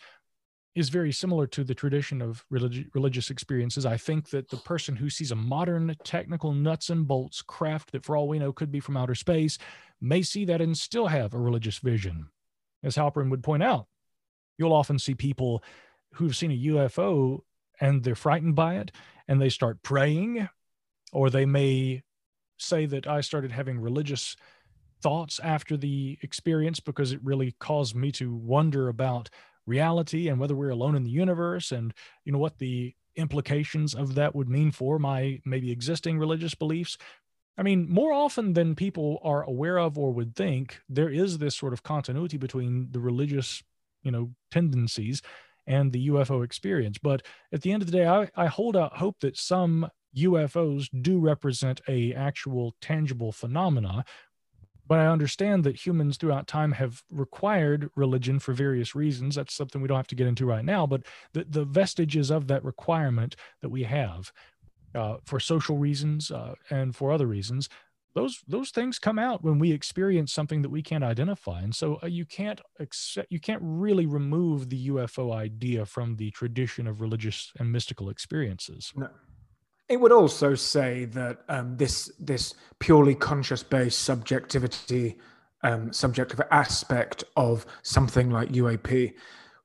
is 0.74 0.90
very 0.90 1.10
similar 1.10 1.46
to 1.48 1.64
the 1.64 1.74
tradition 1.74 2.22
of 2.22 2.44
religi- 2.52 2.86
religious 2.94 3.30
experiences. 3.30 3.84
I 3.84 3.96
think 3.96 4.30
that 4.30 4.48
the 4.48 4.58
person 4.58 4.94
who 4.96 5.10
sees 5.10 5.32
a 5.32 5.36
modern 5.36 5.96
technical 6.04 6.52
nuts 6.52 6.88
and 6.88 7.06
bolts 7.06 7.42
craft 7.42 7.92
that, 7.92 8.04
for 8.04 8.16
all 8.16 8.28
we 8.28 8.38
know, 8.38 8.52
could 8.52 8.70
be 8.70 8.80
from 8.80 8.96
outer 8.96 9.16
space 9.16 9.58
may 10.00 10.22
see 10.22 10.44
that 10.44 10.60
and 10.60 10.78
still 10.78 11.08
have 11.08 11.34
a 11.34 11.38
religious 11.38 11.78
vision. 11.78 12.28
As 12.84 12.96
Halperin 12.96 13.30
would 13.30 13.42
point 13.42 13.62
out, 13.62 13.86
you'll 14.56 14.72
often 14.72 15.00
see 15.00 15.14
people 15.14 15.64
who've 16.14 16.36
seen 16.36 16.52
a 16.52 16.66
UFO 16.72 17.40
and 17.80 18.04
they're 18.04 18.14
frightened 18.14 18.54
by 18.54 18.76
it 18.76 18.92
and 19.26 19.40
they 19.40 19.48
start 19.48 19.82
praying, 19.82 20.48
or 21.12 21.28
they 21.28 21.44
may 21.44 22.02
say 22.58 22.86
that 22.86 23.06
I 23.06 23.20
started 23.20 23.52
having 23.52 23.80
religious 23.80 24.36
thoughts 25.02 25.40
after 25.42 25.76
the 25.76 26.18
experience 26.22 26.80
because 26.80 27.12
it 27.12 27.20
really 27.22 27.54
caused 27.60 27.94
me 27.94 28.10
to 28.12 28.34
wonder 28.34 28.88
about 28.88 29.30
reality 29.66 30.28
and 30.28 30.40
whether 30.40 30.56
we're 30.56 30.70
alone 30.70 30.96
in 30.96 31.04
the 31.04 31.10
universe 31.10 31.72
and 31.72 31.92
you 32.24 32.32
know 32.32 32.38
what 32.38 32.58
the 32.58 32.94
implications 33.16 33.94
of 33.94 34.14
that 34.14 34.34
would 34.34 34.48
mean 34.48 34.70
for 34.70 34.98
my 34.98 35.40
maybe 35.44 35.70
existing 35.70 36.18
religious 36.18 36.54
beliefs. 36.54 36.96
I 37.56 37.62
mean 37.62 37.88
more 37.88 38.12
often 38.12 38.52
than 38.54 38.74
people 38.74 39.20
are 39.22 39.42
aware 39.42 39.78
of 39.78 39.98
or 39.98 40.12
would 40.12 40.34
think 40.34 40.80
there 40.88 41.10
is 41.10 41.38
this 41.38 41.56
sort 41.56 41.72
of 41.72 41.82
continuity 41.82 42.36
between 42.36 42.88
the 42.90 43.00
religious 43.00 43.62
you 44.02 44.10
know 44.10 44.30
tendencies 44.50 45.22
and 45.66 45.92
the 45.92 46.08
ufo 46.08 46.44
experience. 46.44 46.98
But 46.98 47.22
at 47.52 47.62
the 47.62 47.72
end 47.72 47.82
of 47.82 47.90
the 47.90 47.96
day 47.98 48.06
i, 48.06 48.28
I 48.34 48.46
hold 48.46 48.76
out 48.76 48.96
hope 48.96 49.16
that 49.20 49.36
some 49.36 49.88
UFOs 50.16 50.88
do 51.02 51.18
represent 51.18 51.80
a 51.88 52.14
actual 52.14 52.74
tangible 52.80 53.32
phenomena 53.32 54.04
but 54.88 55.00
I 55.00 55.06
understand 55.06 55.64
that 55.64 55.76
humans 55.76 56.16
throughout 56.16 56.46
time 56.46 56.72
have 56.72 57.02
required 57.10 57.90
religion 57.94 58.38
for 58.38 58.54
various 58.54 58.94
reasons. 58.94 59.34
That's 59.34 59.54
something 59.54 59.82
we 59.82 59.88
don't 59.88 59.98
have 59.98 60.06
to 60.08 60.14
get 60.14 60.26
into 60.26 60.46
right 60.46 60.64
now, 60.64 60.86
but 60.86 61.02
the, 61.34 61.44
the 61.44 61.64
vestiges 61.64 62.30
of 62.30 62.46
that 62.48 62.64
requirement 62.64 63.36
that 63.60 63.68
we 63.68 63.84
have 63.84 64.32
uh, 64.94 65.18
for 65.26 65.38
social 65.38 65.76
reasons 65.76 66.30
uh, 66.30 66.54
and 66.70 66.96
for 66.96 67.12
other 67.12 67.26
reasons, 67.26 67.68
those 68.14 68.42
those 68.48 68.70
things 68.70 68.98
come 68.98 69.18
out 69.18 69.44
when 69.44 69.58
we 69.58 69.70
experience 69.70 70.32
something 70.32 70.62
that 70.62 70.70
we 70.70 70.82
can't 70.82 71.04
identify, 71.04 71.60
and 71.60 71.74
so 71.74 71.98
uh, 72.02 72.06
you 72.06 72.24
can't 72.24 72.60
accept, 72.80 73.30
you 73.30 73.38
can't 73.38 73.60
really 73.62 74.06
remove 74.06 74.70
the 74.70 74.88
UFO 74.88 75.32
idea 75.34 75.84
from 75.84 76.16
the 76.16 76.30
tradition 76.30 76.86
of 76.86 77.02
religious 77.02 77.52
and 77.60 77.70
mystical 77.70 78.08
experiences. 78.08 78.92
No. 78.96 79.10
It 79.88 79.98
would 80.00 80.12
also 80.12 80.54
say 80.54 81.06
that 81.06 81.40
um, 81.48 81.76
this 81.76 82.10
this 82.18 82.54
purely 82.78 83.14
conscious 83.14 83.62
based 83.62 84.00
subjectivity, 84.00 85.18
um, 85.62 85.92
subjective 85.92 86.40
aspect 86.50 87.24
of 87.36 87.64
something 87.82 88.30
like 88.30 88.50
UAP 88.50 89.14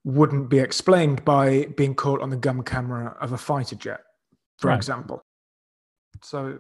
wouldn't 0.05 0.49
be 0.49 0.59
explained 0.59 1.24
by 1.26 1.65
being 1.78 1.95
caught 1.95 2.21
on 2.21 2.30
the 2.30 2.38
gun 2.38 2.63
camera 2.63 3.17
of 3.21 3.34
a 3.34 3.38
fighter 3.38 3.76
jet, 3.76 4.01
for 4.57 4.67
right. 4.67 4.76
example. 4.76 5.24
So, 6.21 6.59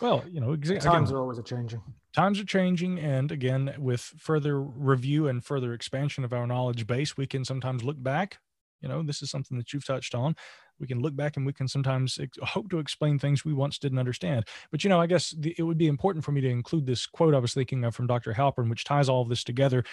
well, 0.00 0.24
you 0.28 0.40
know, 0.40 0.48
exa- 0.48 0.80
times 0.80 1.10
again, 1.10 1.16
are 1.16 1.20
always 1.20 1.40
changing. 1.44 1.82
Times 2.12 2.40
are 2.40 2.44
changing, 2.44 2.98
and 2.98 3.30
again, 3.32 3.74
with 3.78 4.00
further 4.00 4.60
review 4.60 5.28
and 5.28 5.44
further 5.44 5.72
expansion 5.72 6.24
of 6.24 6.32
our 6.32 6.46
knowledge 6.46 6.86
base, 6.86 7.16
we 7.16 7.26
can 7.26 7.44
sometimes 7.44 7.84
look 7.84 8.00
back. 8.02 8.38
You 8.80 8.88
know, 8.88 9.02
this 9.02 9.22
is 9.22 9.30
something 9.30 9.56
that 9.58 9.72
you've 9.72 9.86
touched 9.86 10.14
on 10.14 10.36
we 10.78 10.86
can 10.86 11.00
look 11.00 11.16
back 11.16 11.36
and 11.36 11.46
we 11.46 11.52
can 11.52 11.68
sometimes 11.68 12.18
hope 12.42 12.70
to 12.70 12.78
explain 12.78 13.18
things 13.18 13.44
we 13.44 13.52
once 13.52 13.78
didn't 13.78 13.98
understand. 13.98 14.46
But 14.70 14.84
you 14.84 14.90
know, 14.90 15.00
I 15.00 15.06
guess 15.06 15.30
the, 15.30 15.54
it 15.58 15.62
would 15.62 15.78
be 15.78 15.86
important 15.86 16.24
for 16.24 16.32
me 16.32 16.40
to 16.42 16.48
include 16.48 16.86
this 16.86 17.06
quote 17.06 17.34
I 17.34 17.38
was 17.38 17.54
thinking 17.54 17.84
of 17.84 17.94
from 17.94 18.06
Dr. 18.06 18.32
Halperin, 18.34 18.70
which 18.70 18.84
ties 18.84 19.08
all 19.08 19.22
of 19.22 19.28
this 19.28 19.44
together. 19.44 19.84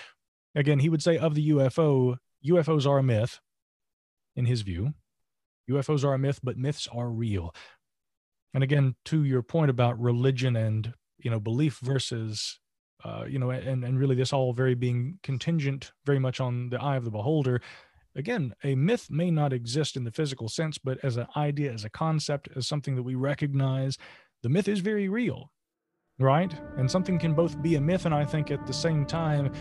Again, 0.56 0.80
he 0.80 0.90
would 0.90 1.04
say 1.04 1.18
of 1.18 1.36
the 1.36 1.50
UFO, 1.50 2.18
UFOs 2.46 2.88
are 2.88 3.00
a 3.00 3.04
myth, 3.04 3.40
in 4.36 4.46
his 4.46 4.62
view. 4.62 4.94
UFOs 5.70 6.04
are 6.04 6.14
a 6.14 6.20
myth, 6.20 6.40
but 6.44 6.58
myths 6.58 6.88
are 6.92 7.10
real. 7.10 7.56
And 8.54 8.64
again, 8.64 8.96
to 9.06 9.24
your 9.24 9.42
point 9.42 9.72
about 9.72 10.00
religion 10.00 10.56
and 10.56 10.94
you 11.18 11.32
know 11.32 11.40
belief 11.40 11.80
versus 11.82 12.60
uh, 13.04 13.26
you 13.28 13.38
know, 13.38 13.50
and 13.50 13.84
and 13.84 14.00
really 14.00 14.16
this 14.16 14.34
all 14.34 14.54
very 14.54 14.76
being 14.76 15.20
contingent 15.24 15.92
very 16.06 16.20
much 16.20 16.40
on 16.40 16.70
the 16.70 16.82
eye 16.82 16.96
of 16.96 17.04
the 17.04 17.12
beholder. 17.12 17.62
Again, 18.16 18.54
a 18.64 18.76
myth 18.76 19.08
may 19.10 19.32
not 19.32 19.54
exist 19.54 19.98
in 19.98 20.04
the 20.04 20.12
physical 20.12 20.48
sense, 20.48 20.78
but 20.78 21.00
as 21.04 21.18
an 21.18 21.28
idea, 21.36 21.72
as 21.74 21.84
a 21.84 21.90
concept, 21.90 22.48
as 22.56 22.68
something 22.68 22.96
that 22.96 23.04
we 23.04 23.16
recognize, 23.16 23.98
the 24.44 24.50
myth 24.50 24.68
is 24.68 24.80
very 24.80 25.10
real, 25.10 25.52
right? 26.20 26.54
And 26.78 26.90
something 26.90 27.18
can 27.18 27.34
both 27.34 27.62
be 27.62 27.76
a 27.76 27.82
myth 27.82 28.06
and 28.06 28.14
I 28.14 28.26
think 28.26 28.52
at 28.52 28.68
the 28.68 28.74
same 28.74 29.06
time 29.06 29.52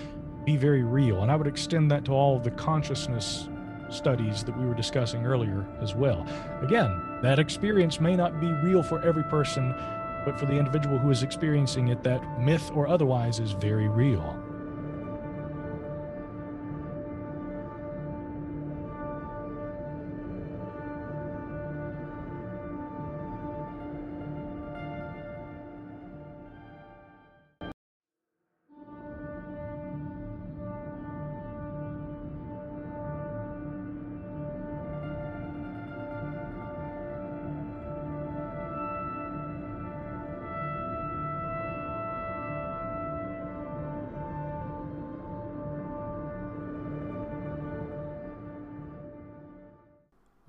be 0.44 0.57
very 0.57 0.82
real. 0.82 1.22
And 1.22 1.30
I 1.30 1.36
would 1.36 1.46
extend 1.46 1.90
that 1.90 2.05
to 2.07 2.12
all 2.12 2.36
of 2.36 2.44
the 2.44 2.50
consciousness 2.50 3.48
studies 3.88 4.42
that 4.44 4.59
we 4.59 4.66
were 4.66 4.74
discussing 4.74 5.24
earlier 5.24 5.66
as 5.80 5.94
well. 5.94 6.26
Again, 6.62 7.20
that 7.22 7.38
experience 7.38 8.00
may 8.00 8.16
not 8.16 8.40
be 8.40 8.48
real 8.64 8.82
for 8.82 9.03
every 9.03 9.24
person, 9.24 9.72
but 10.24 10.38
for 10.38 10.46
the 10.46 10.59
individual 10.59 10.98
who 10.98 11.11
is 11.11 11.22
experiencing 11.22 11.88
it, 11.88 12.03
that 12.03 12.22
myth 12.40 12.70
or 12.74 12.88
otherwise 12.88 13.38
is 13.38 13.53
very 13.53 13.88
real. 13.88 14.41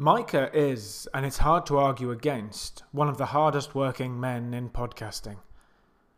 Micah 0.04 0.50
is, 0.54 1.08
and 1.14 1.26
it's 1.26 1.38
hard 1.38 1.66
to 1.66 1.78
argue 1.78 2.12
against, 2.12 2.84
one 2.92 3.08
of 3.08 3.18
the 3.18 3.28
hardest 3.28 3.74
working 3.74 4.20
men 4.20 4.54
in 4.54 4.70
podcasting. 4.70 5.38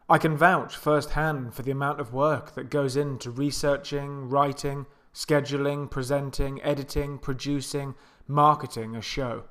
I 0.09 0.17
can 0.17 0.35
vouch 0.35 0.75
firsthand 0.75 1.53
for 1.53 1.61
the 1.61 1.69
amount 1.69 1.99
of 1.99 2.11
work 2.11 2.55
that 2.55 2.71
goes 2.71 2.95
into 2.95 3.29
researching, 3.29 4.27
writing, 4.27 4.87
scheduling, 5.13 5.87
presenting, 5.91 6.59
editing, 6.63 7.19
producing, 7.19 7.93
marketing 8.27 8.95
a 8.95 9.03
show. 9.03 9.43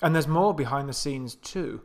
And 0.00 0.14
there's 0.14 0.28
more 0.28 0.54
behind 0.54 0.88
the 0.88 0.92
scenes 0.92 1.34
too. 1.34 1.82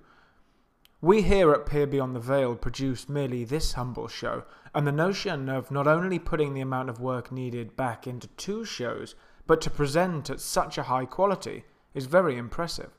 We 1.01 1.24
here 1.24 1.51
at 1.51 1.66
Peer 1.66 1.88
Beyond 1.88 2.16
the 2.16 2.20
Veil 2.20 2.55
produce 2.55 3.09
merely 3.09 3.43
this 3.43 3.74
humble 3.74 4.07
show, 4.07 4.43
and 4.76 4.86
the 4.86 4.91
notion 4.91 5.49
of 5.49 5.72
not 5.72 5.88
only 5.88 6.20
putting 6.20 6.53
the 6.53 6.61
amount 6.61 6.91
of 6.91 7.01
work 7.01 7.32
needed 7.32 7.76
back 7.76 8.05
into 8.05 8.28
two 8.28 8.66
shows, 8.66 9.16
but 9.48 9.62
to 9.62 9.70
present 9.70 10.30
at 10.30 10.39
such 10.39 10.78
a 10.78 10.84
high 10.84 11.06
quality 11.06 11.64
is 11.93 12.06
very 12.06 12.38
impressive. 12.38 12.91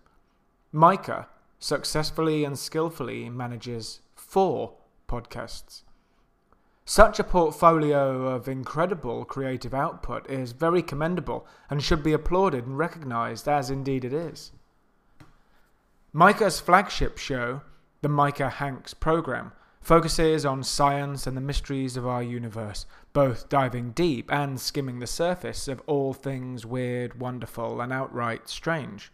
Micah 0.73 1.29
successfully 1.59 2.45
and 2.45 2.59
skillfully 2.59 3.31
manages 3.31 4.01
four 4.15 4.75
podcasts. 5.09 5.83
Such 6.85 7.19
a 7.19 7.25
portfolio 7.25 8.29
of 8.29 8.47
incredible 8.47 9.25
creative 9.25 9.75
output 9.75 10.31
is 10.31 10.53
very 10.53 10.83
commendable 10.83 11.47
and 11.69 11.83
should 11.83 12.03
be 12.03 12.13
applauded 12.13 12.65
and 12.65 12.79
recognized 12.79 13.49
as 13.49 13.71
indeed 13.71 14.05
it 14.05 14.13
is. 14.13 14.53
Micah's 16.13 16.61
flagship 16.61 17.19
show, 17.19 17.63
the 18.03 18.09
Micah 18.09 18.49
Hanks 18.49 18.95
program, 18.95 19.53
focuses 19.81 20.47
on 20.47 20.63
science 20.63 21.27
and 21.27 21.37
the 21.37 21.41
mysteries 21.41 21.97
of 21.97 22.07
our 22.07 22.23
universe, 22.23 22.87
both 23.17 23.49
diving 23.49 23.93
deep 23.93 24.31
and 24.31 24.61
skimming 24.61 24.99
the 24.99 25.07
surface 25.07 25.69
of 25.69 25.81
all 25.87 26.13
things 26.13 26.67
weird, 26.67 27.19
wonderful, 27.19 27.81
and 27.81 27.91
outright 27.91 28.47
strange. 28.47 29.11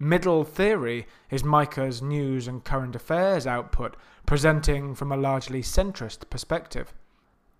Middle 0.00 0.42
Theory 0.42 1.06
is 1.30 1.44
Micah's 1.44 2.02
news 2.02 2.48
and 2.48 2.64
current 2.64 2.96
affairs 2.96 3.46
output, 3.46 3.96
presenting 4.26 4.96
from 4.96 5.12
a 5.12 5.16
largely 5.16 5.62
centrist 5.62 6.28
perspective. 6.30 6.92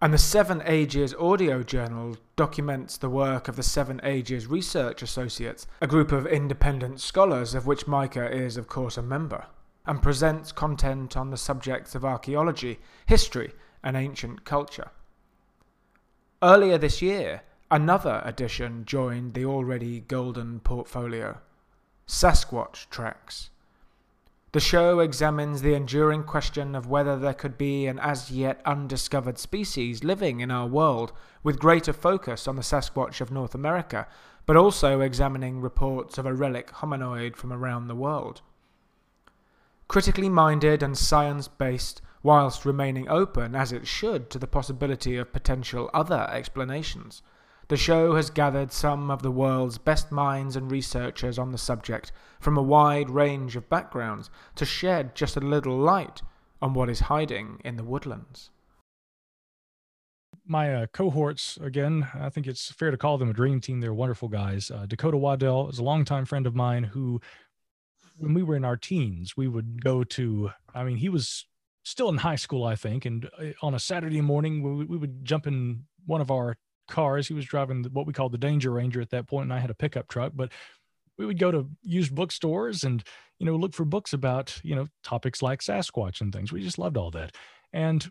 And 0.02 0.12
the 0.12 0.18
Seven 0.18 0.64
Ages 0.66 1.14
audio 1.14 1.62
journal 1.62 2.16
documents 2.34 2.96
the 2.96 3.08
work 3.08 3.46
of 3.46 3.54
the 3.54 3.62
Seven 3.62 4.00
Ages 4.02 4.48
Research 4.48 5.00
Associates, 5.00 5.64
a 5.80 5.86
group 5.86 6.10
of 6.10 6.26
independent 6.26 7.00
scholars 7.00 7.54
of 7.54 7.68
which 7.68 7.86
Micah 7.86 8.28
is, 8.28 8.56
of 8.56 8.66
course, 8.66 8.96
a 8.96 9.02
member 9.02 9.46
and 9.86 10.02
presents 10.02 10.50
content 10.50 11.16
on 11.16 11.30
the 11.30 11.36
subjects 11.36 11.94
of 11.94 12.04
archaeology, 12.04 12.80
history, 13.06 13.52
and 13.84 13.96
ancient 13.96 14.44
culture. 14.44 14.90
Earlier 16.42 16.78
this 16.78 17.02
year, 17.02 17.42
another 17.70 18.22
addition 18.24 18.84
joined 18.84 19.34
the 19.34 19.44
already 19.44 20.00
golden 20.00 20.60
portfolio 20.60 21.38
Sasquatch 22.06 22.88
Tracks. 22.88 23.50
The 24.52 24.60
show 24.60 25.00
examines 25.00 25.62
the 25.62 25.74
enduring 25.74 26.24
question 26.24 26.74
of 26.74 26.88
whether 26.88 27.18
there 27.18 27.34
could 27.34 27.58
be 27.58 27.86
an 27.86 27.98
as 27.98 28.30
yet 28.30 28.60
undiscovered 28.64 29.38
species 29.38 30.02
living 30.02 30.40
in 30.40 30.50
our 30.50 30.66
world, 30.66 31.12
with 31.42 31.60
greater 31.60 31.92
focus 31.92 32.48
on 32.48 32.56
the 32.56 32.62
Sasquatch 32.62 33.20
of 33.20 33.30
North 33.30 33.54
America, 33.54 34.08
but 34.46 34.56
also 34.56 35.00
examining 35.00 35.60
reports 35.60 36.18
of 36.18 36.26
a 36.26 36.34
relic 36.34 36.72
hominoid 36.72 37.36
from 37.36 37.52
around 37.52 37.86
the 37.86 37.94
world 37.94 38.40
critically 39.90 40.28
minded 40.28 40.84
and 40.84 40.96
science 40.96 41.48
based, 41.48 42.00
whilst 42.22 42.64
remaining 42.64 43.08
open, 43.08 43.54
as 43.54 43.72
it 43.72 43.86
should, 43.86 44.30
to 44.30 44.38
the 44.38 44.46
possibility 44.46 45.16
of 45.16 45.32
potential 45.32 45.90
other 45.94 46.28
explanations. 46.30 47.22
The 47.68 47.76
show 47.76 48.16
has 48.16 48.30
gathered 48.30 48.72
some 48.72 49.10
of 49.10 49.22
the 49.22 49.30
world's 49.30 49.78
best 49.78 50.10
minds 50.10 50.56
and 50.56 50.70
researchers 50.70 51.38
on 51.38 51.52
the 51.52 51.58
subject 51.58 52.10
from 52.40 52.58
a 52.58 52.62
wide 52.62 53.10
range 53.10 53.54
of 53.54 53.68
backgrounds 53.68 54.28
to 54.56 54.64
shed 54.64 55.14
just 55.14 55.36
a 55.36 55.40
little 55.40 55.76
light 55.76 56.22
on 56.60 56.74
what 56.74 56.90
is 56.90 57.00
hiding 57.00 57.60
in 57.64 57.76
the 57.76 57.84
woodlands. 57.84 58.50
My 60.44 60.74
uh, 60.74 60.86
cohorts, 60.86 61.58
again, 61.58 62.08
I 62.12 62.28
think 62.28 62.48
it's 62.48 62.72
fair 62.72 62.90
to 62.90 62.96
call 62.96 63.18
them 63.18 63.30
a 63.30 63.34
dream 63.34 63.60
team. 63.60 63.80
They're 63.80 63.94
wonderful 63.94 64.28
guys. 64.28 64.68
Uh, 64.68 64.84
Dakota 64.86 65.16
Waddell 65.16 65.70
is 65.70 65.78
a 65.78 65.84
longtime 65.84 66.24
friend 66.24 66.48
of 66.48 66.56
mine 66.56 66.82
who 66.82 67.20
when 68.20 68.34
we 68.34 68.42
were 68.42 68.56
in 68.56 68.64
our 68.64 68.76
teens, 68.76 69.36
we 69.36 69.48
would 69.48 69.82
go 69.82 70.04
to, 70.04 70.50
I 70.74 70.84
mean, 70.84 70.98
he 70.98 71.08
was 71.08 71.46
still 71.82 72.08
in 72.08 72.18
high 72.18 72.36
school, 72.36 72.64
I 72.64 72.76
think. 72.76 73.04
And 73.04 73.28
uh, 73.38 73.52
on 73.62 73.74
a 73.74 73.78
Saturday 73.78 74.20
morning, 74.20 74.62
we, 74.62 74.84
we 74.84 74.96
would 74.96 75.24
jump 75.24 75.46
in 75.46 75.84
one 76.06 76.20
of 76.20 76.30
our 76.30 76.56
cars. 76.88 77.28
He 77.28 77.34
was 77.34 77.44
driving 77.44 77.84
what 77.92 78.06
we 78.06 78.12
called 78.12 78.32
the 78.32 78.38
Danger 78.38 78.70
Ranger 78.70 79.00
at 79.00 79.10
that 79.10 79.26
point, 79.26 79.44
and 79.44 79.52
I 79.52 79.58
had 79.58 79.70
a 79.70 79.74
pickup 79.74 80.08
truck. 80.08 80.32
But 80.34 80.52
we 81.18 81.26
would 81.26 81.38
go 81.38 81.50
to 81.50 81.68
used 81.82 82.14
bookstores 82.14 82.82
and 82.82 83.02
you 83.38 83.46
know 83.46 83.54
look 83.54 83.74
for 83.74 83.84
books 83.84 84.12
about 84.12 84.58
you 84.62 84.74
know 84.74 84.88
topics 85.02 85.42
like 85.42 85.60
Sasquatch 85.60 86.20
and 86.20 86.32
things. 86.32 86.52
We 86.52 86.62
just 86.62 86.78
loved 86.78 86.96
all 86.96 87.10
that. 87.12 87.34
And 87.72 88.10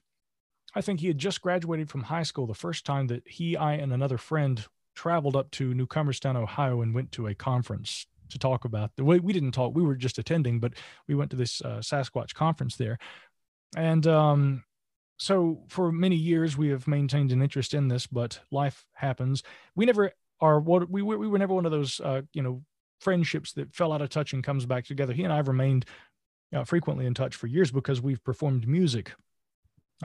I 0.76 0.82
think 0.82 1.00
he 1.00 1.08
had 1.08 1.18
just 1.18 1.42
graduated 1.42 1.90
from 1.90 2.04
high 2.04 2.24
school 2.24 2.46
the 2.46 2.54
first 2.54 2.86
time 2.86 3.08
that 3.08 3.28
he, 3.28 3.58
I, 3.58 3.74
and 3.74 3.92
another 3.92 4.18
friend 4.18 4.64
traveled 4.96 5.36
up 5.36 5.50
to 5.52 5.74
Newcomerstown, 5.74 6.36
Ohio, 6.36 6.82
and 6.82 6.94
went 6.94 7.12
to 7.14 7.28
a 7.28 7.34
conference 7.34 8.06
to 8.30 8.38
talk 8.38 8.66
about 8.66 8.92
the 8.96 9.04
way 9.04 9.20
we 9.20 9.34
didn't 9.34 9.52
talk. 9.52 9.74
We 9.74 9.84
were 9.84 9.96
just 9.96 10.20
attending, 10.20 10.60
but 10.60 10.74
we 11.08 11.16
went 11.16 11.32
to 11.32 11.38
this 11.38 11.62
uh, 11.62 11.80
Sasquatch 11.80 12.34
conference 12.36 12.76
there. 12.76 13.00
And 13.76 14.06
um, 14.08 14.64
so 15.18 15.64
for 15.68 15.92
many 15.92 16.16
years, 16.16 16.58
we 16.58 16.70
have 16.70 16.88
maintained 16.88 17.32
an 17.32 17.42
interest 17.42 17.74
in 17.74 17.88
this, 17.88 18.08
but 18.08 18.40
life 18.52 18.86
happens. 18.94 19.44
We 19.76 19.86
never 19.86 20.12
are 20.42 20.60
what 20.60 20.90
we, 20.90 21.02
we 21.02 21.28
were 21.28 21.38
never 21.38 21.54
one 21.54 21.66
of 21.66 21.72
those, 21.72 22.00
uh, 22.00 22.22
you 22.34 22.42
know, 22.42 22.64
friendships 23.00 23.54
that 23.54 23.74
fell 23.74 23.94
out 23.94 24.02
of 24.02 24.10
touch 24.10 24.34
and 24.34 24.44
comes 24.44 24.66
back 24.66 24.86
together. 24.86 25.14
He 25.14 25.24
and 25.24 25.34
I 25.34 25.38
have 25.38 25.48
remained 25.48 25.86
uh, 26.54 26.64
frequently 26.64 27.06
in 27.06 27.14
touch 27.14 27.36
for 27.36 27.48
years 27.48 27.72
because 27.72 28.02
we've 28.02 28.24
performed 28.24 28.68
music 28.68 29.14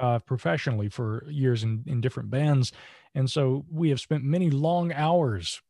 uh, 0.01 0.19
professionally 0.21 0.89
for 0.89 1.25
years 1.29 1.63
in, 1.63 1.85
in 1.87 2.01
different 2.01 2.31
bands. 2.31 2.73
And 3.15 3.31
so 3.31 3.65
we 3.71 3.91
have 3.91 4.01
spent 4.01 4.25
many 4.25 4.51
long 4.51 4.93
hours, 4.93 5.63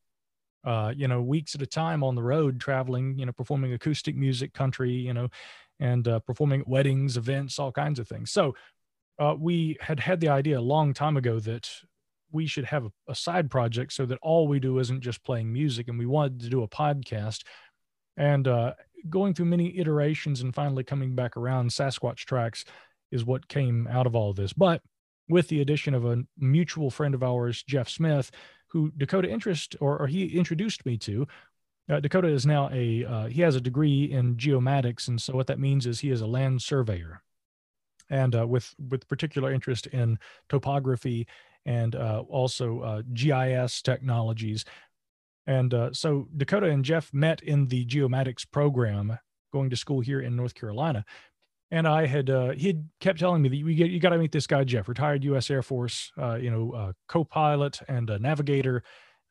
uh, 0.64 0.94
you 0.96 1.08
know, 1.08 1.20
weeks 1.20 1.54
at 1.54 1.62
a 1.62 1.66
time 1.66 2.02
on 2.02 2.14
the 2.14 2.22
road 2.22 2.60
traveling, 2.60 3.18
you 3.18 3.26
know, 3.26 3.32
performing 3.32 3.74
acoustic 3.74 4.16
music, 4.16 4.54
country, 4.54 4.92
you 4.92 5.12
know, 5.12 5.28
and 5.80 6.06
uh, 6.06 6.20
performing 6.20 6.60
at 6.60 6.68
weddings, 6.68 7.16
events, 7.16 7.58
all 7.58 7.72
kinds 7.72 7.98
of 7.98 8.08
things. 8.08 8.30
So 8.30 8.54
uh, 9.18 9.34
we 9.38 9.76
had 9.80 10.00
had 10.00 10.20
the 10.20 10.28
idea 10.28 10.58
a 10.58 10.60
long 10.60 10.94
time 10.94 11.16
ago 11.16 11.38
that 11.40 11.70
we 12.32 12.46
should 12.46 12.64
have 12.64 12.86
a, 12.86 12.90
a 13.08 13.14
side 13.14 13.50
project 13.50 13.92
so 13.92 14.06
that 14.06 14.18
all 14.22 14.48
we 14.48 14.58
do 14.58 14.78
isn't 14.78 15.02
just 15.02 15.24
playing 15.24 15.52
music. 15.52 15.88
And 15.88 15.98
we 15.98 16.06
wanted 16.06 16.40
to 16.40 16.48
do 16.48 16.62
a 16.62 16.68
podcast. 16.68 17.42
And 18.16 18.46
uh, 18.48 18.74
going 19.08 19.34
through 19.34 19.46
many 19.46 19.78
iterations 19.78 20.40
and 20.40 20.54
finally 20.54 20.84
coming 20.84 21.14
back 21.14 21.36
around, 21.36 21.70
Sasquatch 21.70 22.18
Tracks 22.18 22.64
is 23.10 23.24
what 23.24 23.48
came 23.48 23.86
out 23.88 24.06
of 24.06 24.16
all 24.16 24.30
of 24.30 24.36
this. 24.36 24.52
But 24.52 24.82
with 25.28 25.48
the 25.48 25.60
addition 25.60 25.94
of 25.94 26.04
a 26.04 26.24
mutual 26.38 26.90
friend 26.90 27.14
of 27.14 27.22
ours, 27.22 27.62
Jeff 27.62 27.88
Smith, 27.88 28.30
who 28.74 28.90
Dakota 28.96 29.30
interest 29.30 29.76
or, 29.80 29.98
or 29.98 30.08
he 30.08 30.26
introduced 30.36 30.84
me 30.84 30.98
to. 30.98 31.26
Uh, 31.88 32.00
Dakota 32.00 32.28
is 32.28 32.46
now 32.46 32.70
a 32.72 33.04
uh, 33.04 33.26
he 33.26 33.42
has 33.42 33.56
a 33.56 33.60
degree 33.60 34.04
in 34.04 34.36
geomatics, 34.36 35.08
and 35.08 35.20
so 35.20 35.34
what 35.34 35.46
that 35.48 35.58
means 35.58 35.86
is 35.86 36.00
he 36.00 36.10
is 36.10 36.22
a 36.22 36.26
land 36.26 36.62
surveyor, 36.62 37.22
and 38.08 38.34
uh, 38.34 38.46
with 38.46 38.74
with 38.88 39.06
particular 39.08 39.52
interest 39.52 39.86
in 39.88 40.18
topography 40.48 41.26
and 41.66 41.94
uh, 41.94 42.22
also 42.28 42.80
uh, 42.80 43.02
GIS 43.12 43.82
technologies. 43.82 44.64
And 45.46 45.74
uh, 45.74 45.92
so 45.92 46.28
Dakota 46.34 46.66
and 46.66 46.84
Jeff 46.84 47.12
met 47.12 47.42
in 47.42 47.68
the 47.68 47.84
geomatics 47.84 48.50
program, 48.50 49.18
going 49.52 49.68
to 49.70 49.76
school 49.76 50.00
here 50.00 50.20
in 50.20 50.36
North 50.36 50.54
Carolina 50.54 51.04
and 51.70 51.88
I 51.88 52.06
had 52.06 52.30
uh, 52.30 52.50
he 52.50 52.68
had 52.68 52.88
kept 53.00 53.18
telling 53.18 53.42
me 53.42 53.48
that 53.48 53.56
you 53.56 53.74
get 53.74 53.90
you 53.90 53.98
got 53.98 54.10
to 54.10 54.18
meet 54.18 54.32
this 54.32 54.46
guy 54.46 54.64
Jeff, 54.64 54.88
retired 54.88 55.24
U.S. 55.24 55.50
Air 55.50 55.62
Force, 55.62 56.12
you 56.16 56.50
know, 56.50 56.92
co-pilot 57.08 57.80
and 57.88 58.08
a 58.08 58.18
navigator 58.18 58.84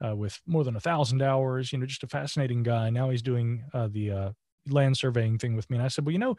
uh, 0.06 0.16
with 0.16 0.40
more 0.46 0.64
than 0.64 0.76
a 0.76 0.80
thousand 0.80 1.22
hours. 1.22 1.72
You 1.72 1.80
know, 1.80 1.86
just 1.86 2.04
a 2.04 2.08
fascinating 2.08 2.64
guy. 2.64 2.90
Now 2.90 3.10
he's 3.10 3.22
doing 3.22 3.64
uh, 3.74 3.88
the 3.92 4.12
uh, 4.12 4.30
land 4.70 4.98
surveying 4.98 5.38
thing 5.38 5.56
with 5.56 5.70
me, 5.70 5.78
and 5.78 5.86
I 5.86 5.88
said, 5.88 6.06
well, 6.06 6.14
you 6.14 6.20
know, 6.20 6.36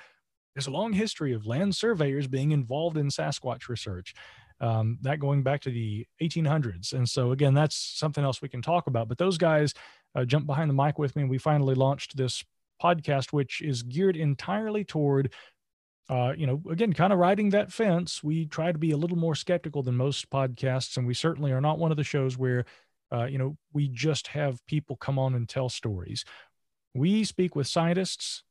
there's 0.54 0.66
a 0.66 0.72
long 0.72 0.92
history 0.92 1.32
of 1.32 1.46
land 1.46 1.74
surveyors 1.74 2.26
being 2.26 2.52
involved 2.52 2.96
in 2.96 3.08
Sasquatch 3.08 3.68
research. 3.68 4.14
Um, 4.60 4.98
that 5.02 5.18
going 5.18 5.42
back 5.42 5.60
to 5.62 5.70
the 5.70 6.06
1800s, 6.22 6.92
and 6.92 7.08
so 7.08 7.32
again, 7.32 7.54
that's 7.54 7.76
something 7.76 8.22
else 8.22 8.40
we 8.40 8.48
can 8.48 8.62
talk 8.62 8.86
about. 8.86 9.08
But 9.08 9.18
those 9.18 9.36
guys 9.36 9.74
jumped 10.26 10.46
behind 10.46 10.70
the 10.70 10.74
mic 10.74 10.96
with 10.96 11.16
me, 11.16 11.22
and 11.22 11.30
we 11.30 11.38
finally 11.38 11.74
launched 11.74 12.16
this 12.16 12.44
podcast, 12.80 13.32
which 13.32 13.60
is 13.62 13.82
geared 13.82 14.16
entirely 14.16 14.84
toward 14.84 15.32
uh, 16.08 16.32
you 16.36 16.46
know, 16.46 16.60
again, 16.70 16.92
kind 16.92 17.12
of 17.12 17.18
riding 17.18 17.50
that 17.50 17.72
fence, 17.72 18.22
we 18.22 18.46
try 18.46 18.70
to 18.70 18.78
be 18.78 18.90
a 18.90 18.96
little 18.96 19.16
more 19.16 19.34
skeptical 19.34 19.82
than 19.82 19.96
most 19.96 20.28
podcasts, 20.28 20.96
and 20.96 21.06
we 21.06 21.14
certainly 21.14 21.50
are 21.50 21.62
not 21.62 21.78
one 21.78 21.90
of 21.90 21.96
the 21.96 22.04
shows 22.04 22.36
where, 22.36 22.66
uh, 23.14 23.26
you 23.26 23.38
know, 23.38 23.56
we 23.72 23.88
just 23.88 24.28
have 24.28 24.64
people 24.66 24.96
come 24.96 25.18
on 25.18 25.34
and 25.34 25.48
tell 25.48 25.68
stories. 25.68 26.24
We 26.94 27.24
speak 27.24 27.54
with 27.54 27.66
scientists. 27.66 28.42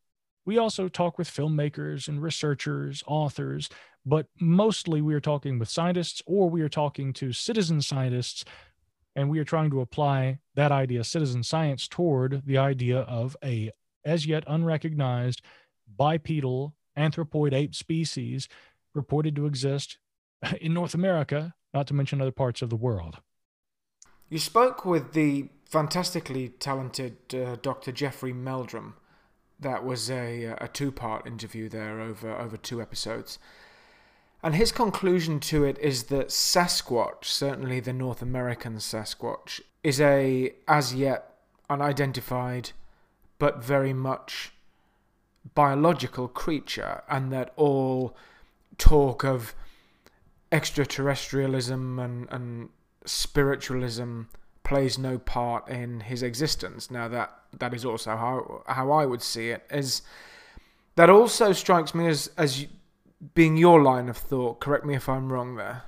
We 0.46 0.58
also 0.58 0.88
talk 0.88 1.18
with 1.18 1.30
filmmakers 1.30 2.08
and 2.08 2.22
researchers, 2.22 3.04
authors, 3.08 3.70
but 4.06 4.28
mostly 4.40 5.02
we 5.02 5.14
are 5.14 5.22
talking 5.22 5.60
with 5.60 5.70
scientists 5.70 6.22
or 6.26 6.50
we 6.50 6.62
are 6.62 6.70
talking 6.70 7.14
to 7.14 7.32
citizen 7.32 7.82
scientists, 7.82 8.44
and 9.16 9.30
we 9.30 9.40
are 9.40 9.46
trying 9.46 9.70
to 9.72 9.82
apply 9.82 10.40
that 10.56 10.72
idea, 10.72 11.04
citizen 11.04 11.44
science, 11.44 11.88
toward 11.88 12.44
the 12.46 12.58
idea 12.58 13.00
of 13.00 13.38
a 13.44 13.72
as 14.06 14.26
yet 14.26 14.44
unrecognized 14.48 15.42
bipedal 15.98 16.76
anthropoid 16.98 17.54
ape 17.54 17.74
species 17.74 18.48
reported 18.94 19.36
to 19.36 19.46
exist 19.46 19.98
in 20.62 20.74
North 20.74 20.94
America, 20.94 21.54
not 21.74 21.88
to 21.88 21.94
mention 21.94 22.22
other 22.22 22.32
parts 22.32 22.62
of 22.62 22.70
the 22.70 22.76
world. 22.76 23.20
You 24.34 24.40
spoke 24.40 24.84
with 24.84 25.14
the 25.14 25.50
fantastically 25.64 26.50
talented 26.50 27.18
uh, 27.36 27.56
Dr. 27.62 27.92
Jeffrey 27.92 28.34
Meldrum. 28.34 28.96
That 29.60 29.86
was 29.86 30.10
a, 30.10 30.56
a 30.60 30.68
two 30.68 30.92
part 30.92 31.28
interview 31.28 31.70
there 31.70 32.00
over, 32.00 32.36
over 32.36 32.58
two 32.58 32.82
episodes. 32.82 33.38
And 34.42 34.56
his 34.56 34.72
conclusion 34.72 35.40
to 35.42 35.66
it 35.66 35.78
is 35.78 36.06
that 36.06 36.30
Sasquatch, 36.30 37.26
certainly 37.26 37.80
the 37.80 37.94
North 37.94 38.24
American 38.24 38.78
Sasquatch, 38.78 39.62
is 39.84 40.02
a 40.02 40.56
as 40.68 40.96
yet 40.96 41.36
unidentified 41.70 42.72
but 43.38 43.64
very 43.64 43.94
much 43.94 44.52
biological 45.54 46.28
creature, 46.28 47.04
and 47.08 47.32
that 47.32 47.54
all 47.56 48.18
talk 48.80 49.24
of 49.24 49.54
extraterrestrialism 50.52 52.00
and, 52.00 52.28
and 52.32 52.70
spiritualism 53.06 54.24
plays 54.64 54.98
no 54.98 55.18
part 55.18 55.68
in 55.68 56.02
his 56.02 56.24
existence. 56.24 56.90
Now 56.90 57.08
that 57.10 57.34
that 57.60 57.74
is 57.74 57.86
also 57.86 58.12
how 58.12 58.64
how 58.68 58.92
I 58.92 59.06
would 59.06 59.22
see 59.22 59.50
it. 59.50 59.66
Is 59.70 60.02
that 60.96 61.10
also 61.10 61.54
strikes 61.54 61.94
me 61.94 62.08
as 62.08 62.30
as 62.38 62.66
being 63.34 63.58
your 63.58 63.82
line 63.82 64.10
of 64.10 64.18
thought? 64.18 64.60
Correct 64.60 64.86
me 64.86 64.96
if 64.96 65.08
I'm 65.10 65.32
wrong 65.32 65.56
there. 65.56 65.84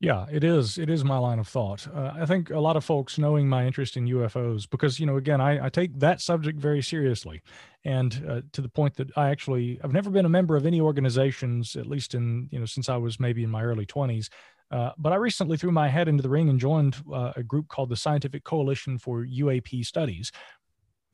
Yeah, 0.00 0.26
it 0.30 0.44
is. 0.44 0.76
It 0.76 0.90
is 0.90 1.02
my 1.02 1.16
line 1.16 1.38
of 1.38 1.48
thought. 1.48 1.88
Uh, 1.88 2.12
I 2.14 2.26
think 2.26 2.50
a 2.50 2.60
lot 2.60 2.76
of 2.76 2.84
folks 2.84 3.16
knowing 3.16 3.48
my 3.48 3.64
interest 3.64 3.96
in 3.96 4.04
UFOs, 4.06 4.68
because 4.68 5.00
you 5.00 5.06
know, 5.06 5.16
again, 5.16 5.40
I, 5.40 5.66
I 5.66 5.68
take 5.70 5.98
that 6.00 6.20
subject 6.20 6.58
very 6.58 6.82
seriously, 6.82 7.40
and 7.86 8.22
uh, 8.28 8.40
to 8.52 8.60
the 8.60 8.68
point 8.68 8.96
that 8.96 9.16
I 9.16 9.30
actually 9.30 9.80
I've 9.82 9.94
never 9.94 10.10
been 10.10 10.26
a 10.26 10.28
member 10.28 10.56
of 10.56 10.66
any 10.66 10.80
organizations, 10.80 11.74
at 11.74 11.86
least 11.86 12.14
in 12.14 12.48
you 12.50 12.58
know 12.58 12.66
since 12.66 12.88
I 12.88 12.96
was 12.96 13.18
maybe 13.18 13.44
in 13.44 13.50
my 13.50 13.62
early 13.62 13.86
twenties. 13.86 14.28
Uh, 14.70 14.90
but 14.98 15.12
I 15.12 15.16
recently 15.16 15.56
threw 15.56 15.70
my 15.70 15.88
head 15.88 16.08
into 16.08 16.22
the 16.22 16.28
ring 16.28 16.48
and 16.48 16.58
joined 16.58 16.96
uh, 17.12 17.32
a 17.36 17.42
group 17.42 17.68
called 17.68 17.90
the 17.90 17.96
Scientific 17.96 18.44
Coalition 18.44 18.98
for 18.98 19.24
UAP 19.24 19.84
Studies, 19.84 20.32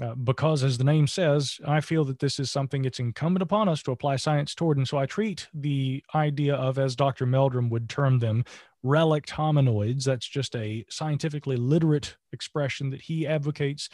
uh, 0.03 0.15
because, 0.15 0.65
as 0.65 0.79
the 0.79 0.85
name 0.85 1.07
says, 1.07 1.59
I 1.67 1.81
feel 1.81 2.05
that 2.07 2.21
this 2.21 2.39
is 2.39 2.51
something 2.51 2.85
it's 2.85 3.01
incumbent 3.01 3.43
upon 3.43 3.69
us 3.69 3.83
to 3.83 3.93
apply 3.93 4.17
science 4.17 4.55
toward. 4.55 4.79
And 4.79 4.89
so 4.89 4.97
I 4.97 5.05
treat 5.05 5.49
the 5.53 6.03
idea 6.15 6.55
of, 6.55 6.79
as 6.79 6.97
Dr. 6.97 7.27
Meldrum 7.27 7.69
would 7.69 7.91
term 7.91 8.19
them, 8.19 8.45
relict 8.83 9.31
hominoids. 9.31 10.05
That's 10.05 10.27
just 10.27 10.57
a 10.57 10.87
scientifically 10.89 11.57
literate 11.57 12.17
expression 12.33 12.89
that 12.91 13.03
he 13.03 13.27
advocates 13.27 13.91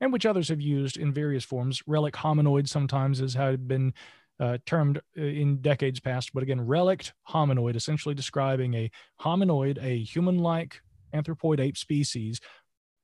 and 0.00 0.12
which 0.12 0.26
others 0.26 0.48
have 0.48 0.60
used 0.60 0.96
in 0.96 1.12
various 1.12 1.44
forms. 1.44 1.82
Relic 1.86 2.14
hominoid 2.14 2.68
sometimes 2.68 3.18
has 3.18 3.34
had 3.34 3.68
been 3.68 3.92
uh, 4.40 4.58
termed 4.66 4.98
uh, 5.18 5.22
in 5.22 5.60
decades 5.60 6.00
past, 6.00 6.32
but 6.34 6.42
again, 6.42 6.66
relict 6.66 7.12
hominoid, 7.28 7.76
essentially 7.76 8.14
describing 8.14 8.74
a 8.74 8.90
hominoid, 9.20 9.78
a 9.82 10.02
human 10.02 10.38
like 10.38 10.80
anthropoid 11.14 11.60
ape 11.60 11.76
species, 11.76 12.40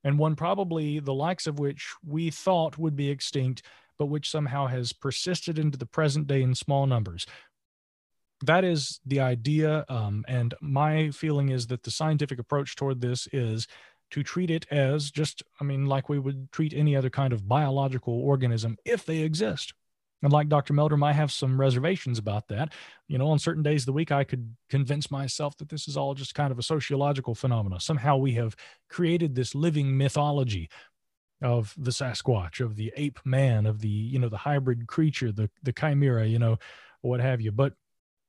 and 0.03 0.18
one 0.18 0.34
probably 0.34 0.99
the 0.99 1.14
likes 1.14 1.47
of 1.47 1.59
which 1.59 1.93
we 2.05 2.30
thought 2.30 2.78
would 2.78 2.97
be 2.97 3.11
extinct, 3.11 3.62
but 3.99 4.07
which 4.07 4.30
somehow 4.30 4.66
has 4.66 4.93
persisted 4.93 5.59
into 5.59 5.78
the 5.78 5.87
present 5.87 6.26
day 6.26 6.43
in 6.43 6.55
small 6.55 6.87
numbers 6.87 7.26
that 8.45 8.64
is 8.64 9.01
the 9.07 9.20
idea. 9.20 9.84
Um, 9.89 10.24
and 10.28 10.55
my 10.61 11.11
feeling 11.11 11.49
is 11.51 11.66
that 11.68 11.82
the 11.82 11.91
scientific 11.91 12.39
approach 12.39 12.76
toward 12.76 13.01
this 13.01 13.28
is 13.32 13.66
to 14.11 14.22
treat 14.22 14.51
it 14.51 14.66
as 14.70 15.11
just, 15.11 15.43
I 15.61 15.64
mean, 15.64 15.87
like 15.87 16.09
we 16.09 16.18
would 16.18 16.53
treat 16.53 16.74
any 16.74 16.95
other 16.95 17.11
kind 17.11 17.32
of 17.32 17.49
biological 17.49 18.20
organism 18.20 18.76
if 18.84 19.05
they 19.05 19.18
exist. 19.18 19.72
And 20.26 20.32
like 20.32 20.48
Dr. 20.48 20.72
Meldrum, 20.72 21.04
I 21.04 21.12
have 21.12 21.30
some 21.30 21.60
reservations 21.60 22.18
about 22.18 22.48
that. 22.48 22.72
You 23.06 23.16
know, 23.16 23.28
on 23.28 23.38
certain 23.38 23.62
days 23.62 23.82
of 23.82 23.86
the 23.86 23.92
week, 23.92 24.10
I 24.10 24.24
could 24.24 24.56
convince 24.68 25.08
myself 25.08 25.56
that 25.58 25.68
this 25.68 25.86
is 25.86 25.96
all 25.96 26.14
just 26.14 26.34
kind 26.34 26.50
of 26.50 26.58
a 26.58 26.64
sociological 26.64 27.36
phenomena. 27.36 27.78
Somehow 27.78 28.16
we 28.16 28.32
have 28.32 28.56
created 28.88 29.36
this 29.36 29.54
living 29.54 29.96
mythology 29.96 30.68
of 31.42 31.72
the 31.78 31.92
Sasquatch, 31.92 32.58
of 32.58 32.74
the 32.74 32.92
ape 32.96 33.20
man, 33.24 33.66
of 33.66 33.78
the, 33.78 33.88
you 33.88 34.18
know, 34.18 34.28
the 34.28 34.38
hybrid 34.38 34.88
creature, 34.88 35.30
the, 35.30 35.48
the 35.62 35.72
chimera, 35.72 36.26
you 36.26 36.40
know, 36.40 36.58
what 37.02 37.20
have 37.20 37.40
you. 37.40 37.52
But 37.52 37.74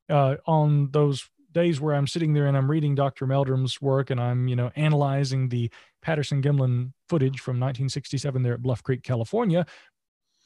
uh, 0.07 0.35
on 0.45 0.91
those 0.91 1.27
days 1.51 1.81
where 1.81 1.95
I'm 1.95 2.05
sitting 2.05 2.35
there 2.35 2.45
and 2.45 2.55
I'm 2.55 2.69
reading 2.69 2.93
Dr. 2.93 3.25
Meldrum's 3.25 3.81
work 3.81 4.11
and 4.11 4.21
I'm, 4.21 4.47
you 4.47 4.55
know, 4.55 4.69
analyzing 4.75 5.49
the 5.49 5.71
Patterson 6.03 6.43
Gimlin 6.43 6.93
footage 7.09 7.39
from 7.39 7.53
1967 7.55 8.43
there 8.43 8.53
at 8.53 8.61
Bluff 8.61 8.83
Creek, 8.83 9.01
California, 9.01 9.65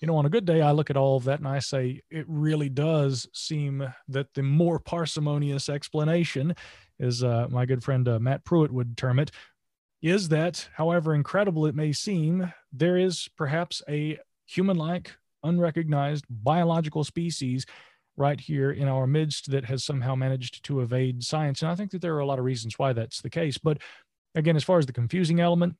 you 0.01 0.07
know, 0.07 0.17
on 0.17 0.25
a 0.25 0.29
good 0.29 0.45
day, 0.45 0.61
I 0.61 0.71
look 0.71 0.89
at 0.89 0.97
all 0.97 1.15
of 1.15 1.25
that 1.25 1.39
and 1.39 1.47
I 1.47 1.59
say 1.59 2.01
it 2.09 2.25
really 2.27 2.69
does 2.69 3.27
seem 3.33 3.87
that 4.07 4.33
the 4.33 4.41
more 4.41 4.79
parsimonious 4.79 5.69
explanation, 5.69 6.55
as 6.99 7.23
uh, 7.23 7.47
my 7.49 7.67
good 7.67 7.83
friend 7.83 8.07
uh, 8.07 8.19
Matt 8.19 8.43
Pruitt 8.43 8.71
would 8.71 8.97
term 8.97 9.19
it, 9.19 9.29
is 10.01 10.29
that, 10.29 10.67
however 10.73 11.13
incredible 11.13 11.67
it 11.67 11.75
may 11.75 11.93
seem, 11.93 12.51
there 12.73 12.97
is 12.97 13.29
perhaps 13.37 13.83
a 13.87 14.17
human 14.47 14.75
like, 14.75 15.15
unrecognized 15.43 16.25
biological 16.29 17.03
species 17.03 17.65
right 18.17 18.39
here 18.39 18.71
in 18.71 18.87
our 18.87 19.05
midst 19.05 19.51
that 19.51 19.65
has 19.65 19.83
somehow 19.83 20.15
managed 20.15 20.63
to 20.65 20.81
evade 20.81 21.23
science. 21.23 21.61
And 21.61 21.71
I 21.71 21.75
think 21.75 21.91
that 21.91 22.01
there 22.01 22.15
are 22.15 22.19
a 22.19 22.25
lot 22.25 22.39
of 22.39 22.45
reasons 22.45 22.77
why 22.77 22.93
that's 22.93 23.21
the 23.21 23.29
case. 23.29 23.59
But 23.59 23.77
again, 24.33 24.55
as 24.55 24.63
far 24.63 24.79
as 24.79 24.87
the 24.87 24.93
confusing 24.93 25.39
element, 25.39 25.75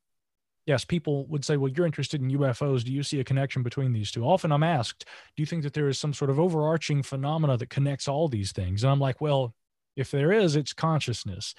yes, 0.66 0.84
people 0.84 1.26
would 1.26 1.44
say, 1.44 1.56
well, 1.56 1.70
you're 1.70 1.86
interested 1.86 2.20
in 2.20 2.30
UFOs. 2.30 2.84
Do 2.84 2.92
you 2.92 3.02
see 3.02 3.20
a 3.20 3.24
connection 3.24 3.62
between 3.62 3.92
these 3.92 4.10
two? 4.10 4.24
Often 4.24 4.52
I'm 4.52 4.62
asked, 4.62 5.04
do 5.36 5.42
you 5.42 5.46
think 5.46 5.62
that 5.64 5.74
there 5.74 5.88
is 5.88 5.98
some 5.98 6.14
sort 6.14 6.30
of 6.30 6.38
overarching 6.38 7.02
phenomena 7.02 7.56
that 7.56 7.70
connects 7.70 8.08
all 8.08 8.28
these 8.28 8.52
things? 8.52 8.84
And 8.84 8.90
I'm 8.90 9.00
like, 9.00 9.20
well, 9.20 9.54
if 9.96 10.10
there 10.10 10.32
is, 10.32 10.56
it's 10.56 10.72
consciousness 10.72 11.54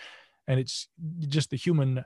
and 0.47 0.59
it's 0.59 0.87
just 1.27 1.49
the 1.49 1.57
human 1.57 2.03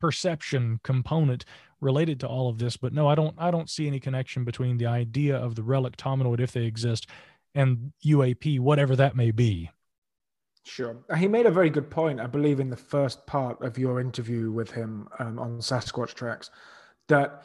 perception 0.00 0.80
component 0.82 1.44
related 1.80 2.20
to 2.20 2.26
all 2.26 2.48
of 2.48 2.58
this 2.58 2.76
but 2.76 2.92
no 2.92 3.06
i 3.06 3.14
don't 3.14 3.34
i 3.38 3.50
don't 3.50 3.68
see 3.68 3.86
any 3.86 4.00
connection 4.00 4.44
between 4.44 4.78
the 4.78 4.86
idea 4.86 5.36
of 5.36 5.54
the 5.54 5.62
relic 5.62 5.96
hominoid 5.98 6.40
if 6.40 6.52
they 6.52 6.64
exist 6.64 7.06
and 7.54 7.92
uap 8.06 8.58
whatever 8.60 8.96
that 8.96 9.14
may 9.14 9.30
be 9.30 9.70
Sure. 10.64 10.96
He 11.16 11.26
made 11.26 11.46
a 11.46 11.50
very 11.50 11.70
good 11.70 11.90
point, 11.90 12.20
I 12.20 12.26
believe, 12.26 12.60
in 12.60 12.70
the 12.70 12.76
first 12.76 13.26
part 13.26 13.62
of 13.62 13.78
your 13.78 14.00
interview 14.00 14.52
with 14.52 14.70
him 14.70 15.08
um, 15.18 15.38
on 15.38 15.58
Sasquatch 15.58 16.14
Tracks, 16.14 16.50
that 17.08 17.42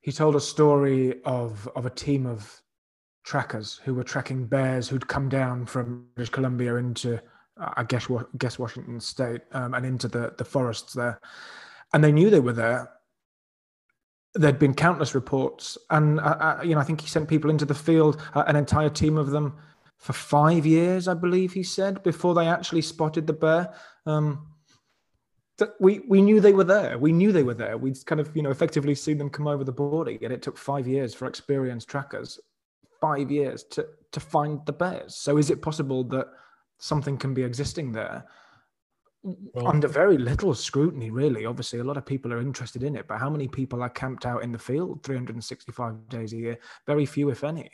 he 0.00 0.12
told 0.12 0.36
a 0.36 0.40
story 0.40 1.20
of, 1.24 1.68
of 1.74 1.84
a 1.84 1.90
team 1.90 2.26
of 2.26 2.62
trackers 3.24 3.80
who 3.84 3.94
were 3.94 4.04
tracking 4.04 4.46
bears 4.46 4.88
who'd 4.88 5.08
come 5.08 5.28
down 5.28 5.66
from 5.66 6.06
British 6.14 6.30
Columbia 6.30 6.76
into, 6.76 7.16
uh, 7.60 7.70
I 7.76 7.84
guess, 7.84 8.06
guess 8.38 8.58
Washington 8.58 9.00
State 9.00 9.40
um, 9.52 9.74
and 9.74 9.84
into 9.84 10.08
the, 10.08 10.34
the 10.38 10.44
forests 10.44 10.92
there. 10.92 11.20
And 11.92 12.04
they 12.04 12.12
knew 12.12 12.30
they 12.30 12.40
were 12.40 12.52
there. 12.52 12.90
There'd 14.34 14.58
been 14.58 14.74
countless 14.74 15.14
reports. 15.14 15.78
And, 15.90 16.20
uh, 16.20 16.22
uh, 16.22 16.60
you 16.62 16.74
know, 16.74 16.80
I 16.80 16.84
think 16.84 17.00
he 17.00 17.08
sent 17.08 17.28
people 17.28 17.50
into 17.50 17.64
the 17.64 17.74
field, 17.74 18.20
uh, 18.34 18.44
an 18.46 18.56
entire 18.56 18.90
team 18.90 19.16
of 19.16 19.30
them 19.30 19.56
for 19.98 20.12
five 20.12 20.66
years, 20.66 21.08
I 21.08 21.14
believe 21.14 21.52
he 21.52 21.62
said, 21.62 22.02
before 22.02 22.34
they 22.34 22.46
actually 22.46 22.82
spotted 22.82 23.26
the 23.26 23.32
bear. 23.32 23.74
Um, 24.06 24.46
we 25.78 26.00
we 26.08 26.20
knew 26.20 26.40
they 26.40 26.52
were 26.52 26.64
there. 26.64 26.98
We 26.98 27.12
knew 27.12 27.30
they 27.30 27.44
were 27.44 27.54
there. 27.54 27.78
We'd 27.78 28.04
kind 28.06 28.20
of 28.20 28.34
you 28.36 28.42
know 28.42 28.50
effectively 28.50 28.94
seen 28.94 29.18
them 29.18 29.30
come 29.30 29.46
over 29.46 29.64
the 29.64 29.72
border, 29.72 30.10
and 30.10 30.32
it 30.32 30.42
took 30.42 30.58
five 30.58 30.86
years 30.86 31.14
for 31.14 31.26
experienced 31.26 31.88
trackers, 31.88 32.40
five 33.00 33.30
years 33.30 33.62
to 33.70 33.86
to 34.12 34.20
find 34.20 34.60
the 34.66 34.72
bears. 34.72 35.14
So 35.14 35.38
is 35.38 35.50
it 35.50 35.62
possible 35.62 36.04
that 36.04 36.26
something 36.78 37.16
can 37.16 37.34
be 37.34 37.44
existing 37.44 37.92
there? 37.92 38.24
Well, 39.22 39.68
under 39.68 39.88
very 39.88 40.18
little 40.18 40.54
scrutiny, 40.54 41.10
really. 41.10 41.46
Obviously, 41.46 41.78
a 41.78 41.84
lot 41.84 41.96
of 41.96 42.04
people 42.04 42.32
are 42.32 42.40
interested 42.40 42.82
in 42.82 42.94
it, 42.94 43.06
but 43.08 43.18
how 43.18 43.30
many 43.30 43.48
people 43.48 43.82
are 43.82 43.88
camped 43.88 44.26
out 44.26 44.42
in 44.42 44.52
the 44.52 44.58
field 44.58 45.02
365 45.02 46.08
days 46.10 46.34
a 46.34 46.36
year? 46.36 46.58
Very 46.86 47.06
few, 47.06 47.30
if 47.30 47.42
any. 47.42 47.70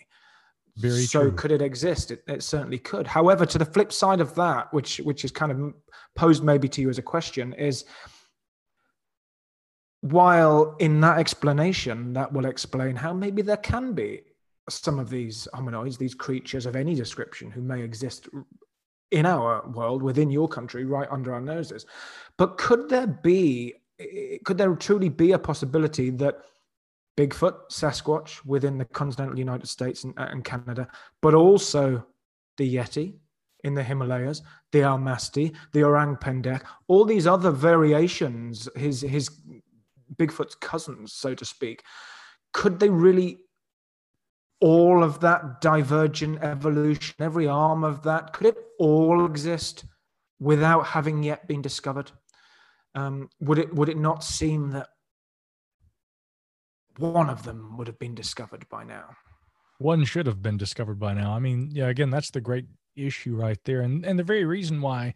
Very 0.81 1.03
so 1.03 1.23
true. 1.23 1.33
could 1.33 1.53
it 1.53 1.63
exist? 1.63 2.11
It, 2.11 2.23
it, 2.27 2.43
certainly 2.43 2.79
could. 2.79 3.07
However, 3.07 3.45
to 3.45 3.59
the 3.59 3.65
flip 3.65 3.93
side 3.93 4.21
of 4.21 4.35
that, 4.37 4.73
which 4.73 4.99
which 4.99 5.25
is 5.25 5.31
kind 5.31 5.53
of 5.53 5.75
posed 6.15 6.43
maybe 6.43 6.69
to 6.69 6.81
you 6.81 6.89
as 6.89 6.99
a 6.99 7.03
question, 7.03 7.53
is 7.53 7.85
while 10.01 10.77
in 10.79 11.01
that 11.03 11.19
explanation 11.19 12.15
that 12.15 12.33
will 12.33 12.47
explain 12.47 12.97
how 12.97 13.13
maybe 13.13 13.43
there 13.43 13.59
can 13.59 13.93
be 13.93 14.23
some 14.69 14.99
of 14.99 15.11
these 15.11 15.47
hominoids, 15.55 15.99
these 15.99 16.15
creatures 16.15 16.67
of 16.67 16.77
any 16.77 16.95
description 16.95 17.51
who 17.51 17.61
may 17.61 17.83
exist 17.83 18.29
in 19.11 19.27
our 19.27 19.69
world, 19.71 20.03
within 20.03 20.31
your 20.31 20.49
country, 20.49 20.85
right 20.85 21.09
under 21.11 21.35
our 21.35 21.41
noses. 21.41 21.85
But 22.39 22.57
could 22.57 22.89
there 22.89 23.09
be, 23.09 23.75
could 24.45 24.57
there 24.57 24.75
truly 24.77 25.09
be 25.09 25.33
a 25.33 25.39
possibility 25.39 26.11
that 26.11 26.43
Bigfoot, 27.21 27.69
Sasquatch 27.71 28.43
within 28.47 28.79
the 28.79 28.87
continental 28.87 29.39
United 29.39 29.67
States 29.67 30.05
and, 30.05 30.15
and 30.17 30.43
Canada, 30.43 30.89
but 31.21 31.35
also 31.35 32.07
the 32.57 32.77
Yeti 32.77 33.13
in 33.63 33.75
the 33.75 33.83
Himalayas, 33.83 34.41
the 34.73 34.79
Almasti, 34.79 35.55
the 35.73 35.83
Orang 35.85 36.17
Pendek, 36.17 36.63
all 36.89 37.05
these 37.05 37.27
other 37.27 37.51
variations, 37.51 38.71
his 38.75 39.03
his 39.03 39.29
Bigfoot's 40.17 40.55
cousins, 40.55 41.13
so 41.13 41.35
to 41.35 41.45
speak, 41.45 41.83
could 42.55 42.81
they 42.81 42.89
really 42.89 43.41
all 44.61 45.03
of 45.03 45.21
that 45.21 45.61
divergent 45.61 46.43
evolution, 46.43 47.15
every 47.19 47.47
arm 47.47 47.85
of 47.85 48.03
that, 48.03 48.33
could 48.33 48.47
it 48.47 48.57
all 48.79 49.27
exist 49.27 49.85
without 50.39 50.87
having 50.87 51.23
yet 51.23 51.47
been 51.47 51.61
discovered? 51.61 52.11
Um, 52.95 53.29
would 53.41 53.59
it 53.59 53.75
would 53.75 53.91
it 53.91 53.99
not 53.99 54.25
seem 54.25 54.71
that 54.71 54.89
one 56.99 57.31
of 57.31 57.45
them 57.45 57.77
would 57.77 57.87
have 57.87 57.99
been 57.99 58.15
discovered 58.15 58.69
by 58.69 58.85
now. 58.85 59.17
One 59.79 60.05
should 60.05 60.27
have 60.27 60.43
been 60.43 60.57
discovered 60.57 60.99
by 60.99 61.15
now. 61.15 61.33
I 61.33 61.39
mean, 61.39 61.71
yeah, 61.73 61.89
again, 61.89 62.11
that's 62.11 62.31
the 62.31 62.41
great 62.41 62.67
issue 62.97 63.35
right 63.35 63.59
there. 63.65 63.81
And, 63.81 64.05
and 64.05 64.19
the 64.19 64.25
very 64.25 64.45
reason 64.45 64.83
why 64.83 65.15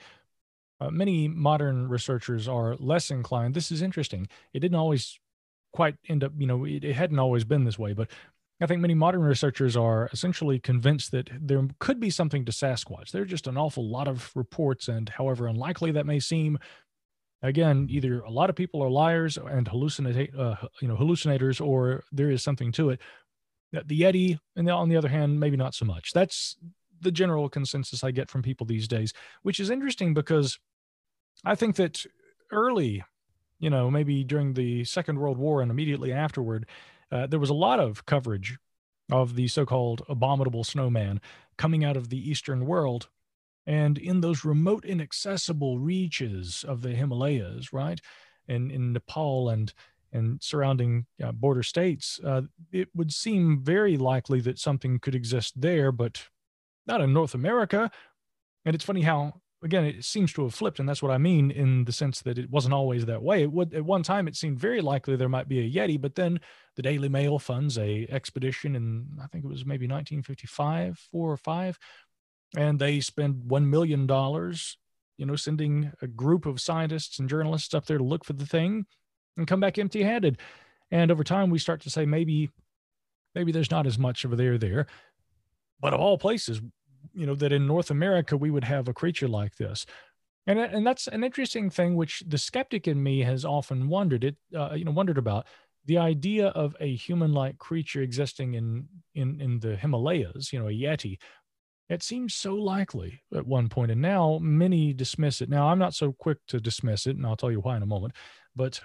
uh, 0.80 0.90
many 0.90 1.28
modern 1.28 1.88
researchers 1.88 2.48
are 2.48 2.76
less 2.76 3.10
inclined, 3.10 3.54
this 3.54 3.70
is 3.70 3.82
interesting. 3.82 4.26
It 4.52 4.60
didn't 4.60 4.78
always 4.78 5.18
quite 5.72 5.96
end 6.08 6.24
up, 6.24 6.32
you 6.38 6.46
know, 6.46 6.64
it, 6.64 6.84
it 6.84 6.94
hadn't 6.94 7.18
always 7.18 7.44
been 7.44 7.64
this 7.64 7.78
way, 7.78 7.92
but 7.92 8.08
I 8.60 8.66
think 8.66 8.80
many 8.80 8.94
modern 8.94 9.22
researchers 9.22 9.76
are 9.76 10.08
essentially 10.12 10.60
convinced 10.60 11.10
that 11.10 11.28
there 11.38 11.66
could 11.80 11.98
be 11.98 12.08
something 12.08 12.44
to 12.44 12.52
Sasquatch. 12.52 13.10
There 13.10 13.22
are 13.22 13.26
just 13.26 13.48
an 13.48 13.56
awful 13.56 13.86
lot 13.86 14.06
of 14.06 14.30
reports, 14.34 14.86
and 14.86 15.08
however 15.08 15.48
unlikely 15.48 15.90
that 15.92 16.06
may 16.06 16.20
seem, 16.20 16.58
again, 17.44 17.86
either 17.90 18.20
a 18.20 18.30
lot 18.30 18.50
of 18.50 18.56
people 18.56 18.82
are 18.82 18.90
liars 18.90 19.36
and 19.36 19.68
hallucinate, 19.68 20.36
uh, 20.38 20.56
you 20.80 20.88
know, 20.88 20.96
hallucinators, 20.96 21.64
or 21.64 22.02
there 22.10 22.30
is 22.30 22.42
something 22.42 22.72
to 22.72 22.90
it. 22.90 23.00
The 23.72 24.00
Yeti, 24.00 24.38
and 24.56 24.68
on 24.70 24.88
the 24.88 24.96
other 24.96 25.08
hand, 25.08 25.40
maybe 25.40 25.56
not 25.56 25.74
so 25.74 25.84
much. 25.84 26.12
That's 26.12 26.56
the 27.00 27.12
general 27.12 27.48
consensus 27.48 28.02
I 28.02 28.12
get 28.12 28.30
from 28.30 28.42
people 28.42 28.66
these 28.66 28.88
days, 28.88 29.12
which 29.42 29.60
is 29.60 29.68
interesting 29.68 30.14
because 30.14 30.58
I 31.44 31.54
think 31.54 31.76
that 31.76 32.06
early, 32.50 33.04
you 33.58 33.68
know, 33.68 33.90
maybe 33.90 34.24
during 34.24 34.54
the 34.54 34.84
Second 34.84 35.18
World 35.18 35.38
War 35.38 35.60
and 35.60 35.70
immediately 35.70 36.12
afterward, 36.12 36.66
uh, 37.10 37.26
there 37.26 37.40
was 37.40 37.50
a 37.50 37.54
lot 37.54 37.80
of 37.80 38.06
coverage 38.06 38.56
of 39.10 39.34
the 39.34 39.48
so-called 39.48 40.02
abominable 40.08 40.64
snowman 40.64 41.20
coming 41.58 41.84
out 41.84 41.96
of 41.96 42.08
the 42.08 42.30
Eastern 42.30 42.64
world 42.64 43.08
and 43.66 43.98
in 43.98 44.20
those 44.20 44.44
remote, 44.44 44.84
inaccessible 44.84 45.78
reaches 45.78 46.64
of 46.66 46.82
the 46.82 46.90
Himalayas, 46.90 47.72
right, 47.72 48.00
and 48.48 48.70
in 48.70 48.92
Nepal 48.92 49.48
and 49.48 49.72
and 50.12 50.40
surrounding 50.40 51.06
uh, 51.22 51.32
border 51.32 51.64
states, 51.64 52.20
uh, 52.24 52.42
it 52.70 52.88
would 52.94 53.12
seem 53.12 53.60
very 53.60 53.96
likely 53.96 54.40
that 54.40 54.60
something 54.60 55.00
could 55.00 55.14
exist 55.14 55.60
there, 55.60 55.90
but 55.90 56.28
not 56.86 57.00
in 57.00 57.12
North 57.12 57.34
America. 57.34 57.90
And 58.64 58.76
it's 58.76 58.84
funny 58.84 59.02
how, 59.02 59.40
again, 59.64 59.84
it 59.84 60.04
seems 60.04 60.32
to 60.34 60.44
have 60.44 60.54
flipped, 60.54 60.78
and 60.78 60.88
that's 60.88 61.02
what 61.02 61.10
I 61.10 61.18
mean 61.18 61.50
in 61.50 61.84
the 61.84 61.92
sense 61.92 62.22
that 62.22 62.38
it 62.38 62.48
wasn't 62.48 62.74
always 62.74 63.06
that 63.06 63.22
way. 63.24 63.42
It 63.42 63.50
would 63.50 63.74
at 63.74 63.84
one 63.84 64.04
time 64.04 64.28
it 64.28 64.36
seemed 64.36 64.58
very 64.58 64.80
likely 64.80 65.16
there 65.16 65.28
might 65.28 65.48
be 65.48 65.58
a 65.58 65.70
Yeti, 65.70 66.00
but 66.00 66.14
then 66.14 66.38
the 66.76 66.82
Daily 66.82 67.08
Mail 67.08 67.40
funds 67.40 67.76
a 67.76 68.06
expedition 68.08 68.76
in 68.76 69.08
I 69.20 69.26
think 69.26 69.44
it 69.44 69.48
was 69.48 69.66
maybe 69.66 69.86
1955, 69.86 70.96
four 71.10 71.32
or 71.32 71.36
five, 71.36 71.76
and 72.56 72.78
they 72.78 73.00
spend 73.00 73.42
$1 73.46 73.64
million, 73.66 74.08
you 75.16 75.26
know, 75.26 75.36
sending 75.36 75.92
a 76.02 76.06
group 76.06 76.46
of 76.46 76.60
scientists 76.60 77.18
and 77.18 77.28
journalists 77.28 77.74
up 77.74 77.86
there 77.86 77.98
to 77.98 78.04
look 78.04 78.24
for 78.24 78.32
the 78.32 78.46
thing 78.46 78.86
and 79.36 79.46
come 79.46 79.60
back 79.60 79.78
empty 79.78 80.02
handed. 80.02 80.38
And 80.90 81.10
over 81.10 81.24
time, 81.24 81.50
we 81.50 81.58
start 81.58 81.80
to 81.82 81.90
say 81.90 82.06
maybe, 82.06 82.50
maybe 83.34 83.52
there's 83.52 83.70
not 83.70 83.86
as 83.86 83.98
much 83.98 84.24
over 84.24 84.36
there 84.36 84.58
there. 84.58 84.86
But 85.80 85.94
of 85.94 86.00
all 86.00 86.18
places, 86.18 86.60
you 87.14 87.26
know, 87.26 87.34
that 87.34 87.52
in 87.52 87.66
North 87.66 87.90
America, 87.90 88.36
we 88.36 88.50
would 88.50 88.64
have 88.64 88.88
a 88.88 88.94
creature 88.94 89.28
like 89.28 89.56
this. 89.56 89.86
And, 90.46 90.58
and 90.58 90.86
that's 90.86 91.06
an 91.08 91.24
interesting 91.24 91.70
thing, 91.70 91.96
which 91.96 92.22
the 92.26 92.38
skeptic 92.38 92.86
in 92.86 93.02
me 93.02 93.20
has 93.20 93.44
often 93.44 93.88
wondered 93.88 94.24
it, 94.24 94.36
uh, 94.54 94.74
you 94.74 94.84
know, 94.84 94.90
wondered 94.90 95.18
about 95.18 95.46
the 95.86 95.98
idea 95.98 96.48
of 96.48 96.76
a 96.80 96.94
human-like 96.94 97.58
creature 97.58 98.02
existing 98.02 98.54
in 98.54 98.88
in 99.14 99.40
in 99.40 99.60
the 99.60 99.76
Himalayas, 99.76 100.52
you 100.52 100.58
know, 100.58 100.68
a 100.68 100.72
yeti, 100.72 101.18
it 101.88 102.02
seems 102.02 102.34
so 102.34 102.54
likely 102.54 103.20
at 103.34 103.46
one 103.46 103.68
point, 103.68 103.90
and 103.90 104.00
now 104.00 104.38
many 104.40 104.92
dismiss 104.92 105.40
it. 105.40 105.50
Now, 105.50 105.68
I'm 105.68 105.78
not 105.78 105.94
so 105.94 106.12
quick 106.12 106.38
to 106.48 106.60
dismiss 106.60 107.06
it, 107.06 107.16
and 107.16 107.26
I'll 107.26 107.36
tell 107.36 107.50
you 107.50 107.60
why 107.60 107.76
in 107.76 107.82
a 107.82 107.86
moment. 107.86 108.14
But 108.56 108.80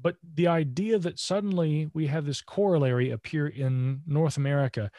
but 0.00 0.16
the 0.34 0.46
idea 0.46 0.98
that 0.98 1.18
suddenly 1.18 1.90
we 1.92 2.06
have 2.06 2.24
this 2.24 2.40
corollary 2.40 3.10
appear 3.10 3.48
in 3.48 4.02
North 4.06 4.36
America, 4.36 4.90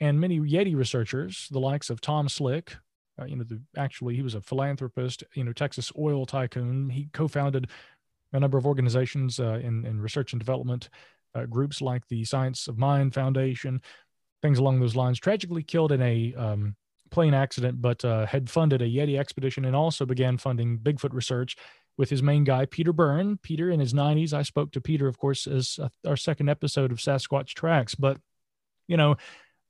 and 0.00 0.20
many 0.20 0.38
Yeti 0.40 0.76
researchers, 0.76 1.48
the 1.50 1.58
likes 1.58 1.90
of 1.90 2.00
Tom 2.00 2.28
Slick, 2.28 2.76
uh, 3.20 3.24
you 3.24 3.36
know, 3.36 3.44
the, 3.44 3.60
actually 3.76 4.14
he 4.14 4.22
was 4.22 4.34
a 4.34 4.40
philanthropist, 4.40 5.24
you 5.34 5.44
know, 5.44 5.52
Texas 5.52 5.90
oil 5.98 6.26
tycoon. 6.26 6.90
He 6.90 7.08
co-founded 7.12 7.70
a 8.32 8.40
number 8.40 8.58
of 8.58 8.66
organizations 8.66 9.40
uh, 9.40 9.60
in 9.62 9.86
in 9.86 10.00
research 10.00 10.32
and 10.32 10.40
development 10.40 10.88
uh, 11.34 11.44
groups 11.46 11.80
like 11.80 12.06
the 12.08 12.24
Science 12.24 12.66
of 12.66 12.78
Mind 12.78 13.14
Foundation, 13.14 13.80
things 14.42 14.58
along 14.58 14.80
those 14.80 14.96
lines. 14.96 15.18
Tragically 15.18 15.62
killed 15.62 15.92
in 15.92 16.02
a 16.02 16.34
um, 16.34 16.76
plane 17.10 17.34
accident, 17.34 17.80
but 17.80 18.04
uh, 18.04 18.26
had 18.26 18.50
funded 18.50 18.82
a 18.82 18.86
Yeti 18.86 19.18
expedition 19.18 19.64
and 19.64 19.76
also 19.76 20.06
began 20.06 20.38
funding 20.38 20.78
Bigfoot 20.78 21.12
research 21.12 21.56
with 21.98 22.10
his 22.10 22.22
main 22.22 22.44
guy, 22.44 22.66
Peter 22.66 22.92
Byrne. 22.92 23.38
Peter 23.38 23.70
in 23.70 23.80
his 23.80 23.94
90s. 23.94 24.32
I 24.32 24.42
spoke 24.42 24.72
to 24.72 24.80
Peter, 24.80 25.08
of 25.08 25.18
course, 25.18 25.46
as 25.46 25.78
uh, 25.82 25.88
our 26.06 26.16
second 26.16 26.48
episode 26.48 26.92
of 26.92 26.98
Sasquatch 26.98 27.54
Tracks. 27.54 27.94
But, 27.94 28.18
you 28.86 28.96
know, 28.96 29.16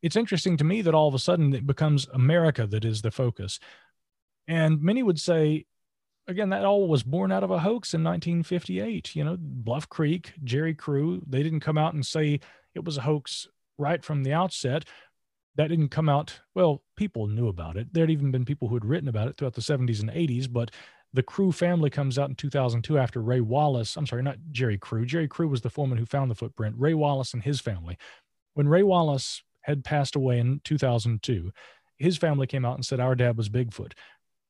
it's 0.03 0.17
interesting 0.17 0.57
to 0.57 0.65
me 0.65 0.83
that 0.83 0.95
all 0.95 1.09
of 1.09 1.15
a 1.15 1.19
sudden 1.19 1.55
it 1.55 1.67
becomes 1.67 2.09
America 2.13 2.67
that 2.67 2.85
is 2.85 3.03
the 3.03 3.11
focus. 3.11 3.59
And 4.49 4.83
many 4.83 5.03
would 5.03 5.21
say, 5.21 5.67
again, 6.29 6.51
that 6.51 6.65
all 6.65 6.89
was 6.89 7.03
born 7.03 7.33
out 7.33 7.45
of 7.45 7.51
a 7.51 7.59
hoax 7.59 7.95
in 7.95 8.03
1958. 8.03 9.15
You 9.15 9.25
know, 9.25 9.37
Bluff 9.39 9.89
Creek, 9.89 10.33
Jerry 10.45 10.75
Crew, 10.75 11.23
they 11.27 11.43
didn't 11.43 11.61
come 11.61 11.79
out 11.79 11.95
and 11.95 12.05
say 12.05 12.41
it 12.75 12.85
was 12.85 12.99
a 12.99 13.03
hoax 13.03 13.49
right 13.79 14.05
from 14.05 14.23
the 14.23 14.33
outset. 14.33 14.85
That 15.57 15.69
didn't 15.69 15.89
come 15.89 16.09
out, 16.09 16.41
well, 16.55 16.83
people 16.97 17.27
knew 17.29 17.49
about 17.49 17.77
it. 17.77 17.93
There 17.93 18.03
had 18.03 18.11
even 18.11 18.31
been 18.31 18.45
people 18.45 18.69
who 18.69 18.75
had 18.75 18.85
written 18.85 19.09
about 19.09 19.29
it 19.29 19.37
throughout 19.37 19.55
the 19.55 19.63
70s 19.63 20.01
and 20.01 20.11
80s, 20.11 20.53
but 20.53 20.71
the 21.15 21.23
Crew 21.23 21.51
family 21.51 21.89
comes 21.89 22.19
out 22.19 22.29
in 22.29 22.35
2002 22.35 22.99
after 22.99 23.23
Ray 23.23 23.41
Wallace. 23.41 23.97
I'm 23.97 24.07
sorry, 24.07 24.23
not 24.23 24.37
Jerry 24.53 24.77
Crew. 24.77 25.07
Jerry 25.07 25.29
Crew 25.29 25.49
was 25.49 25.63
the 25.63 25.71
foreman 25.71 25.97
who 25.97 26.05
found 26.05 26.31
the 26.31 26.35
footprint. 26.35 26.77
Ray 26.79 26.93
Wallace 26.93 27.33
and 27.33 27.43
his 27.43 27.59
family. 27.59 27.97
When 28.53 28.69
Ray 28.69 28.83
Wallace 28.83 29.43
had 29.63 29.83
passed 29.83 30.15
away 30.15 30.39
in 30.39 30.61
2002, 30.65 31.53
his 31.97 32.19
family 32.19 32.47
came 32.47 32.67
out 32.67 32.75
and 32.75 32.85
said, 32.85 33.01
Our 33.01 33.15
dad 33.15 33.39
was 33.39 33.49
Bigfoot. 33.49 33.93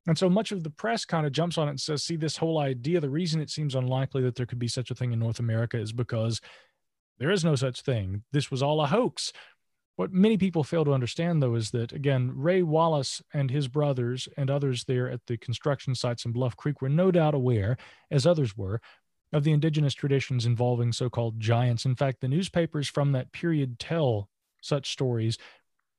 And 0.06 0.16
so 0.16 0.28
much 0.28 0.52
of 0.52 0.62
the 0.62 0.70
press 0.70 1.04
kind 1.04 1.26
of 1.26 1.32
jumps 1.32 1.58
on 1.58 1.66
it 1.66 1.70
and 1.70 1.80
says, 1.80 2.04
see, 2.04 2.16
this 2.16 2.36
whole 2.36 2.58
idea, 2.58 3.00
the 3.00 3.10
reason 3.10 3.40
it 3.40 3.50
seems 3.50 3.74
unlikely 3.74 4.22
that 4.22 4.36
there 4.36 4.46
could 4.46 4.58
be 4.58 4.68
such 4.68 4.90
a 4.90 4.94
thing 4.94 5.12
in 5.12 5.18
North 5.18 5.40
America 5.40 5.78
is 5.78 5.92
because 5.92 6.40
there 7.18 7.30
is 7.30 7.44
no 7.44 7.54
such 7.54 7.80
thing. 7.80 8.22
This 8.32 8.50
was 8.50 8.62
all 8.62 8.80
a 8.80 8.86
hoax. 8.86 9.32
What 9.96 10.12
many 10.12 10.36
people 10.36 10.62
fail 10.62 10.84
to 10.84 10.92
understand, 10.92 11.42
though, 11.42 11.54
is 11.54 11.70
that, 11.70 11.92
again, 11.92 12.32
Ray 12.34 12.62
Wallace 12.62 13.22
and 13.32 13.50
his 13.50 13.66
brothers 13.66 14.28
and 14.36 14.50
others 14.50 14.84
there 14.84 15.08
at 15.08 15.24
the 15.26 15.38
construction 15.38 15.94
sites 15.94 16.26
in 16.26 16.32
Bluff 16.32 16.56
Creek 16.56 16.82
were 16.82 16.90
no 16.90 17.10
doubt 17.10 17.34
aware, 17.34 17.78
as 18.10 18.26
others 18.26 18.56
were, 18.56 18.80
of 19.32 19.44
the 19.44 19.52
indigenous 19.52 19.94
traditions 19.94 20.44
involving 20.44 20.92
so 20.92 21.08
called 21.08 21.40
giants. 21.40 21.86
In 21.86 21.94
fact, 21.94 22.20
the 22.20 22.28
newspapers 22.28 22.88
from 22.88 23.12
that 23.12 23.32
period 23.32 23.78
tell 23.78 24.28
such 24.60 24.92
stories 24.92 25.38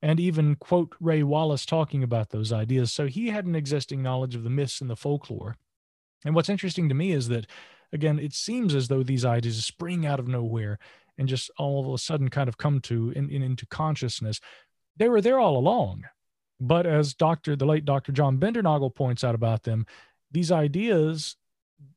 and 0.01 0.19
even 0.19 0.55
quote 0.55 0.95
Ray 0.99 1.23
Wallace 1.23 1.65
talking 1.65 2.03
about 2.03 2.29
those 2.29 2.53
ideas. 2.53 2.91
So 2.91 3.07
he 3.07 3.29
had 3.29 3.45
an 3.45 3.55
existing 3.55 4.03
knowledge 4.03 4.35
of 4.35 4.43
the 4.43 4.49
myths 4.49 4.79
and 4.79 4.89
the 4.89 4.95
folklore. 4.95 5.55
And 6.23 6.35
what's 6.35 6.49
interesting 6.49 6.87
to 6.89 6.95
me 6.95 7.11
is 7.11 7.29
that, 7.29 7.47
again, 7.91 8.19
it 8.19 8.33
seems 8.33 8.75
as 8.75 8.87
though 8.87 9.03
these 9.03 9.25
ideas 9.25 9.65
spring 9.65 10.05
out 10.05 10.19
of 10.19 10.27
nowhere 10.27 10.77
and 11.17 11.27
just 11.27 11.49
all 11.57 11.85
of 11.85 11.93
a 11.93 11.97
sudden 11.97 12.29
kind 12.29 12.47
of 12.49 12.57
come 12.57 12.79
to 12.81 13.11
in, 13.11 13.29
in, 13.29 13.41
into 13.41 13.65
consciousness. 13.65 14.39
They 14.97 15.09
were 15.09 15.21
there 15.21 15.39
all 15.39 15.57
along. 15.57 16.03
But 16.59 16.85
as 16.85 17.13
Dr. 17.13 17.55
the 17.55 17.65
late 17.65 17.85
Dr. 17.85 18.11
John 18.11 18.39
Bindernagel 18.39 18.93
points 18.93 19.23
out 19.23 19.35
about 19.35 19.63
them, 19.63 19.85
these 20.31 20.51
ideas, 20.51 21.35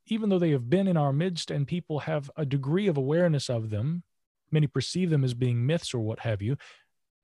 even 0.06 0.28
though 0.28 0.38
they 0.38 0.50
have 0.50 0.68
been 0.68 0.86
in 0.86 0.96
our 0.96 1.12
midst 1.12 1.50
and 1.50 1.66
people 1.66 2.00
have 2.00 2.30
a 2.36 2.44
degree 2.44 2.86
of 2.86 2.96
awareness 2.96 3.48
of 3.48 3.70
them, 3.70 4.02
many 4.50 4.66
perceive 4.66 5.10
them 5.10 5.24
as 5.24 5.34
being 5.34 5.64
myths 5.64 5.94
or 5.94 6.00
what 6.00 6.20
have 6.20 6.42
you, 6.42 6.56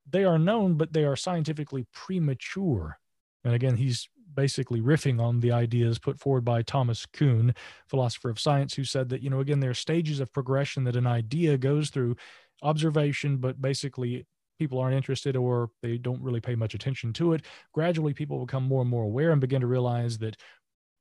they 0.09 0.23
are 0.23 0.39
known, 0.39 0.75
but 0.75 0.93
they 0.93 1.03
are 1.03 1.15
scientifically 1.15 1.85
premature. 1.93 2.97
And 3.43 3.53
again, 3.53 3.75
he's 3.75 4.09
basically 4.37 4.79
riffing 4.79 5.19
on 5.19 5.39
the 5.41 5.51
ideas 5.51 5.97
put 5.99 6.19
forward 6.19 6.45
by 6.45 6.61
Thomas 6.61 7.05
Kuhn, 7.07 7.53
philosopher 7.89 8.29
of 8.29 8.39
science, 8.39 8.75
who 8.75 8.83
said 8.83 9.09
that, 9.09 9.23
you 9.23 9.31
know, 9.31 9.39
again, 9.39 9.59
there 9.59 9.71
are 9.71 9.73
stages 9.73 10.19
of 10.19 10.31
progression 10.31 10.83
that 10.85 10.95
an 10.95 11.07
idea 11.07 11.57
goes 11.57 11.89
through 11.89 12.15
observation, 12.61 13.37
but 13.37 13.59
basically 13.59 14.25
people 14.59 14.79
aren't 14.79 14.95
interested 14.95 15.35
or 15.35 15.71
they 15.81 15.97
don't 15.97 16.21
really 16.21 16.39
pay 16.39 16.55
much 16.55 16.75
attention 16.75 17.13
to 17.13 17.33
it. 17.33 17.45
Gradually, 17.73 18.13
people 18.13 18.45
become 18.45 18.63
more 18.63 18.81
and 18.81 18.89
more 18.89 19.03
aware 19.03 19.31
and 19.31 19.41
begin 19.41 19.61
to 19.61 19.67
realize 19.67 20.19
that, 20.19 20.37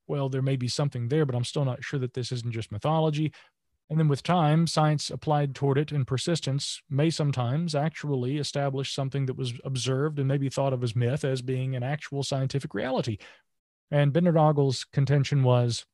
well, 0.09 0.31
there 0.31 0.43
may 0.43 0.57
be 0.57 0.69
something 0.69 1.09
there, 1.09 1.27
but 1.27 1.35
I'm 1.35 1.45
still 1.45 1.65
not 1.65 1.85
sure 1.85 2.01
that 2.01 2.15
this 2.15 2.33
isn't 2.33 2.53
just 2.53 2.73
mythology. 2.73 3.33
And 3.89 4.01
then 4.01 4.09
with 4.09 4.23
time, 4.23 4.67
science 4.67 5.11
applied 5.11 5.55
toward 5.55 5.79
it 5.79 5.93
and 5.93 6.07
persistence 6.07 6.83
may 6.91 7.09
sometimes 7.09 7.75
actually 7.75 8.39
establish 8.39 8.93
something 8.93 9.27
that 9.27 9.37
was 9.37 9.55
observed 9.65 10.19
and 10.19 10.27
maybe 10.27 10.49
thought 10.49 10.73
of 10.73 10.83
as 10.83 10.97
myth 10.97 11.25
as 11.25 11.41
being 11.41 11.77
an 11.77 11.85
actual 11.85 12.25
scientific 12.25 12.75
reality. 12.75 13.19
And 13.93 14.13
Bindernagel's 14.13 14.85
contention 14.85 15.45
was 15.45 15.87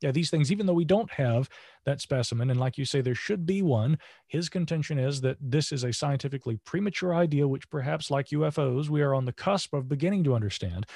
yeah, 0.00 0.12
these 0.12 0.30
things, 0.30 0.52
even 0.52 0.66
though 0.66 0.74
we 0.74 0.84
don't 0.84 1.10
have 1.10 1.48
that 1.84 2.00
specimen, 2.00 2.50
and 2.50 2.60
like 2.60 2.78
you 2.78 2.84
say, 2.84 3.00
there 3.00 3.14
should 3.14 3.44
be 3.44 3.62
one, 3.62 3.98
his 4.28 4.48
contention 4.48 4.98
is 4.98 5.20
that 5.22 5.36
this 5.40 5.72
is 5.72 5.82
a 5.82 5.92
scientifically 5.92 6.60
premature 6.64 7.14
idea, 7.14 7.48
which 7.48 7.68
perhaps, 7.68 8.10
like 8.10 8.28
UFOs, 8.28 8.88
we 8.88 9.02
are 9.02 9.14
on 9.14 9.24
the 9.24 9.32
cusp 9.32 9.74
of 9.74 9.88
beginning 9.88 10.22
to 10.24 10.34
understand 10.34 10.86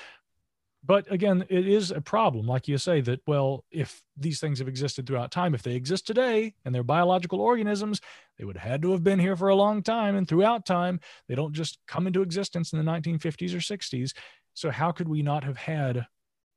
but 0.85 1.11
again 1.13 1.45
it 1.49 1.67
is 1.69 1.91
a 1.91 2.01
problem 2.01 2.47
like 2.47 2.67
you 2.67 2.77
say 2.77 3.01
that 3.01 3.21
well 3.27 3.65
if 3.71 4.03
these 4.17 4.41
things 4.41 4.59
have 4.59 4.69
existed 4.69 5.07
throughout 5.07 5.31
time 5.31 5.55
if 5.55 5.63
they 5.63 5.75
exist 5.75 6.07
today 6.07 6.55
and 6.65 6.75
they're 6.75 6.83
biological 6.83 7.41
organisms 7.41 8.01
they 8.39 8.45
would 8.45 8.57
have 8.57 8.71
had 8.73 8.83
to 8.83 8.91
have 8.91 9.05
been 9.05 9.21
here 9.21 9.37
for 9.37 9.49
a 9.49 9.55
long 9.55 9.85
time 9.85 10.17
and 10.17 10.27
throughout 10.27 10.67
time. 10.67 10.99
They 11.29 11.37
don't 11.37 11.53
just 11.53 11.79
come 11.87 12.09
into 12.09 12.23
existence 12.23 12.73
in 12.73 12.85
the 12.85 12.91
1950s 12.91 13.55
or 13.55 13.59
60s 13.59 14.15
so 14.55 14.71
how 14.71 14.91
could 14.93 15.09
we 15.09 15.23
not 15.23 15.45
have 15.45 15.57
had 15.57 16.07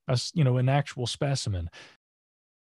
a 0.08 0.20
you 0.34 0.44
know 0.44 0.58
an 0.58 0.70
actual 0.70 1.08
specimen? 1.08 1.70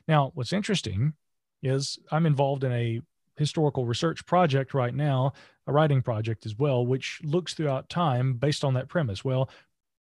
Now 0.08 0.32
what's 0.34 0.54
interesting 0.54 1.14
is 1.62 1.98
i'm 2.12 2.26
involved 2.26 2.64
in 2.64 2.72
a 2.72 3.02
historical 3.38 3.86
research 3.86 4.26
project 4.26 4.74
right 4.74 4.94
now 4.94 5.32
a 5.66 5.72
writing 5.72 6.02
project 6.02 6.46
as 6.46 6.58
well 6.58 6.86
which 6.86 7.22
looks 7.24 7.54
throughout 7.54 7.88
time 7.88 8.34
based 8.34 8.64
on 8.64 8.74
that 8.74 8.90
premise. 8.90 9.24
Well 9.24 9.50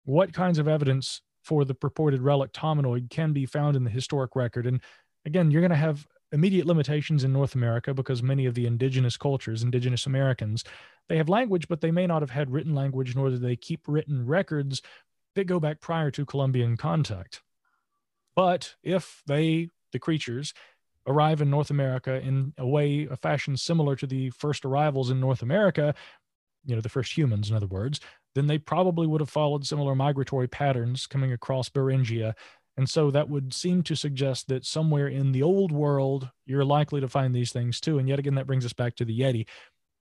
what 0.04 0.32
kinds 0.32 0.58
of 0.58 0.68
evidence 0.68 1.22
for 1.42 1.64
the 1.64 1.74
purported 1.74 2.22
relic 2.22 2.52
hominoid 2.52 3.10
can 3.10 3.32
be 3.32 3.46
found 3.46 3.76
in 3.76 3.84
the 3.84 3.90
historic 3.90 4.34
record. 4.34 4.66
And 4.66 4.80
again, 5.26 5.50
you're 5.50 5.60
going 5.60 5.70
to 5.70 5.76
have 5.76 6.06
immediate 6.32 6.66
limitations 6.66 7.22
in 7.22 7.32
North 7.32 7.54
America 7.54 7.94
because 7.94 8.22
many 8.22 8.46
of 8.46 8.54
the 8.54 8.66
indigenous 8.66 9.16
cultures, 9.16 9.62
indigenous 9.62 10.06
Americans, 10.06 10.64
they 11.08 11.16
have 11.16 11.28
language, 11.28 11.68
but 11.68 11.80
they 11.80 11.90
may 11.90 12.06
not 12.06 12.22
have 12.22 12.30
had 12.30 12.50
written 12.50 12.74
language, 12.74 13.14
nor 13.14 13.30
do 13.30 13.38
they 13.38 13.56
keep 13.56 13.82
written 13.86 14.26
records 14.26 14.80
that 15.34 15.44
go 15.44 15.60
back 15.60 15.80
prior 15.80 16.10
to 16.10 16.24
Columbian 16.24 16.76
contact. 16.76 17.42
But 18.34 18.74
if 18.82 19.22
they, 19.26 19.68
the 19.92 19.98
creatures, 19.98 20.54
arrive 21.06 21.42
in 21.42 21.50
North 21.50 21.70
America 21.70 22.20
in 22.20 22.54
a 22.58 22.66
way, 22.66 23.06
a 23.10 23.16
fashion 23.16 23.56
similar 23.56 23.94
to 23.96 24.06
the 24.06 24.30
first 24.30 24.64
arrivals 24.64 25.10
in 25.10 25.20
North 25.20 25.42
America, 25.42 25.94
you 26.64 26.74
know, 26.74 26.80
the 26.80 26.88
first 26.88 27.16
humans, 27.16 27.50
in 27.50 27.56
other 27.56 27.66
words, 27.66 28.00
then 28.34 28.46
they 28.46 28.58
probably 28.58 29.06
would 29.06 29.20
have 29.20 29.30
followed 29.30 29.66
similar 29.66 29.94
migratory 29.94 30.48
patterns 30.48 31.06
coming 31.06 31.32
across 31.32 31.68
Beringia. 31.68 32.34
And 32.76 32.88
so 32.88 33.10
that 33.10 33.28
would 33.28 33.54
seem 33.54 33.82
to 33.84 33.94
suggest 33.94 34.48
that 34.48 34.64
somewhere 34.64 35.06
in 35.06 35.32
the 35.32 35.42
old 35.42 35.70
world, 35.70 36.28
you're 36.44 36.64
likely 36.64 37.00
to 37.00 37.08
find 37.08 37.34
these 37.34 37.52
things 37.52 37.80
too. 37.80 37.98
And 37.98 38.08
yet 38.08 38.18
again, 38.18 38.34
that 38.34 38.46
brings 38.46 38.66
us 38.66 38.72
back 38.72 38.96
to 38.96 39.04
the 39.04 39.18
Yeti. 39.18 39.46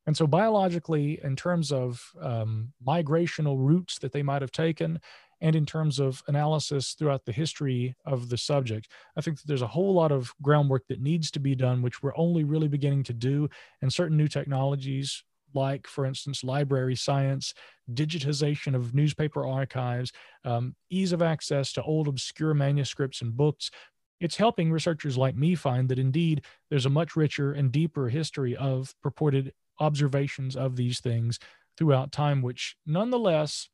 And 0.06 0.18
so, 0.18 0.28
biologically, 0.28 1.20
in 1.24 1.36
terms 1.36 1.72
of 1.72 2.12
um, 2.22 2.74
migrational 2.86 3.56
routes 3.58 4.00
that 4.00 4.12
they 4.12 4.24
might 4.24 4.42
have 4.42 4.52
taken, 4.52 5.00
and 5.40 5.56
in 5.56 5.66
terms 5.66 6.00
of 6.00 6.24
analysis 6.28 6.94
throughout 6.94 7.26
the 7.26 7.32
history 7.32 7.96
of 8.06 8.30
the 8.30 8.38
subject, 8.38 8.88
I 9.18 9.22
think 9.22 9.38
that 9.38 9.48
there's 9.48 9.62
a 9.62 9.68
whole 9.68 9.94
lot 9.94 10.12
of 10.12 10.34
groundwork 10.42 10.88
that 10.88 11.02
needs 11.02 11.32
to 11.32 11.40
be 11.40 11.56
done, 11.56 11.82
which 11.82 12.02
we're 12.02 12.18
only 12.18 12.44
really 12.44 12.68
beginning 12.68 13.04
to 13.04 13.14
do. 13.14 13.50
And 13.82 13.92
certain 13.92 14.18
new 14.18 14.28
technologies 14.28 15.24
like, 15.54 15.88
for 15.88 16.06
instance, 16.06 16.44
library 16.44 16.96
science, 16.96 17.54
digitization 17.92 18.76
of 18.76 18.94
newspaper 18.94 19.46
archives, 19.46 20.12
um, 20.46 20.76
ease 20.90 21.12
of 21.12 21.22
access 21.22 21.74
to 21.74 21.84
old 21.84 22.08
obscure 22.08 22.54
manuscripts 22.54 23.22
and 23.22 23.36
books. 23.36 23.72
It's 24.20 24.38
helping 24.38 24.72
researchers 24.72 25.18
like 25.18 25.36
me 25.36 25.56
find 25.56 25.90
that 25.90 26.00
indeed 26.00 26.46
there's 26.70 26.86
a 26.86 26.90
much 26.90 27.16
richer 27.16 27.52
and 27.52 27.72
deeper 27.72 28.10
history 28.10 28.56
of 28.56 28.94
purported 29.02 29.54
observations 29.80 30.56
of 30.56 30.76
these 30.76 31.00
things 31.00 31.40
throughout 31.78 32.12
time, 32.12 32.42
which 32.42 32.76
nonetheless, 32.86 33.70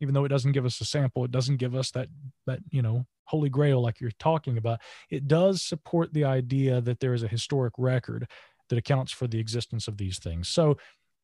even 0.00 0.14
though 0.14 0.24
it 0.24 0.30
doesn't 0.30 0.52
give 0.52 0.66
us 0.66 0.80
a 0.80 0.84
sample, 0.84 1.24
it 1.24 1.30
doesn't 1.30 1.56
give 1.56 1.74
us 1.74 1.90
that 1.92 2.08
that 2.46 2.60
you 2.70 2.82
know 2.82 3.06
holy 3.24 3.48
grail 3.48 3.80
like 3.80 4.00
you're 4.00 4.10
talking 4.18 4.58
about. 4.58 4.80
It 5.08 5.28
does 5.28 5.62
support 5.62 6.12
the 6.12 6.24
idea 6.24 6.80
that 6.80 6.98
there 6.98 7.14
is 7.14 7.22
a 7.22 7.28
historic 7.28 7.72
record 7.78 8.26
that 8.68 8.78
accounts 8.78 9.12
for 9.12 9.28
the 9.28 9.38
existence 9.38 9.86
of 9.86 9.96
these 9.96 10.18
things. 10.18 10.48
So 10.48 10.78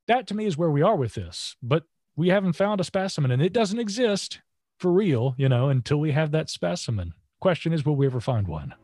that 0.07 0.27
to 0.29 0.35
me 0.35 0.47
is 0.47 0.57
where 0.57 0.71
we 0.71 0.83
are 0.83 0.97
with 0.97 1.15
this. 1.15 1.57
But 1.63 1.85
we 2.17 2.29
haven't 2.29 2.55
found 2.55 2.81
a 2.81 2.85
specimen 2.85 3.31
and 3.31 3.43
it 3.43 3.53
doesn't 3.53 3.79
exist 3.79 4.41
for 4.79 4.93
real, 4.93 5.35
you 5.37 5.49
know, 5.49 5.69
until 5.69 5.99
we 5.99 6.13
have 6.13 6.31
that 6.33 6.51
specimen. 6.51 7.15
Question 7.41 7.73
is, 7.73 7.85
will 7.85 7.97
we 7.97 8.07
ever 8.07 8.21
find 8.21 8.49
one? 8.49 8.75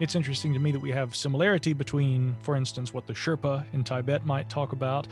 It's 0.00 0.16
interesting 0.16 0.52
to 0.52 0.58
me 0.58 0.72
that 0.72 0.80
we 0.80 0.90
have 0.90 1.14
similarity 1.14 1.72
between, 1.72 2.36
for 2.42 2.56
instance, 2.56 2.92
what 2.92 3.06
the 3.06 3.14
Sherpa 3.14 3.64
in 3.72 3.84
Tibet 3.84 4.26
might 4.26 4.50
talk 4.50 4.72
about 4.72 5.06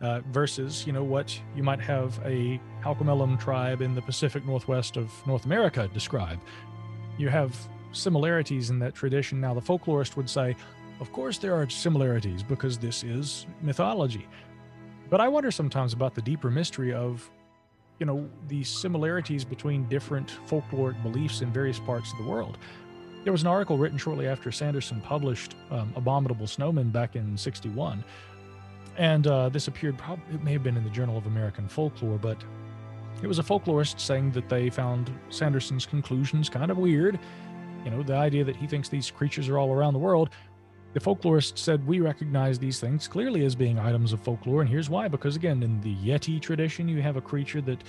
uh, 0.00 0.20
versus 0.30 0.86
you 0.86 0.92
know 0.92 1.04
what 1.04 1.38
you 1.56 1.62
might 1.62 1.80
have 1.80 2.20
a 2.24 2.60
Halkomelem 2.82 3.38
tribe 3.40 3.82
in 3.82 3.94
the 3.94 4.02
Pacific 4.02 4.44
Northwest 4.46 4.96
of 4.96 5.12
North 5.26 5.44
America 5.44 5.88
describe. 5.92 6.38
You 7.18 7.28
have 7.28 7.56
similarities 7.92 8.70
in 8.70 8.78
that 8.78 8.94
tradition. 8.94 9.40
Now, 9.40 9.54
the 9.54 9.60
folklorist 9.60 10.16
would 10.16 10.28
say, 10.28 10.54
of 11.00 11.12
course, 11.12 11.38
there 11.38 11.54
are 11.54 11.68
similarities 11.68 12.42
because 12.42 12.78
this 12.78 13.02
is 13.02 13.46
mythology. 13.62 14.26
But 15.10 15.20
I 15.20 15.28
wonder 15.28 15.50
sometimes 15.50 15.92
about 15.92 16.14
the 16.14 16.22
deeper 16.22 16.50
mystery 16.50 16.92
of, 16.92 17.28
you 17.98 18.06
know, 18.06 18.28
the 18.48 18.62
similarities 18.62 19.44
between 19.44 19.88
different 19.88 20.32
folkloric 20.46 21.02
beliefs 21.02 21.40
in 21.40 21.52
various 21.52 21.78
parts 21.78 22.12
of 22.12 22.18
the 22.18 22.24
world. 22.24 22.58
There 23.24 23.32
was 23.32 23.42
an 23.42 23.48
article 23.48 23.78
written 23.78 23.98
shortly 23.98 24.26
after 24.26 24.52
Sanderson 24.52 25.00
published 25.00 25.54
um, 25.70 25.92
Abominable 25.96 26.46
Snowmen 26.46 26.92
back 26.92 27.16
in 27.16 27.36
61. 27.36 28.04
And 28.98 29.28
uh, 29.28 29.48
this 29.48 29.68
appeared, 29.68 29.96
probably, 29.96 30.34
it 30.34 30.42
may 30.42 30.52
have 30.52 30.64
been 30.64 30.76
in 30.76 30.82
the 30.82 30.90
Journal 30.90 31.16
of 31.16 31.26
American 31.26 31.68
Folklore, 31.68 32.18
but 32.18 32.42
it 33.22 33.28
was 33.28 33.38
a 33.38 33.42
folklorist 33.42 34.00
saying 34.00 34.32
that 34.32 34.48
they 34.48 34.70
found 34.70 35.10
Sanderson's 35.30 35.86
conclusions 35.86 36.48
kind 36.48 36.70
of 36.70 36.78
weird. 36.78 37.18
You 37.84 37.92
know, 37.92 38.02
the 38.02 38.16
idea 38.16 38.42
that 38.44 38.56
he 38.56 38.66
thinks 38.66 38.88
these 38.88 39.10
creatures 39.10 39.48
are 39.48 39.56
all 39.56 39.72
around 39.72 39.92
the 39.92 40.00
world. 40.00 40.30
The 40.94 41.00
folklorist 41.00 41.58
said, 41.58 41.86
We 41.86 42.00
recognize 42.00 42.58
these 42.58 42.80
things 42.80 43.06
clearly 43.06 43.44
as 43.44 43.54
being 43.54 43.78
items 43.78 44.12
of 44.12 44.20
folklore, 44.20 44.62
and 44.62 44.68
here's 44.68 44.90
why. 44.90 45.06
Because, 45.06 45.36
again, 45.36 45.62
in 45.62 45.80
the 45.80 45.94
Yeti 45.96 46.40
tradition, 46.40 46.88
you 46.88 47.00
have 47.00 47.16
a 47.16 47.20
creature 47.20 47.60
that 47.62 47.84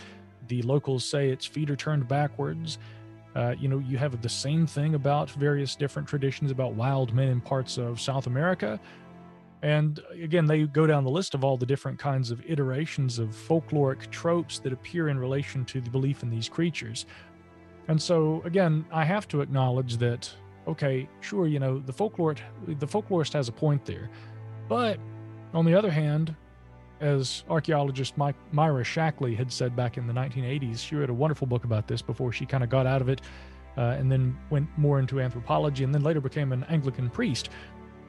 the 0.48 0.62
locals 0.62 1.06
say 1.06 1.30
its 1.30 1.46
feet 1.46 1.72
are 1.72 1.76
turned 1.76 2.08
backwards. 2.08 2.78
Uh, 3.36 3.56
you 3.60 3.68
know, 3.68 3.80
you 3.80 3.98
have 3.98 4.22
the 4.22 4.30
same 4.30 4.68
thing 4.68 4.96
about 4.96 5.32
various 5.32 5.76
different 5.76 6.08
traditions 6.08 6.52
about 6.52 6.74
wild 6.74 7.14
men 7.14 7.30
in 7.30 7.42
parts 7.42 7.78
of 7.78 8.00
South 8.00 8.28
America. 8.28 8.80
And 9.62 10.00
again, 10.12 10.46
they 10.46 10.64
go 10.64 10.88
down 10.88 11.04
the 11.04 11.10
list 11.10 11.34
of 11.34 11.44
all 11.44 11.58
the 11.58 11.66
different 11.66 12.00
kinds 12.00 12.32
of 12.32 12.42
iterations 12.46 13.20
of 13.20 13.30
folkloric 13.30 14.10
tropes 14.10 14.60
that 14.60 14.72
appear 14.72 15.10
in 15.10 15.20
relation 15.20 15.66
to 15.66 15.82
the 15.82 15.90
belief 15.90 16.24
in 16.24 16.30
these 16.30 16.48
creatures. 16.48 17.06
And 17.90 18.02
so, 18.02 18.42
again, 18.46 18.86
I 18.92 19.04
have 19.04 19.28
to 19.30 19.42
acknowledge 19.42 19.98
that, 19.98 20.32
okay, 20.68 21.10
sure, 21.20 21.48
you 21.48 21.60
know, 21.60 21.80
the 21.80 21.92
folklore, 21.92 22.36
the 22.68 22.88
folklorist 22.88 23.34
has 23.34 23.50
a 23.50 23.52
point 23.52 23.84
there. 23.84 24.10
But 24.70 25.00
on 25.54 25.66
the 25.66 25.74
other 25.74 25.92
hand, 25.92 26.36
as 27.02 27.44
archaeologist 27.50 28.18
Myra 28.18 28.84
Shackley 28.84 29.36
had 29.36 29.52
said 29.52 29.76
back 29.76 29.98
in 29.98 30.06
the 30.08 30.14
1980s, 30.14 30.80
she 30.80 30.96
wrote 30.96 31.10
a 31.10 31.14
wonderful 31.14 31.48
book 31.48 31.64
about 31.64 31.88
this 31.88 32.02
before 32.02 32.32
she 32.32 32.46
kind 32.46 32.64
of 32.64 32.70
got 32.70 32.86
out 32.86 33.02
of 33.02 33.10
it 33.10 33.22
uh, 33.78 33.96
and 33.98 34.12
then 34.12 34.38
went 34.50 34.68
more 34.78 35.00
into 35.00 35.20
anthropology 35.20 35.84
and 35.84 35.94
then 35.94 36.04
later 36.04 36.22
became 36.22 36.52
an 36.52 36.66
Anglican 36.66 37.10
priest. 37.10 37.50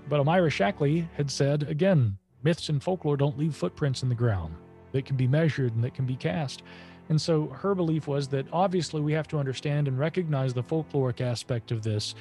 But 0.08 0.24
Myra 0.24 0.50
Shackley 0.50 1.08
had 1.16 1.30
said, 1.30 1.64
again, 1.64 2.16
myths 2.42 2.68
and 2.68 2.82
folklore 2.82 3.16
don't 3.16 3.38
leave 3.38 3.54
footprints 3.54 4.02
in 4.02 4.08
the 4.08 4.14
ground 4.14 4.54
that 4.92 5.04
can 5.04 5.16
be 5.16 5.28
measured 5.28 5.74
and 5.74 5.84
that 5.84 5.94
can 5.94 6.06
be 6.06 6.16
cast. 6.16 6.62
And 7.08 7.20
so 7.20 7.48
her 7.48 7.74
belief 7.74 8.06
was 8.06 8.28
that 8.28 8.46
obviously 8.52 9.00
we 9.00 9.12
have 9.12 9.28
to 9.28 9.38
understand 9.38 9.88
and 9.88 9.98
recognize 9.98 10.54
the 10.54 10.62
folkloric 10.62 11.20
aspect 11.20 11.72
of 11.72 11.82
this 11.82 12.14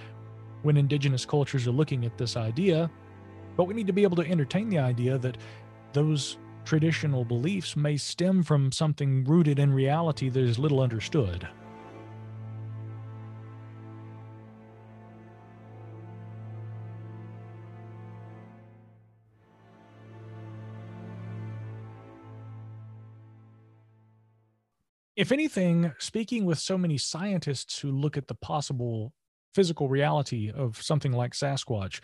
when 0.63 0.77
indigenous 0.77 1.25
cultures 1.25 1.67
are 1.67 1.71
looking 1.71 2.05
at 2.05 2.17
this 2.17 2.35
idea. 2.35 2.89
But 3.55 3.65
we 3.65 3.73
need 3.73 3.87
to 3.87 3.93
be 3.93 4.03
able 4.03 4.17
to 4.17 4.29
entertain 4.29 4.69
the 4.69 4.79
idea 4.79 5.17
that 5.19 5.37
those 5.93 6.37
traditional 6.65 7.23
beliefs 7.23 7.75
may 7.75 7.97
stem 7.97 8.43
from 8.43 8.71
something 8.71 9.23
rooted 9.25 9.59
in 9.59 9.73
reality 9.73 10.29
that 10.29 10.43
is 10.43 10.59
little 10.59 10.81
understood. 10.81 11.47
If 25.19 25.33
anything, 25.33 25.91
speaking 25.99 26.45
with 26.45 26.59
so 26.59 26.77
many 26.77 26.97
scientists 26.97 27.77
who 27.77 27.91
look 27.91 28.15
at 28.15 28.29
the 28.29 28.35
possible 28.35 29.11
physical 29.53 29.89
reality 29.89 30.49
of 30.49 30.81
something 30.81 31.11
like 31.11 31.33
Sasquatch, 31.33 31.99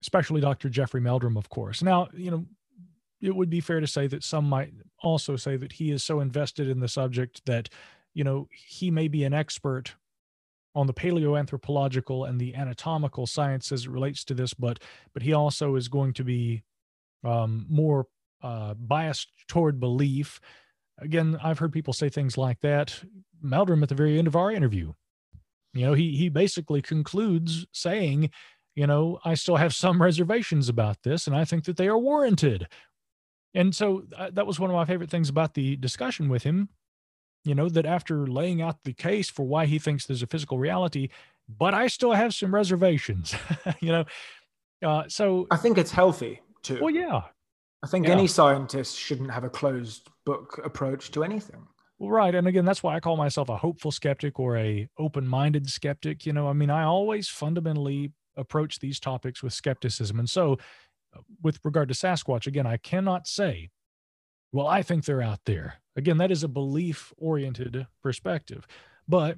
especially 0.00 0.40
Dr. 0.40 0.68
Jeffrey 0.68 1.00
Meldrum, 1.00 1.36
of 1.36 1.48
course. 1.48 1.82
Now, 1.82 2.06
you 2.14 2.30
know, 2.30 2.44
it 3.20 3.34
would 3.34 3.50
be 3.50 3.60
fair 3.60 3.80
to 3.80 3.88
say 3.88 4.06
that 4.06 4.22
some 4.22 4.48
might 4.48 4.72
also 5.02 5.34
say 5.34 5.56
that 5.56 5.72
he 5.72 5.90
is 5.90 6.04
so 6.04 6.20
invested 6.20 6.68
in 6.68 6.78
the 6.78 6.86
subject 6.86 7.44
that, 7.46 7.68
you 8.12 8.22
know, 8.22 8.46
he 8.52 8.92
may 8.92 9.08
be 9.08 9.24
an 9.24 9.34
expert 9.34 9.96
on 10.76 10.86
the 10.86 10.94
paleoanthropological 10.94 12.28
and 12.28 12.40
the 12.40 12.54
anatomical 12.54 13.26
science 13.26 13.72
as 13.72 13.86
it 13.86 13.90
relates 13.90 14.22
to 14.26 14.34
this, 14.34 14.54
but 14.54 14.78
but 15.14 15.24
he 15.24 15.32
also 15.32 15.74
is 15.74 15.88
going 15.88 16.12
to 16.12 16.22
be 16.22 16.62
um, 17.24 17.66
more 17.68 18.06
uh, 18.40 18.74
biased 18.74 19.32
toward 19.48 19.80
belief 19.80 20.40
again, 20.98 21.38
I've 21.42 21.58
heard 21.58 21.72
people 21.72 21.92
say 21.92 22.08
things 22.08 22.36
like 22.38 22.60
that. 22.60 23.02
Meldrum 23.42 23.82
at 23.82 23.88
the 23.88 23.94
very 23.94 24.18
end 24.18 24.26
of 24.26 24.36
our 24.36 24.50
interview, 24.50 24.92
you 25.74 25.86
know, 25.86 25.94
he 25.94 26.16
he 26.16 26.28
basically 26.28 26.80
concludes 26.80 27.66
saying, 27.72 28.30
you 28.74 28.86
know, 28.86 29.18
I 29.24 29.34
still 29.34 29.56
have 29.56 29.74
some 29.74 30.00
reservations 30.00 30.68
about 30.68 31.02
this, 31.02 31.26
and 31.26 31.36
I 31.36 31.44
think 31.44 31.64
that 31.64 31.76
they 31.76 31.88
are 31.88 31.98
warranted. 31.98 32.68
And 33.54 33.74
so 33.74 34.04
uh, 34.16 34.30
that 34.32 34.46
was 34.46 34.58
one 34.58 34.70
of 34.70 34.74
my 34.74 34.84
favorite 34.84 35.10
things 35.10 35.28
about 35.28 35.54
the 35.54 35.76
discussion 35.76 36.28
with 36.28 36.42
him. 36.42 36.68
You 37.44 37.54
know, 37.54 37.68
that 37.68 37.84
after 37.84 38.26
laying 38.26 38.62
out 38.62 38.82
the 38.84 38.94
case 38.94 39.28
for 39.28 39.44
why 39.44 39.66
he 39.66 39.78
thinks 39.78 40.06
there's 40.06 40.22
a 40.22 40.26
physical 40.26 40.58
reality, 40.58 41.10
but 41.46 41.74
I 41.74 41.88
still 41.88 42.12
have 42.12 42.34
some 42.34 42.54
reservations. 42.54 43.34
you 43.80 43.92
know, 43.92 44.04
uh, 44.82 45.04
so 45.08 45.46
I 45.50 45.56
think 45.58 45.76
it's 45.76 45.90
healthy 45.90 46.40
too. 46.62 46.78
Well, 46.80 46.94
yeah, 46.94 47.22
I 47.84 47.86
think 47.86 48.06
yeah. 48.06 48.12
any 48.14 48.26
scientist 48.26 48.98
shouldn't 48.98 49.30
have 49.30 49.44
a 49.44 49.50
closed 49.50 50.08
book 50.24 50.58
approach 50.64 51.10
to 51.10 51.22
anything. 51.22 51.66
Well, 51.98 52.08
right. 52.10 52.34
And 52.34 52.48
again, 52.48 52.64
that's 52.64 52.82
why 52.82 52.96
I 52.96 53.00
call 53.00 53.18
myself 53.18 53.50
a 53.50 53.58
hopeful 53.58 53.92
skeptic 53.92 54.40
or 54.40 54.56
a 54.56 54.88
open-minded 54.98 55.68
skeptic. 55.68 56.24
You 56.24 56.32
know, 56.32 56.48
I 56.48 56.54
mean, 56.54 56.70
I 56.70 56.84
always 56.84 57.28
fundamentally 57.28 58.12
approach 58.38 58.78
these 58.78 58.98
topics 58.98 59.42
with 59.42 59.52
skepticism. 59.52 60.18
And 60.18 60.30
so 60.30 60.54
uh, 61.14 61.20
with 61.42 61.60
regard 61.62 61.88
to 61.88 61.94
Sasquatch, 61.94 62.46
again, 62.46 62.66
I 62.66 62.78
cannot 62.78 63.26
say, 63.26 63.68
well, 64.50 64.66
I 64.66 64.80
think 64.80 65.04
they're 65.04 65.20
out 65.20 65.40
there. 65.44 65.74
Again, 65.94 66.16
that 66.16 66.30
is 66.30 66.42
a 66.42 66.48
belief 66.48 67.12
oriented 67.18 67.86
perspective. 68.02 68.66
But 69.06 69.36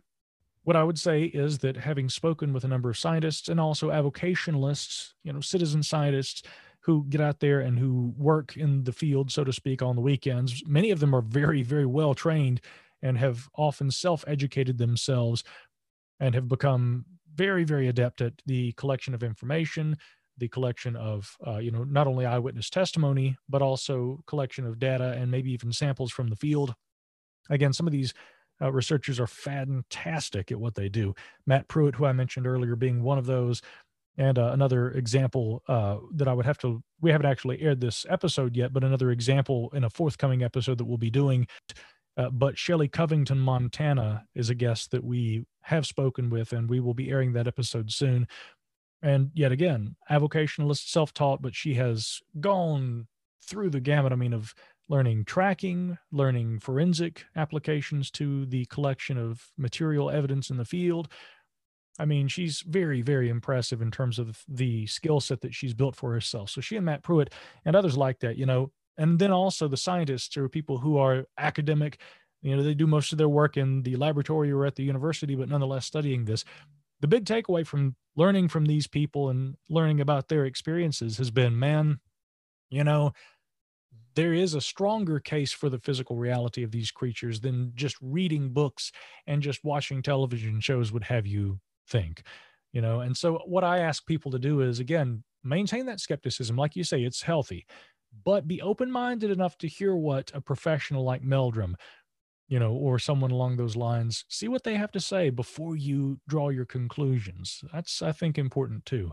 what 0.63 0.77
I 0.77 0.85
would 0.85 1.01
say 1.01 1.25
is 1.25 1.59
that 1.59 1.77
having 1.77 2.09
spoken 2.09 2.53
with 2.53 2.63
a 2.63 2.69
number 2.69 2.91
of 2.91 2.97
scientists 2.97 3.49
and 3.49 3.59
also 3.59 3.91
avocationalists, 3.91 5.15
you 5.25 5.33
know, 5.33 5.41
citizen 5.41 5.83
scientists, 5.83 6.45
who 6.87 7.05
get 7.09 7.21
out 7.21 7.41
there 7.41 7.61
and 7.61 7.77
who 7.77 8.15
work 8.17 8.57
in 8.57 8.85
the 8.85 8.93
field, 8.93 9.33
so 9.33 9.43
to 9.43 9.53
speak, 9.53 9.83
on 9.83 9.97
the 9.97 10.01
weekends. 10.01 10.63
Many 10.69 10.93
of 10.93 11.01
them 11.01 11.15
are 11.15 11.21
very, 11.21 11.63
very 11.63 11.85
well 11.85 12.15
trained 12.15 12.61
and 13.03 13.19
have 13.19 13.49
often 13.57 13.91
self 13.91 14.25
educated 14.29 14.79
themselves 14.79 15.43
and 16.21 16.33
have 16.37 16.47
become 16.47 17.05
very, 17.35 17.65
very 17.65 17.89
adept 17.89 18.21
at 18.21 18.35
the 18.47 18.71
collection 18.75 19.15
of 19.15 19.25
information, 19.25 19.97
the 20.39 20.47
collection 20.47 20.95
of, 20.95 21.37
uh, 21.45 21.59
you 21.59 21.73
know, 21.73 21.83
not 21.83 22.07
only 22.07 22.25
eyewitness 22.25 22.71
testimony, 22.71 23.37
but 23.49 23.63
also 23.63 24.23
collection 24.29 24.65
of 24.65 24.79
data 24.79 25.17
and 25.19 25.29
maybe 25.29 25.51
even 25.51 25.73
samples 25.73 26.13
from 26.13 26.29
the 26.29 26.37
field. 26.37 26.73
Again, 27.51 27.73
some 27.73 27.89
of 27.89 27.93
these 27.93 28.15
uh, 28.63 28.71
researchers 28.73 29.19
are 29.19 29.27
fantastic 29.27 30.53
at 30.53 30.61
what 30.61 30.77
they 30.77 30.89
do. 30.89 31.15
Matt 31.49 31.67
Pruitt, 31.67 31.97
who 31.97 32.07
I 32.07 32.13
mentioned 32.13 32.47
earlier, 32.47 32.77
being 32.77 33.03
one 33.03 33.19
of 33.19 33.27
those, 33.27 33.61
and 34.19 34.39
uh, 34.39 34.51
another 34.53 34.91
example 34.93 35.63
uh, 35.69 35.99
that 36.15 36.29
I 36.29 36.33
would 36.33 36.47
have 36.47 36.59
to, 36.59 36.83
we 37.01 37.11
haven't 37.11 37.27
actually 37.27 37.61
aired 37.61 37.81
this 37.81 38.07
episode 38.09 38.57
yet, 38.57 38.73
but 38.73 38.85
another 38.85 39.11
example 39.11 39.71
in 39.75 39.85
a 39.85 39.91
forthcoming 39.91 40.43
episode 40.43 40.79
that 40.79 40.85
we'll 40.85 40.97
be 40.97 41.11
doing. 41.11 41.47
Uh, 42.17 42.31
but 42.31 42.57
Shelley 42.57 42.89
Covington, 42.89 43.39
Montana, 43.39 44.25
is 44.35 44.49
a 44.49 44.55
guest 44.55 44.91
that 44.93 45.05
we 45.05 45.45
have 45.63 45.87
spoken 45.87 46.31
with, 46.31 46.53
and 46.53 46.69
we 46.69 46.81
will 46.81 46.95
be 46.95 47.11
airing 47.11 47.35
that 47.35 47.47
episode 47.47 47.93
soon. 47.93 48.27
And 49.03 49.31
yet 49.35 49.53
again, 49.53 49.97
avocationalist, 50.11 50.89
self 50.89 51.13
taught, 51.13 51.43
but 51.43 51.55
she 51.55 51.75
has 51.75 52.21
gone 52.41 53.07
through 53.43 53.71
the 53.71 53.81
gamut. 53.81 54.13
I 54.13 54.17
mean, 54.17 54.33
of 54.33 54.55
learning 54.89 55.25
tracking, 55.25 55.99
learning 56.13 56.61
forensic 56.61 57.25
applications 57.35 58.11
to 58.13 58.47
the 58.47 58.65
collection 58.67 59.19
of 59.19 59.51
material 59.59 60.11
evidence 60.11 60.49
in 60.49 60.57
the 60.57 60.65
field, 60.65 61.09
I 61.99 62.05
mean, 62.05 62.29
she's 62.29 62.61
very, 62.61 63.03
very 63.03 63.29
impressive 63.29 63.81
in 63.81 63.91
terms 63.91 64.19
of 64.19 64.45
the 64.49 64.87
skill 64.87 65.21
set 65.21 65.41
that 65.41 65.55
she's 65.55 65.75
built 65.75 65.97
for 65.97 66.13
herself. 66.13 66.51
So 66.51 66.61
she 66.61 66.77
and 66.77 66.85
Matt 66.85 67.03
Pruitt 67.03 67.33
and 67.65 67.75
others 67.75 67.97
like 67.97 68.21
that, 68.21 68.37
you 68.37 68.47
know, 68.47 68.71
and 68.99 69.19
then 69.19 69.31
also 69.31 69.69
the 69.69 69.77
scientists 69.77 70.37
or 70.37 70.49
people 70.49 70.79
who 70.79 70.99
are 70.99 71.25
academic, 71.39 72.01
you 72.43 72.57
know, 72.57 72.63
they 72.63 72.75
do 72.75 72.87
most 72.87 73.13
of 73.13 73.19
their 73.19 73.29
work 73.29 73.57
in 73.57 73.83
the 73.83 73.97
laboratory 73.97 74.51
or 74.51 74.67
at 74.67 74.75
the 74.77 74.85
university, 74.85 75.35
but 75.35 75.49
nonetheless 75.49 75.87
studying 75.87 76.25
this. 76.25 76.45
The 77.01 77.09
big 77.09 77.25
takeaway 77.25 77.67
from 77.67 77.95
learning 78.15 78.49
from 78.49 78.65
these 78.65 78.87
people 78.87 79.29
and 79.29 79.57
learning 79.69 80.01
about 80.01 80.29
their 80.29 80.47
experiences 80.47 81.19
has 81.19 81.31
been, 81.31 81.59
man, 81.59 81.99
you 82.71 82.85
know, 82.85 83.13
there 84.15 84.33
is 84.33 84.55
a 84.55 84.63
stronger 84.63 85.21
case 85.21 85.53
for 85.53 85.69
the 85.69 85.79
physical 85.79 86.17
reality 86.17 86.63
of 86.63 86.71
these 86.71 86.91
creatures 86.91 87.41
than 87.41 87.73
just 87.75 87.97
reading 88.01 88.49
books 88.49 88.91
and 89.27 89.43
just 89.43 89.63
watching 89.63 90.01
television 90.01 90.59
shows 90.61 90.91
would 90.91 91.05
have 91.05 91.27
you 91.27 91.61
think 91.89 92.23
you 92.73 92.81
know 92.81 93.01
and 93.01 93.17
so 93.17 93.41
what 93.47 93.65
i 93.65 93.79
ask 93.79 94.07
people 94.07 94.31
to 94.31 94.39
do 94.39 94.61
is 94.61 94.81
again 94.81 95.23
maintain 95.45 95.87
that 95.87 96.01
skepticism 96.01 96.57
like 96.57 96.75
you 96.77 96.85
say 96.85 97.03
it's 97.03 97.23
healthy 97.23 97.67
but 98.25 98.49
be 98.49 98.63
open 98.63 98.91
minded 98.91 99.31
enough 99.31 99.59
to 99.59 99.69
hear 99.69 99.95
what 99.95 100.31
a 100.35 100.41
professional 100.41 101.05
like 101.05 101.23
Meldrum, 101.23 101.77
you 102.49 102.59
know, 102.59 102.73
or 102.73 102.99
someone 102.99 103.31
along 103.31 103.57
those 103.57 103.77
lines, 103.77 104.25
see 104.29 104.49
what 104.49 104.65
they 104.65 104.75
have 104.75 104.93
to 104.93 105.01
say 105.01 105.31
before 105.31 105.77
you 105.77 106.19
draw 106.29 106.49
your 106.49 106.65
conclusions. 106.65 107.63
That's, 107.73 108.03
I 108.03 108.13
think, 108.13 108.39
important 108.39 108.87
too. 108.87 109.13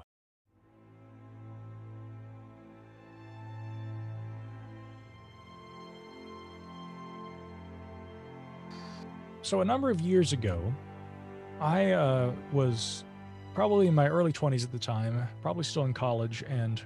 So, 9.41 9.59
a 9.59 9.65
number 9.65 9.89
of 9.89 9.99
years 9.99 10.31
ago, 10.31 10.73
I 11.63 11.91
uh, 11.91 12.33
was 12.51 13.05
probably 13.55 13.87
in 13.87 13.95
my 13.95 14.09
early 14.09 14.33
20s 14.33 14.65
at 14.65 14.71
the 14.73 14.79
time, 14.79 15.25
probably 15.41 15.63
still 15.63 15.85
in 15.85 15.93
college, 15.93 16.43
and 16.49 16.81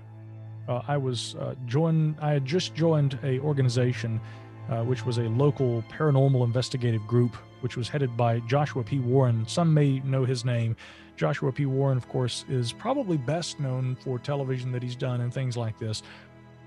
uh, 0.68 0.84
I 0.88 0.98
was 0.98 1.36
uh, 1.36 1.56
joined. 1.66 2.16
I 2.22 2.34
had 2.34 2.46
just 2.46 2.76
joined 2.76 3.18
a 3.24 3.40
organization, 3.40 4.22
uh, 4.70 4.84
which 4.84 5.04
was 5.04 5.18
a 5.18 5.24
local 5.24 5.84
paranormal 5.92 6.46
investigative 6.46 7.08
group, 7.08 7.36
which 7.62 7.76
was 7.76 7.90
headed 7.90 8.16
by 8.16 8.40
Joshua 8.42 8.84
P. 8.84 9.00
Warren. 9.00 9.48
Some 9.48 9.74
may 9.74 10.00
know 10.02 10.26
his 10.26 10.46
name. 10.46 10.76
Joshua 11.16 11.52
P. 11.52 11.66
Warren, 11.66 11.98
of 11.98 12.08
course, 12.08 12.46
is 12.48 12.72
probably 12.72 13.18
best 13.18 13.60
known 13.60 13.96
for 13.96 14.20
television 14.20 14.72
that 14.74 14.84
he's 14.84 14.96
done 14.96 15.22
and 15.22 15.34
things 15.34 15.58
like 15.58 15.80
this. 15.80 16.04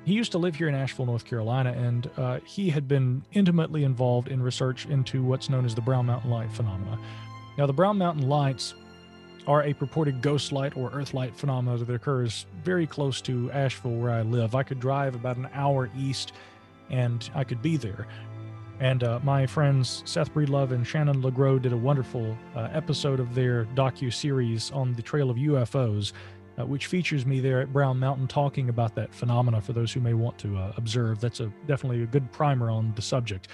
He 0.04 0.14
used 0.14 0.32
to 0.32 0.38
live 0.38 0.56
here 0.56 0.68
in 0.68 0.74
Asheville, 0.74 1.06
North 1.06 1.24
Carolina, 1.24 1.70
and 1.72 2.10
uh, 2.16 2.40
he 2.44 2.70
had 2.70 2.88
been 2.88 3.22
intimately 3.34 3.84
involved 3.84 4.26
in 4.26 4.42
research 4.42 4.86
into 4.86 5.22
what's 5.22 5.48
known 5.48 5.64
as 5.64 5.76
the 5.76 5.82
Brown 5.82 6.06
Mountain 6.06 6.30
Light 6.30 6.50
phenomena. 6.50 6.98
Now, 7.58 7.66
the 7.66 7.72
Brown 7.72 7.98
Mountain 7.98 8.28
Lights 8.28 8.74
are 9.46 9.64
a 9.64 9.72
purported 9.72 10.22
ghost 10.22 10.52
light 10.52 10.76
or 10.76 10.90
earth 10.92 11.14
light 11.14 11.36
phenomenon 11.36 11.84
that 11.84 11.92
occurs 11.92 12.46
very 12.62 12.86
close 12.86 13.20
to 13.22 13.50
Asheville, 13.52 13.96
where 13.96 14.10
I 14.10 14.22
live. 14.22 14.54
I 14.54 14.62
could 14.62 14.80
drive 14.80 15.14
about 15.14 15.36
an 15.36 15.48
hour 15.52 15.90
east 15.96 16.32
and 16.90 17.28
I 17.34 17.44
could 17.44 17.62
be 17.62 17.76
there. 17.76 18.06
And 18.80 19.04
uh, 19.04 19.20
my 19.22 19.46
friends 19.46 20.02
Seth 20.06 20.32
Breedlove 20.32 20.72
and 20.72 20.86
Shannon 20.86 21.22
LeGros 21.22 21.62
did 21.62 21.72
a 21.72 21.76
wonderful 21.76 22.36
uh, 22.56 22.68
episode 22.72 23.20
of 23.20 23.34
their 23.34 23.66
docu 23.74 24.12
series 24.12 24.70
on 24.70 24.94
the 24.94 25.02
trail 25.02 25.30
of 25.30 25.36
UFOs, 25.36 26.12
uh, 26.58 26.64
which 26.64 26.86
features 26.86 27.26
me 27.26 27.40
there 27.40 27.60
at 27.60 27.72
Brown 27.72 27.98
Mountain 27.98 28.26
talking 28.26 28.70
about 28.70 28.94
that 28.94 29.14
phenomena. 29.14 29.60
For 29.60 29.74
those 29.74 29.92
who 29.92 30.00
may 30.00 30.14
want 30.14 30.38
to 30.38 30.56
uh, 30.56 30.72
observe, 30.76 31.20
that's 31.20 31.40
a 31.40 31.52
definitely 31.66 32.02
a 32.02 32.06
good 32.06 32.32
primer 32.32 32.70
on 32.70 32.92
the 32.96 33.02
subject. 33.02 33.48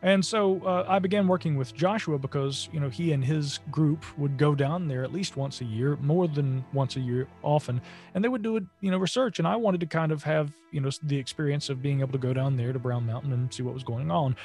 And 0.00 0.24
so 0.24 0.60
uh, 0.64 0.86
I 0.88 1.00
began 1.00 1.26
working 1.26 1.56
with 1.56 1.74
Joshua 1.74 2.18
because, 2.18 2.68
you 2.72 2.78
know, 2.78 2.88
he 2.88 3.10
and 3.12 3.24
his 3.24 3.58
group 3.70 4.04
would 4.16 4.38
go 4.38 4.54
down 4.54 4.86
there 4.86 5.02
at 5.02 5.12
least 5.12 5.36
once 5.36 5.60
a 5.60 5.64
year, 5.64 5.96
more 6.00 6.28
than 6.28 6.64
once 6.72 6.94
a 6.94 7.00
year 7.00 7.26
often, 7.42 7.80
and 8.14 8.22
they 8.22 8.28
would 8.28 8.42
do, 8.42 8.64
you 8.80 8.92
know, 8.92 8.98
research. 8.98 9.40
And 9.40 9.48
I 9.48 9.56
wanted 9.56 9.80
to 9.80 9.86
kind 9.86 10.12
of 10.12 10.22
have, 10.22 10.52
you 10.70 10.80
know, 10.80 10.90
the 11.02 11.16
experience 11.16 11.68
of 11.68 11.82
being 11.82 12.00
able 12.00 12.12
to 12.12 12.18
go 12.18 12.32
down 12.32 12.56
there 12.56 12.72
to 12.72 12.78
Brown 12.78 13.06
Mountain 13.06 13.32
and 13.32 13.52
see 13.52 13.64
what 13.64 13.74
was 13.74 13.82
going 13.82 14.08
on. 14.10 14.36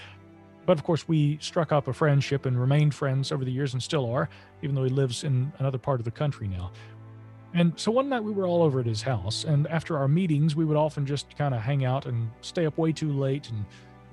But 0.66 0.80
of 0.80 0.84
course, 0.84 1.08
we 1.08 1.38
struck 1.39 1.72
up 1.72 1.88
a 1.88 1.93
friendship 1.93 2.47
and 2.47 2.60
remained 2.60 2.95
friends 2.95 3.32
over 3.32 3.45
the 3.45 3.51
years 3.51 3.74
and 3.74 3.84
still 3.84 4.10
are, 4.12 4.30
even 4.64 4.76
though 4.76 4.86
he 4.86 4.89
lives 4.89 5.24
in 5.24 5.54
another 5.60 5.78
part 5.78 5.99
of 5.99 6.06
the 6.06 6.12
country 6.12 6.47
now. 6.47 6.72
And 7.54 7.74
so 7.76 7.91
one 7.91 8.10
night 8.10 8.24
we 8.24 8.32
were 8.32 8.47
all 8.47 8.64
over 8.64 8.80
at 8.80 8.88
his 8.88 9.04
house, 9.04 9.43
and 9.43 9.68
after 9.68 9.97
our 9.97 10.08
meetings, 10.08 10.56
we 10.56 10.66
would 10.66 10.78
often 10.78 11.06
just 11.06 11.38
kind 11.38 11.54
of 11.54 11.62
hang 11.62 11.86
out 11.86 12.08
and 12.08 12.32
stay 12.41 12.66
up 12.66 12.80
way 12.80 12.91
too 12.91 13.12
late 13.12 13.49
and 13.49 13.64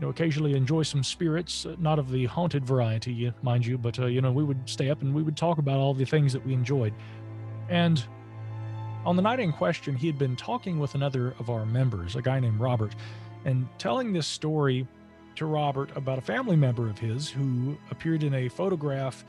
you 0.00 0.06
know, 0.06 0.10
occasionally 0.10 0.54
enjoy 0.54 0.82
some 0.82 1.04
spirits, 1.04 1.66
uh, 1.66 1.76
not 1.78 1.98
of 1.98 2.10
the 2.10 2.24
haunted 2.24 2.64
variety, 2.64 3.30
mind 3.42 3.66
you, 3.66 3.76
but, 3.76 3.98
uh, 3.98 4.06
you 4.06 4.22
know, 4.22 4.32
we 4.32 4.42
would 4.42 4.66
stay 4.66 4.88
up 4.88 5.02
and 5.02 5.14
we 5.14 5.22
would 5.22 5.36
talk 5.36 5.58
about 5.58 5.76
all 5.76 5.92
the 5.92 6.06
things 6.06 6.32
that 6.32 6.44
we 6.46 6.54
enjoyed. 6.54 6.94
And 7.68 8.02
on 9.04 9.16
the 9.16 9.22
night 9.22 9.40
in 9.40 9.52
question, 9.52 9.94
he 9.94 10.06
had 10.06 10.18
been 10.18 10.36
talking 10.36 10.78
with 10.78 10.94
another 10.94 11.34
of 11.38 11.50
our 11.50 11.66
members, 11.66 12.16
a 12.16 12.22
guy 12.22 12.40
named 12.40 12.58
Robert, 12.58 12.94
and 13.44 13.68
telling 13.76 14.14
this 14.14 14.26
story 14.26 14.88
to 15.36 15.44
Robert 15.44 15.94
about 15.94 16.16
a 16.16 16.22
family 16.22 16.56
member 16.56 16.88
of 16.88 16.98
his 16.98 17.28
who 17.28 17.76
appeared 17.90 18.22
in 18.22 18.32
a 18.32 18.48
photograph, 18.48 19.22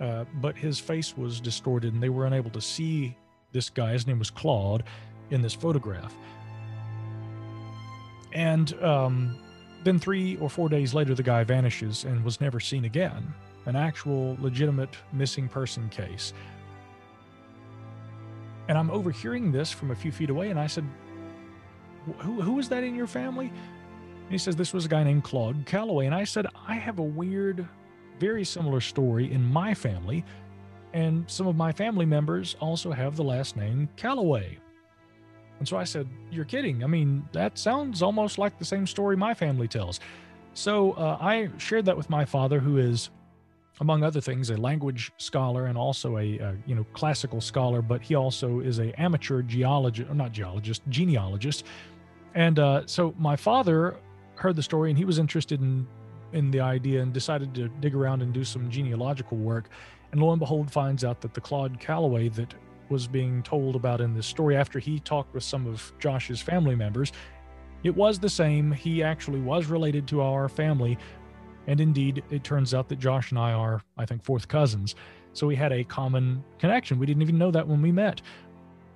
uh, 0.00 0.24
but 0.40 0.56
his 0.56 0.78
face 0.78 1.14
was 1.14 1.40
distorted 1.40 1.92
and 1.92 2.02
they 2.02 2.08
were 2.08 2.24
unable 2.24 2.50
to 2.50 2.60
see 2.62 3.14
this 3.52 3.68
guy. 3.68 3.92
His 3.92 4.06
name 4.06 4.18
was 4.18 4.30
Claude 4.30 4.82
in 5.30 5.42
this 5.42 5.54
photograph. 5.54 6.14
And 8.32 8.72
um, 8.82 9.38
then, 9.86 10.00
three 10.00 10.36
or 10.38 10.50
four 10.50 10.68
days 10.68 10.94
later, 10.94 11.14
the 11.14 11.22
guy 11.22 11.44
vanishes 11.44 12.04
and 12.04 12.24
was 12.24 12.40
never 12.40 12.58
seen 12.58 12.86
again. 12.86 13.32
An 13.66 13.76
actual, 13.76 14.36
legitimate 14.40 14.96
missing 15.12 15.48
person 15.48 15.88
case. 15.90 16.32
And 18.68 18.76
I'm 18.76 18.90
overhearing 18.90 19.52
this 19.52 19.70
from 19.70 19.92
a 19.92 19.94
few 19.94 20.10
feet 20.10 20.28
away, 20.28 20.50
and 20.50 20.58
I 20.58 20.66
said, 20.66 20.84
Who, 22.18 22.40
who 22.42 22.54
was 22.54 22.68
that 22.68 22.82
in 22.82 22.96
your 22.96 23.06
family? 23.06 23.46
And 23.46 24.30
he 24.32 24.38
says, 24.38 24.56
This 24.56 24.72
was 24.72 24.86
a 24.86 24.88
guy 24.88 25.04
named 25.04 25.22
Claude 25.22 25.64
Calloway. 25.66 26.06
And 26.06 26.14
I 26.16 26.24
said, 26.24 26.48
I 26.66 26.74
have 26.74 26.98
a 26.98 27.04
weird, 27.04 27.64
very 28.18 28.44
similar 28.44 28.80
story 28.80 29.30
in 29.30 29.44
my 29.44 29.72
family. 29.72 30.24
And 30.94 31.30
some 31.30 31.46
of 31.46 31.54
my 31.54 31.70
family 31.70 32.06
members 32.06 32.56
also 32.58 32.90
have 32.90 33.14
the 33.14 33.22
last 33.22 33.56
name 33.56 33.88
Calloway. 33.94 34.58
And 35.58 35.66
so 35.66 35.76
I 35.76 35.84
said, 35.84 36.08
You're 36.30 36.44
kidding. 36.44 36.84
I 36.84 36.86
mean, 36.86 37.26
that 37.32 37.58
sounds 37.58 38.02
almost 38.02 38.38
like 38.38 38.58
the 38.58 38.64
same 38.64 38.86
story 38.86 39.16
my 39.16 39.34
family 39.34 39.68
tells. 39.68 40.00
So 40.54 40.92
uh, 40.92 41.18
I 41.20 41.50
shared 41.58 41.84
that 41.84 41.96
with 41.96 42.08
my 42.08 42.24
father, 42.24 42.58
who 42.58 42.78
is, 42.78 43.10
among 43.80 44.02
other 44.02 44.22
things, 44.22 44.48
a 44.48 44.56
language 44.56 45.12
scholar 45.18 45.66
and 45.66 45.76
also 45.76 46.16
a 46.16 46.40
uh, 46.40 46.52
you 46.66 46.74
know 46.74 46.84
classical 46.92 47.40
scholar, 47.40 47.82
but 47.82 48.00
he 48.02 48.14
also 48.14 48.60
is 48.60 48.78
a 48.78 48.98
amateur 49.00 49.42
geologist, 49.42 50.10
or 50.10 50.14
not 50.14 50.32
geologist, 50.32 50.82
genealogist. 50.88 51.64
And 52.34 52.58
uh, 52.58 52.82
so 52.86 53.14
my 53.18 53.36
father 53.36 53.96
heard 54.34 54.56
the 54.56 54.62
story 54.62 54.90
and 54.90 54.98
he 54.98 55.04
was 55.04 55.18
interested 55.18 55.60
in 55.60 55.86
in 56.32 56.50
the 56.50 56.60
idea 56.60 57.02
and 57.02 57.12
decided 57.12 57.54
to 57.54 57.68
dig 57.80 57.94
around 57.94 58.20
and 58.22 58.32
do 58.32 58.44
some 58.44 58.70
genealogical 58.70 59.38
work. 59.38 59.68
And 60.12 60.20
lo 60.20 60.30
and 60.32 60.40
behold, 60.40 60.70
finds 60.70 61.04
out 61.04 61.20
that 61.20 61.34
the 61.34 61.40
Claude 61.40 61.78
Calloway 61.80 62.28
that 62.30 62.54
was 62.90 63.06
being 63.06 63.42
told 63.42 63.76
about 63.76 64.00
in 64.00 64.14
this 64.14 64.26
story 64.26 64.56
after 64.56 64.78
he 64.78 64.98
talked 65.00 65.34
with 65.34 65.42
some 65.42 65.66
of 65.66 65.92
Josh's 65.98 66.40
family 66.40 66.74
members. 66.74 67.12
It 67.82 67.94
was 67.94 68.18
the 68.18 68.28
same. 68.28 68.72
He 68.72 69.02
actually 69.02 69.40
was 69.40 69.66
related 69.66 70.06
to 70.08 70.20
our 70.22 70.48
family. 70.48 70.98
And 71.66 71.80
indeed, 71.80 72.22
it 72.30 72.44
turns 72.44 72.74
out 72.74 72.88
that 72.88 72.98
Josh 72.98 73.30
and 73.30 73.38
I 73.38 73.52
are, 73.52 73.82
I 73.96 74.06
think, 74.06 74.24
fourth 74.24 74.48
cousins. 74.48 74.94
So 75.32 75.46
we 75.46 75.56
had 75.56 75.72
a 75.72 75.84
common 75.84 76.42
connection. 76.58 76.98
We 76.98 77.06
didn't 77.06 77.22
even 77.22 77.38
know 77.38 77.50
that 77.50 77.66
when 77.66 77.82
we 77.82 77.92
met. 77.92 78.22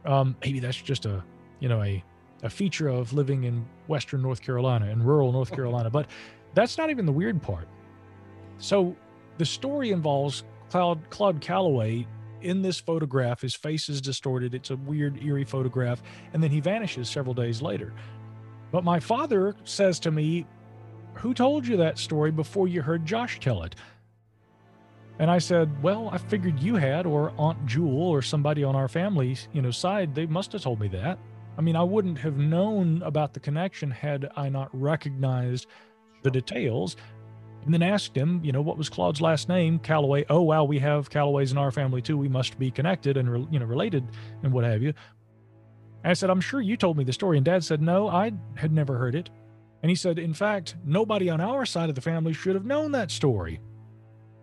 Um, 0.05 0.36
maybe 0.43 0.61
that's 0.61 0.80
just 0.80 1.05
a, 1.05 1.22
you 1.59 1.68
know, 1.68 1.82
a, 1.82 2.03
a 2.43 2.51
feature 2.51 2.88
of 2.88 3.12
living 3.12 3.45
in 3.45 3.66
Western 3.86 4.22
North 4.22 4.41
Carolina 4.41 4.86
and 4.86 5.05
rural 5.05 5.32
North 5.32 5.53
Carolina. 5.55 5.91
But 5.91 6.07
that's 6.55 6.78
not 6.78 6.91
even 6.91 7.07
the 7.07 7.12
weird 7.12 7.43
part. 7.43 7.68
So 8.59 8.97
the 9.38 9.45
story 9.45 9.91
involves 9.91 10.45
Claude, 10.70 11.01
Claude 11.11 11.41
Calloway 11.41 12.07
in 12.43 12.62
this 12.62 12.78
photograph, 12.78 13.41
his 13.41 13.55
face 13.55 13.88
is 13.88 14.01
distorted. 14.01 14.55
It's 14.55 14.70
a 14.70 14.76
weird, 14.76 15.22
eerie 15.22 15.45
photograph. 15.45 16.03
And 16.32 16.43
then 16.43 16.51
he 16.51 16.61
vanishes 16.61 17.09
several 17.09 17.34
days 17.34 17.62
later. 17.62 17.93
But 18.72 18.84
my 18.84 19.01
father 19.01 19.55
says 19.64 19.99
to 20.01 20.11
me, 20.11 20.47
Who 21.14 21.34
told 21.34 21.66
you 21.66 21.76
that 21.78 21.99
story 21.99 22.30
before 22.30 22.68
you 22.68 22.82
heard 22.82 23.05
Josh 23.05 23.41
tell 23.41 23.62
it? 23.62 23.74
And 25.18 25.30
I 25.30 25.38
said, 25.38 25.82
Well, 25.82 26.09
I 26.12 26.18
figured 26.18 26.61
you 26.61 26.76
had, 26.76 27.07
or 27.07 27.32
Aunt 27.36 27.66
Jewel, 27.66 28.09
or 28.09 28.22
somebody 28.22 28.64
on 28.64 28.74
our 28.74 28.88
family, 28.88 29.36
you 29.53 29.61
know, 29.61 29.70
side. 29.70 30.14
They 30.14 30.26
must 30.26 30.53
have 30.53 30.62
told 30.62 30.80
me 30.80 30.88
that. 30.88 31.18
I 31.59 31.62
mean, 31.62 31.76
I 31.76 31.82
wouldn't 31.82 32.18
have 32.18 32.38
known 32.38 33.03
about 33.03 33.34
the 33.34 33.41
connection 33.41 33.91
had 33.91 34.30
I 34.36 34.49
not 34.49 34.70
recognized 34.72 35.66
the 36.22 36.30
details 36.30 36.97
and 37.64 37.74
then 37.74 37.82
asked 37.82 38.16
him, 38.16 38.40
you 38.42 38.52
know, 38.52 38.62
what 38.62 38.78
was 38.78 38.88
Claude's 38.88 39.20
last 39.20 39.48
name? 39.48 39.78
Calloway. 39.78 40.24
Oh, 40.30 40.42
wow, 40.42 40.64
we 40.64 40.78
have 40.78 41.11
Calloways 41.11 41.52
in 41.52 41.58
our 41.58 41.70
family 41.70 42.00
too. 42.00 42.16
We 42.16 42.28
must 42.28 42.58
be 42.58 42.70
connected 42.70 43.16
and, 43.16 43.30
re- 43.30 43.46
you 43.50 43.58
know, 43.58 43.66
related 43.66 44.06
and 44.42 44.52
what 44.52 44.64
have 44.64 44.82
you. 44.82 44.94
And 46.02 46.11
I 46.11 46.14
said, 46.14 46.30
I'm 46.30 46.40
sure 46.40 46.61
you 46.61 46.76
told 46.76 46.96
me 46.96 47.04
the 47.04 47.12
story. 47.12 47.36
And 47.36 47.44
dad 47.44 47.62
said, 47.62 47.82
no, 47.82 48.08
I 48.08 48.32
had 48.54 48.72
never 48.72 48.96
heard 48.96 49.14
it. 49.14 49.28
And 49.82 49.90
he 49.90 49.96
said, 49.96 50.18
in 50.18 50.34
fact, 50.34 50.76
nobody 50.84 51.28
on 51.28 51.40
our 51.40 51.66
side 51.66 51.88
of 51.88 51.94
the 51.94 52.00
family 52.00 52.32
should 52.32 52.54
have 52.54 52.64
known 52.64 52.92
that 52.92 53.11
story. 53.11 53.61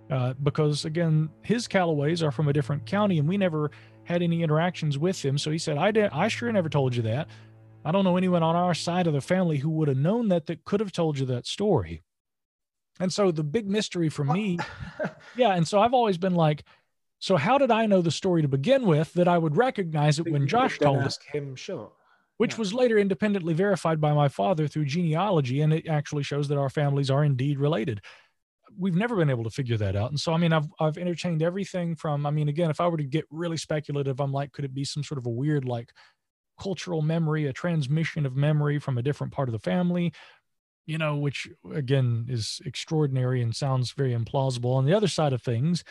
Uh, 0.09 0.33
because 0.41 0.85
again, 0.85 1.29
his 1.41 1.67
Calloways 1.67 2.23
are 2.23 2.31
from 2.31 2.47
a 2.47 2.53
different 2.53 2.85
county 2.85 3.19
and 3.19 3.27
we 3.27 3.37
never 3.37 3.71
had 4.03 4.21
any 4.21 4.41
interactions 4.41 4.97
with 4.97 5.23
him. 5.23 5.37
So 5.37 5.51
he 5.51 5.57
said, 5.57 5.77
I, 5.77 6.09
I 6.13 6.27
sure 6.27 6.51
never 6.51 6.69
told 6.69 6.95
you 6.95 7.01
that. 7.03 7.27
I 7.83 7.91
don't 7.91 8.03
know 8.03 8.17
anyone 8.17 8.43
on 8.43 8.55
our 8.55 8.73
side 8.73 9.07
of 9.07 9.13
the 9.13 9.21
family 9.21 9.57
who 9.57 9.69
would 9.71 9.87
have 9.87 9.97
known 9.97 10.29
that 10.29 10.45
that 10.47 10.63
could 10.65 10.79
have 10.79 10.91
told 10.91 11.19
you 11.19 11.25
that 11.27 11.45
story. 11.45 12.01
And 12.99 13.11
so 13.11 13.31
the 13.31 13.43
big 13.43 13.67
mystery 13.67 14.09
for 14.09 14.23
me, 14.23 14.59
yeah. 15.35 15.55
And 15.55 15.67
so 15.67 15.79
I've 15.79 15.93
always 15.93 16.17
been 16.17 16.35
like, 16.35 16.63
so 17.19 17.35
how 17.35 17.57
did 17.57 17.71
I 17.71 17.85
know 17.85 18.01
the 18.01 18.11
story 18.11 18.41
to 18.41 18.47
begin 18.47 18.85
with 18.85 19.13
that 19.13 19.27
I 19.27 19.37
would 19.37 19.57
recognize 19.57 20.19
it 20.19 20.31
when 20.31 20.47
Josh 20.47 20.77
told 20.77 21.03
it? 21.03 21.17
him, 21.31 21.55
sure. 21.55 21.91
Which 22.37 22.53
yeah. 22.53 22.59
was 22.59 22.73
later 22.73 22.97
independently 22.97 23.53
verified 23.53 23.99
by 23.99 24.13
my 24.13 24.27
father 24.27 24.67
through 24.67 24.85
genealogy, 24.85 25.61
and 25.61 25.73
it 25.73 25.87
actually 25.87 26.23
shows 26.23 26.47
that 26.49 26.57
our 26.57 26.69
families 26.69 27.09
are 27.09 27.23
indeed 27.23 27.59
related. 27.59 28.01
We've 28.77 28.95
never 28.95 29.15
been 29.15 29.31
able 29.31 29.43
to 29.45 29.49
figure 29.49 29.77
that 29.77 29.95
out, 29.95 30.11
and 30.11 30.19
so 30.19 30.33
I 30.33 30.37
mean, 30.37 30.53
I've 30.53 30.67
I've 30.79 30.99
entertained 30.99 31.41
everything 31.41 31.95
from. 31.95 32.27
I 32.27 32.31
mean, 32.31 32.47
again, 32.47 32.69
if 32.69 32.79
I 32.79 32.87
were 32.87 32.97
to 32.97 33.03
get 33.03 33.25
really 33.31 33.57
speculative, 33.57 34.19
I'm 34.19 34.31
like, 34.31 34.51
could 34.51 34.65
it 34.65 34.75
be 34.75 34.83
some 34.83 35.03
sort 35.03 35.17
of 35.17 35.25
a 35.25 35.31
weird 35.31 35.65
like 35.65 35.91
cultural 36.59 37.01
memory, 37.01 37.45
a 37.45 37.53
transmission 37.53 38.25
of 38.25 38.35
memory 38.35 38.77
from 38.77 38.97
a 38.97 39.01
different 39.01 39.33
part 39.33 39.47
of 39.47 39.53
the 39.53 39.59
family, 39.59 40.13
you 40.87 40.97
know, 40.97 41.17
which 41.17 41.47
again 41.75 42.25
is 42.29 42.61
extraordinary 42.65 43.41
and 43.41 43.55
sounds 43.55 43.91
very 43.91 44.15
implausible. 44.15 44.73
On 44.75 44.85
the 44.85 44.93
other 44.93 45.09
side 45.09 45.33
of 45.33 45.43
things, 45.43 45.83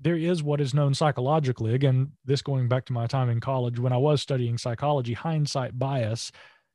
there 0.00 0.16
is 0.16 0.42
what 0.42 0.60
is 0.60 0.74
known 0.74 0.92
psychologically. 0.92 1.74
Again, 1.74 2.12
this 2.24 2.42
going 2.42 2.68
back 2.68 2.84
to 2.86 2.92
my 2.92 3.06
time 3.06 3.30
in 3.30 3.40
college 3.40 3.78
when 3.78 3.92
I 3.92 3.96
was 3.96 4.20
studying 4.20 4.58
psychology, 4.58 5.14
hindsight 5.14 5.78
bias. 5.78 6.30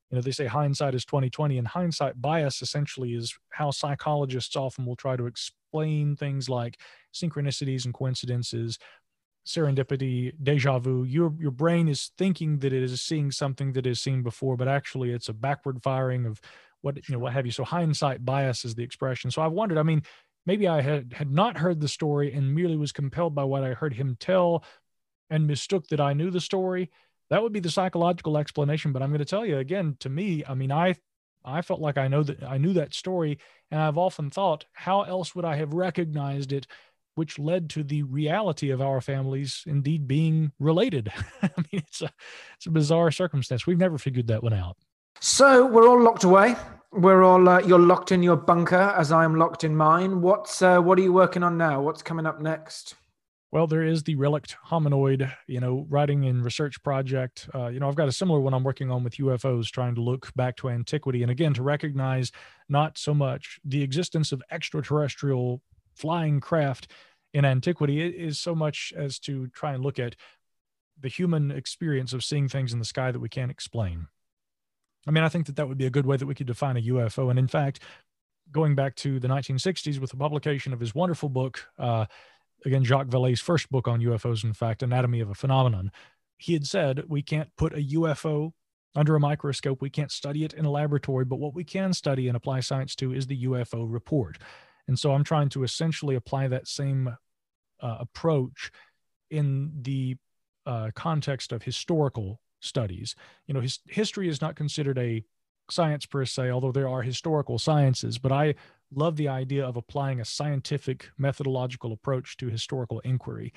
You 0.09 0.15
know, 0.15 0.21
they 0.21 0.31
say 0.31 0.45
hindsight 0.45 0.95
is 0.95 1.05
2020, 1.05 1.57
and 1.57 1.67
hindsight 1.67 2.21
bias 2.21 2.61
essentially 2.61 3.13
is 3.13 3.37
how 3.51 3.71
psychologists 3.71 4.55
often 4.55 4.85
will 4.85 4.95
try 4.95 5.17
to 5.17 5.25
explain 5.25 6.15
things 6.15 6.49
like 6.49 6.79
synchronicities 7.13 7.85
and 7.85 7.93
coincidences, 7.93 8.77
serendipity, 9.45 10.33
deja 10.41 10.79
vu. 10.79 11.03
Your 11.03 11.33
your 11.39 11.51
brain 11.51 11.89
is 11.89 12.11
thinking 12.17 12.59
that 12.59 12.71
it 12.71 12.83
is 12.83 13.01
seeing 13.01 13.31
something 13.31 13.73
that 13.73 13.85
is 13.85 13.99
seen 13.99 14.23
before, 14.23 14.55
but 14.55 14.67
actually 14.69 15.11
it's 15.11 15.29
a 15.29 15.33
backward 15.33 15.81
firing 15.83 16.25
of 16.25 16.39
what 16.83 16.95
you 17.07 17.13
know 17.13 17.19
what 17.19 17.33
have 17.33 17.45
you. 17.45 17.51
So 17.51 17.63
hindsight 17.63 18.23
bias 18.23 18.65
is 18.65 18.75
the 18.75 18.83
expression. 18.83 19.31
So 19.31 19.41
I've 19.41 19.51
wondered. 19.51 19.77
I 19.77 19.83
mean, 19.83 20.03
maybe 20.45 20.67
I 20.67 20.81
had 20.81 21.13
had 21.13 21.31
not 21.31 21.57
heard 21.57 21.79
the 21.79 21.87
story 21.87 22.33
and 22.33 22.53
merely 22.53 22.77
was 22.77 22.91
compelled 22.91 23.33
by 23.33 23.45
what 23.45 23.63
I 23.63 23.73
heard 23.73 23.93
him 23.93 24.17
tell, 24.19 24.63
and 25.29 25.47
mistook 25.47 25.87
that 25.87 26.01
I 26.01 26.13
knew 26.13 26.29
the 26.29 26.41
story. 26.41 26.91
That 27.29 27.41
would 27.41 27.53
be 27.53 27.61
the 27.61 27.71
psychological 27.71 28.37
explanation. 28.37 28.91
But 28.91 29.01
I'm 29.01 29.09
going 29.09 29.19
to 29.19 29.25
tell 29.25 29.45
you 29.45 29.57
again. 29.57 29.95
To 30.01 30.09
me, 30.09 30.43
I 30.47 30.53
mean, 30.53 30.71
I 30.71 30.95
I 31.45 31.61
felt 31.61 31.79
like 31.79 31.97
I 31.97 32.07
know 32.07 32.23
that 32.23 32.43
I 32.43 32.57
knew 32.57 32.73
that 32.73 32.93
story, 32.93 33.39
and 33.71 33.81
I've 33.81 33.97
often 33.97 34.29
thought, 34.29 34.65
how 34.73 35.03
else 35.03 35.33
would 35.33 35.45
I 35.45 35.55
have 35.55 35.73
recognized 35.73 36.51
it? 36.51 36.67
which 37.15 37.37
led 37.37 37.69
to 37.69 37.83
the 37.83 38.01
reality 38.01 38.71
of 38.71 38.81
our 38.81 38.99
families 38.99 39.63
indeed 39.67 40.07
being 40.07 40.51
related. 40.59 41.13
I 41.43 41.49
mean, 41.57 41.83
it's 41.87 42.01
a 42.01 42.11
it's 42.55 42.65
a 42.65 42.71
bizarre 42.71 43.11
circumstance. 43.11 43.67
We've 43.67 43.77
never 43.77 43.97
figured 43.97 44.27
that 44.27 44.41
one 44.41 44.53
out. 44.53 44.77
So 45.19 45.65
we're 45.65 45.87
all 45.87 46.01
locked 46.01 46.23
away. 46.23 46.55
We're 46.91 47.23
all 47.23 47.47
uh, 47.49 47.59
you're 47.59 47.79
locked 47.79 48.11
in 48.11 48.21
your 48.21 48.35
bunker 48.35 48.93
as 48.97 49.11
I 49.11 49.23
am 49.23 49.35
locked 49.35 49.63
in 49.63 49.75
mine. 49.75 50.21
What's 50.21 50.61
uh, 50.61 50.79
what 50.79 50.99
are 50.99 51.01
you 51.01 51.13
working 51.13 51.43
on 51.43 51.57
now? 51.57 51.81
What's 51.81 52.03
coming 52.03 52.25
up 52.25 52.41
next? 52.41 52.95
Well, 53.51 53.67
there 53.67 53.83
is 53.83 54.01
the 54.01 54.15
relict 54.15 54.57
hominoid, 54.67 55.31
you 55.45 55.59
know, 55.59 55.85
writing 55.87 56.25
and 56.25 56.43
research 56.43 56.81
project. 56.81 57.47
Uh, 57.53 57.67
you 57.67 57.79
know, 57.79 57.87
I've 57.87 57.95
got 57.95 58.07
a 58.07 58.11
similar 58.11 58.39
one 58.39 58.53
I'm 58.53 58.63
working 58.63 58.89
on 58.89 59.03
with 59.03 59.17
UFOs, 59.17 59.69
trying 59.69 59.93
to 59.93 60.01
look 60.01 60.33
back 60.35 60.55
to 60.57 60.69
antiquity 60.69 61.21
and 61.21 61.31
again 61.31 61.53
to 61.53 61.61
recognize 61.61 62.31
not 62.67 62.97
so 62.97 63.13
much 63.13 63.59
the 63.63 63.83
existence 63.83 64.31
of 64.31 64.41
extraterrestrial 64.49 65.61
flying 65.93 66.39
craft 66.39 66.91
in 67.33 67.45
antiquity 67.45 68.01
is 68.01 68.39
so 68.39 68.55
much 68.55 68.91
as 68.95 69.19
to 69.19 69.47
try 69.49 69.73
and 69.73 69.83
look 69.83 69.99
at 69.99 70.15
the 70.99 71.07
human 71.07 71.51
experience 71.51 72.13
of 72.13 72.23
seeing 72.23 72.47
things 72.47 72.73
in 72.73 72.79
the 72.79 72.85
sky 72.85 73.11
that 73.11 73.19
we 73.19 73.29
can't 73.29 73.51
explain. 73.51 74.07
I 75.07 75.11
mean, 75.11 75.23
I 75.23 75.29
think 75.29 75.47
that 75.47 75.55
that 75.57 75.67
would 75.67 75.77
be 75.77 75.85
a 75.85 75.91
good 75.91 76.05
way 76.05 76.17
that 76.17 76.25
we 76.25 76.35
could 76.35 76.47
define 76.47 76.77
a 76.77 76.81
UFO. 76.81 77.29
And 77.29 77.37
in 77.37 77.47
fact, 77.47 77.79
going 78.51 78.75
back 78.75 78.95
to 78.97 79.19
the 79.19 79.27
1960s 79.27 79.99
with 79.99 80.11
the 80.11 80.17
publication 80.17 80.73
of 80.73 80.79
his 80.79 80.95
wonderful 80.95 81.29
book, 81.29 81.67
uh, 81.77 82.05
again, 82.65 82.83
Jacques 82.83 83.07
Vallée's 83.07 83.41
first 83.41 83.69
book 83.69 83.87
on 83.87 84.01
UFOs, 84.01 84.43
in 84.43 84.53
fact, 84.53 84.83
Anatomy 84.83 85.19
of 85.19 85.29
a 85.29 85.35
Phenomenon, 85.35 85.91
he 86.37 86.53
had 86.53 86.65
said 86.65 87.03
we 87.07 87.21
can't 87.21 87.49
put 87.57 87.73
a 87.73 87.81
UFO 87.81 88.51
under 88.95 89.15
a 89.15 89.19
microscope. 89.19 89.81
We 89.81 89.89
can't 89.89 90.11
study 90.11 90.43
it 90.43 90.53
in 90.53 90.65
a 90.65 90.71
laboratory, 90.71 91.25
but 91.25 91.39
what 91.39 91.55
we 91.55 91.63
can 91.63 91.93
study 91.93 92.27
and 92.27 92.37
apply 92.37 92.59
science 92.59 92.95
to 92.97 93.13
is 93.13 93.27
the 93.27 93.45
UFO 93.45 93.85
report. 93.89 94.37
And 94.87 94.99
so 94.99 95.13
I'm 95.13 95.23
trying 95.23 95.49
to 95.49 95.63
essentially 95.63 96.15
apply 96.15 96.49
that 96.49 96.67
same 96.67 97.15
uh, 97.81 97.97
approach 97.99 98.71
in 99.31 99.71
the 99.81 100.17
uh, 100.65 100.91
context 100.95 101.51
of 101.51 101.63
historical 101.63 102.39
studies. 102.63 103.15
You 103.47 103.53
know, 103.53 103.61
his, 103.61 103.79
history 103.87 104.27
is 104.27 104.41
not 104.41 104.55
considered 104.55 104.97
a 104.97 105.23
science 105.69 106.05
per 106.05 106.25
se, 106.25 106.49
although 106.49 106.71
there 106.71 106.89
are 106.89 107.01
historical 107.01 107.57
sciences, 107.59 108.17
but 108.17 108.31
I 108.31 108.55
love 108.93 109.15
the 109.15 109.27
idea 109.27 109.65
of 109.65 109.77
applying 109.77 110.19
a 110.19 110.25
scientific 110.25 111.09
methodological 111.17 111.91
approach 111.91 112.37
to 112.37 112.49
historical 112.49 112.99
inquiry. 112.99 113.53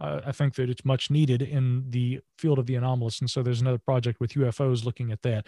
Uh, 0.00 0.20
I 0.26 0.32
think 0.32 0.54
that 0.56 0.68
it's 0.68 0.84
much 0.84 1.10
needed 1.10 1.40
in 1.40 1.84
the 1.90 2.20
field 2.38 2.58
of 2.58 2.66
the 2.66 2.74
anomalous. 2.74 3.20
And 3.20 3.30
so 3.30 3.42
there's 3.42 3.60
another 3.60 3.78
project 3.78 4.20
with 4.20 4.32
UFOs 4.32 4.84
looking 4.84 5.12
at 5.12 5.22
that. 5.22 5.46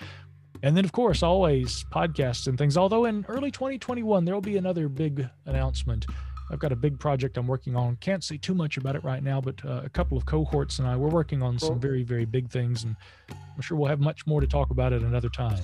And 0.63 0.77
then, 0.77 0.85
of 0.85 0.93
course, 0.93 1.23
always 1.23 1.85
podcasts 1.93 2.47
and 2.47 2.57
things. 2.57 2.77
Although 2.77 3.05
in 3.05 3.27
early 3.29 3.51
2021, 3.51 4.25
there 4.25 4.35
will 4.35 4.41
be 4.41 4.57
another 4.57 4.89
big 4.89 5.29
announcement. 5.45 6.07
I've 6.51 6.59
got 6.59 6.73
a 6.73 6.77
big 6.77 6.99
project 6.99 7.37
I'm 7.37 7.47
working 7.47 7.77
on. 7.77 7.97
Can't 7.97 8.23
say 8.23 8.37
too 8.37 8.55
much 8.55 8.77
about 8.77 8.95
it 8.97 9.05
right 9.05 9.23
now, 9.23 9.41
but 9.41 9.65
uh, 9.65 9.83
a 9.85 9.89
couple 9.89 10.17
of 10.17 10.27
cohorts 10.27 10.79
and 10.79 10.87
I 10.87 10.97
we're 10.97 11.09
working 11.09 11.43
on 11.43 11.59
cool. 11.59 11.69
some 11.69 11.81
very, 11.81 12.03
very 12.03 12.25
big 12.25 12.51
things, 12.51 12.85
and 12.85 12.97
I'm 13.29 13.61
sure 13.61 13.77
we'll 13.77 13.89
have 13.89 14.01
much 14.01 14.27
more 14.27 14.41
to 14.41 14.47
talk 14.47 14.71
about 14.71 14.93
at 14.93 15.03
another 15.03 15.29
time. 15.29 15.59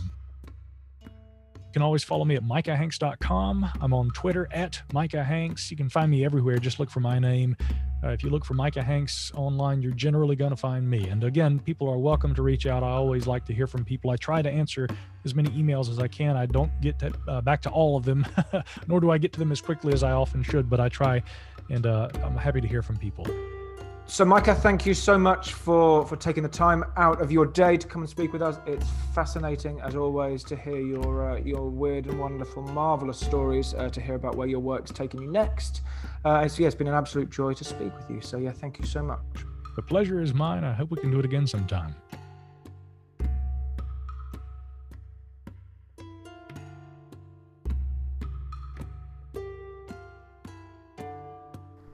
You 1.73 1.81
can 1.81 1.85
always 1.85 2.05
follow 2.05 2.27
me 2.27 2.35
at 2.35 2.45
micahhanks.com. 2.45 3.67
I'm 3.81 3.95
on 3.95 4.11
Twitter 4.11 4.47
at 4.53 4.83
Micah 4.93 5.25
Hanks. 5.25 5.71
You 5.71 5.77
can 5.79 5.89
find 5.89 6.11
me 6.11 6.23
everywhere. 6.23 6.59
Just 6.59 6.79
look 6.79 6.91
for 6.91 7.01
my 7.01 7.19
name. 7.19 7.57
Uh, 8.05 8.09
if 8.09 8.23
you 8.23 8.29
look 8.29 8.45
for 8.45 8.53
Micah 8.53 8.83
Hanks 8.83 9.33
online, 9.35 9.81
you're 9.81 9.95
generally 9.95 10.37
going 10.37 10.51
to 10.51 10.57
find 10.57 10.87
me. 10.87 11.09
And 11.09 11.25
again, 11.25 11.59
people 11.59 11.89
are 11.89 11.97
welcome 11.97 12.35
to 12.35 12.43
reach 12.43 12.67
out. 12.67 12.83
I 12.83 12.91
always 12.91 13.27
like 13.27 13.47
to 13.47 13.55
hear 13.55 13.67
from 13.67 13.87
people. 13.87 14.11
I 14.11 14.17
try 14.17 14.43
to 14.43 14.51
answer 14.51 14.87
as 15.25 15.35
many 15.35 15.49
emails 15.53 15.89
as 15.89 15.99
I 15.99 16.09
can. 16.09 16.37
I 16.37 16.45
don't 16.45 16.71
get 16.83 16.99
to, 16.99 17.11
uh, 17.27 17.41
back 17.41 17.63
to 17.63 17.71
all 17.71 17.97
of 17.97 18.05
them, 18.05 18.27
nor 18.87 19.01
do 19.01 19.11
I 19.11 19.17
get 19.17 19.33
to 19.33 19.39
them 19.39 19.51
as 19.51 19.63
quickly 19.63 19.95
as 19.95 20.03
I 20.03 20.11
often 20.11 20.43
should, 20.43 20.69
but 20.69 20.79
I 20.79 20.91
try. 20.91 21.23
And 21.71 21.87
uh, 21.87 22.11
I'm 22.23 22.37
happy 22.37 22.61
to 22.61 22.69
hear 22.69 22.83
from 22.83 22.99
people. 22.99 23.27
So, 24.13 24.27
Micah, 24.27 24.55
thank 24.55 24.85
you 24.85 24.93
so 24.93 25.17
much 25.17 25.55
for 25.55 26.07
for 26.07 26.17
taking 26.17 26.43
the 26.43 26.49
time 26.51 26.85
out 26.99 27.23
of 27.23 27.33
your 27.33 27.47
day 27.47 27.79
to 27.79 27.87
come 27.87 28.03
and 28.03 28.11
speak 28.11 28.35
with 28.35 28.43
us. 28.43 28.59
It's 28.67 28.87
fascinating, 29.15 29.81
as 29.81 29.97
always, 29.97 30.45
to 30.45 30.55
hear 30.55 30.79
your 30.79 31.31
uh, 31.31 31.37
your 31.39 31.71
weird 31.71 32.05
and 32.05 32.19
wonderful, 32.19 32.63
marvelous 32.63 33.19
stories. 33.19 33.73
Uh, 33.73 33.89
to 33.89 34.03
hear 34.03 34.17
about 34.17 34.35
where 34.35 34.47
your 34.47 34.61
work's 34.61 34.91
taking 34.91 35.23
you 35.23 35.33
next. 35.33 35.81
Uh, 36.27 36.43
it's, 36.45 36.59
yeah, 36.59 36.67
it's 36.67 36.77
been 36.77 36.89
an 36.89 36.95
absolute 36.95 37.31
joy 37.31 37.55
to 37.55 37.65
speak 37.65 37.97
with 37.97 38.11
you. 38.11 38.21
So, 38.21 38.37
yeah, 38.37 38.53
thank 38.53 38.79
you 38.79 38.85
so 38.85 39.03
much. 39.03 39.25
The 39.77 39.83
pleasure 39.83 40.21
is 40.21 40.35
mine. 40.35 40.63
I 40.63 40.75
hope 40.75 40.91
we 40.91 40.99
can 40.99 41.11
do 41.11 41.19
it 41.19 41.25
again 41.25 41.47
sometime. 41.47 41.95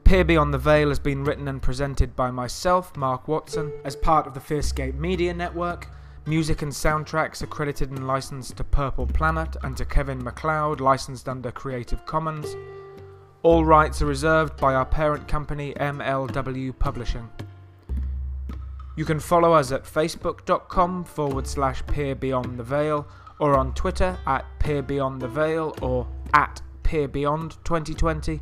Peer 0.09 0.25
Beyond 0.25 0.55
the 0.55 0.59
Veil 0.59 0.89
has 0.89 0.99
been 0.99 1.23
written 1.23 1.49
and 1.49 1.61
presented 1.61 2.17
by 2.17 2.31
myself, 2.31 2.97
Mark 2.97 3.29
Watson, 3.29 3.71
as 3.85 3.95
part 3.95 4.27
of 4.27 4.33
the 4.33 4.41
Fearscape 4.41 4.95
Media 4.95 5.35
Network. 5.35 5.87
Music 6.25 6.63
and 6.63 6.73
soundtracks 6.73 7.43
accredited 7.43 7.91
and 7.91 8.07
licensed 8.07 8.57
to 8.57 8.65
Purple 8.65 9.07
Planet 9.07 9.55
and 9.63 9.77
to 9.77 9.85
Kevin 9.85 10.25
MacLeod, 10.25 10.81
licensed 10.81 11.29
under 11.29 11.51
Creative 11.51 12.07
Commons. 12.07 12.57
All 13.43 13.67
rights 13.67 14.01
are 14.01 14.07
reserved 14.07 14.57
by 14.57 14.73
our 14.75 14.87
parent 14.87 15.29
company, 15.29 15.75
MLW 15.75 16.79
Publishing. 16.79 17.29
You 18.97 19.05
can 19.05 19.21
follow 19.21 19.53
us 19.53 19.73
at 19.73 19.85
facebook.com 19.85 21.05
forward 21.05 21.47
slash 21.47 21.87
peer 21.87 22.15
beyond 22.15 22.59
the 22.59 22.65
veil 22.65 23.07
or 23.41 23.59
on 23.59 23.75
Twitter 23.75 24.19
at 24.27 24.47
peer 24.59 24.81
beyond 24.81 25.21
the 25.21 25.29
veil 25.29 25.77
or 25.83 26.09
at 26.33 26.63
peer 26.83 27.09
beyond 27.09 27.59
2020. 27.65 28.41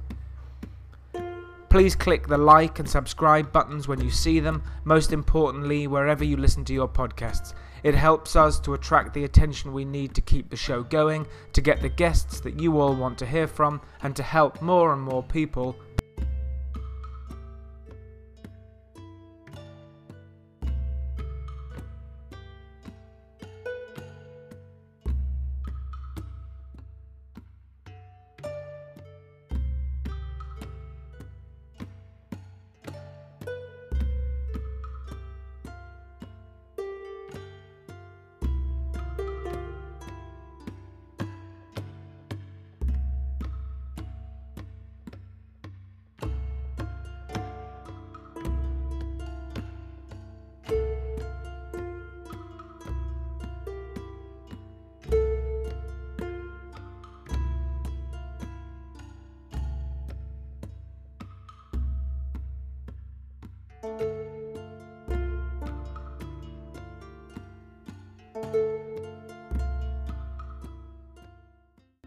Please 1.76 1.94
click 1.94 2.26
the 2.26 2.38
like 2.38 2.78
and 2.78 2.88
subscribe 2.88 3.52
buttons 3.52 3.86
when 3.86 4.00
you 4.00 4.08
see 4.08 4.40
them, 4.40 4.62
most 4.84 5.12
importantly, 5.12 5.86
wherever 5.86 6.24
you 6.24 6.38
listen 6.38 6.64
to 6.64 6.72
your 6.72 6.88
podcasts. 6.88 7.52
It 7.82 7.94
helps 7.94 8.34
us 8.34 8.58
to 8.60 8.72
attract 8.72 9.12
the 9.12 9.24
attention 9.24 9.74
we 9.74 9.84
need 9.84 10.14
to 10.14 10.22
keep 10.22 10.48
the 10.48 10.56
show 10.56 10.82
going, 10.82 11.26
to 11.52 11.60
get 11.60 11.82
the 11.82 11.90
guests 11.90 12.40
that 12.40 12.58
you 12.58 12.80
all 12.80 12.94
want 12.94 13.18
to 13.18 13.26
hear 13.26 13.46
from, 13.46 13.82
and 14.02 14.16
to 14.16 14.22
help 14.22 14.62
more 14.62 14.94
and 14.94 15.02
more 15.02 15.22
people 15.22 15.76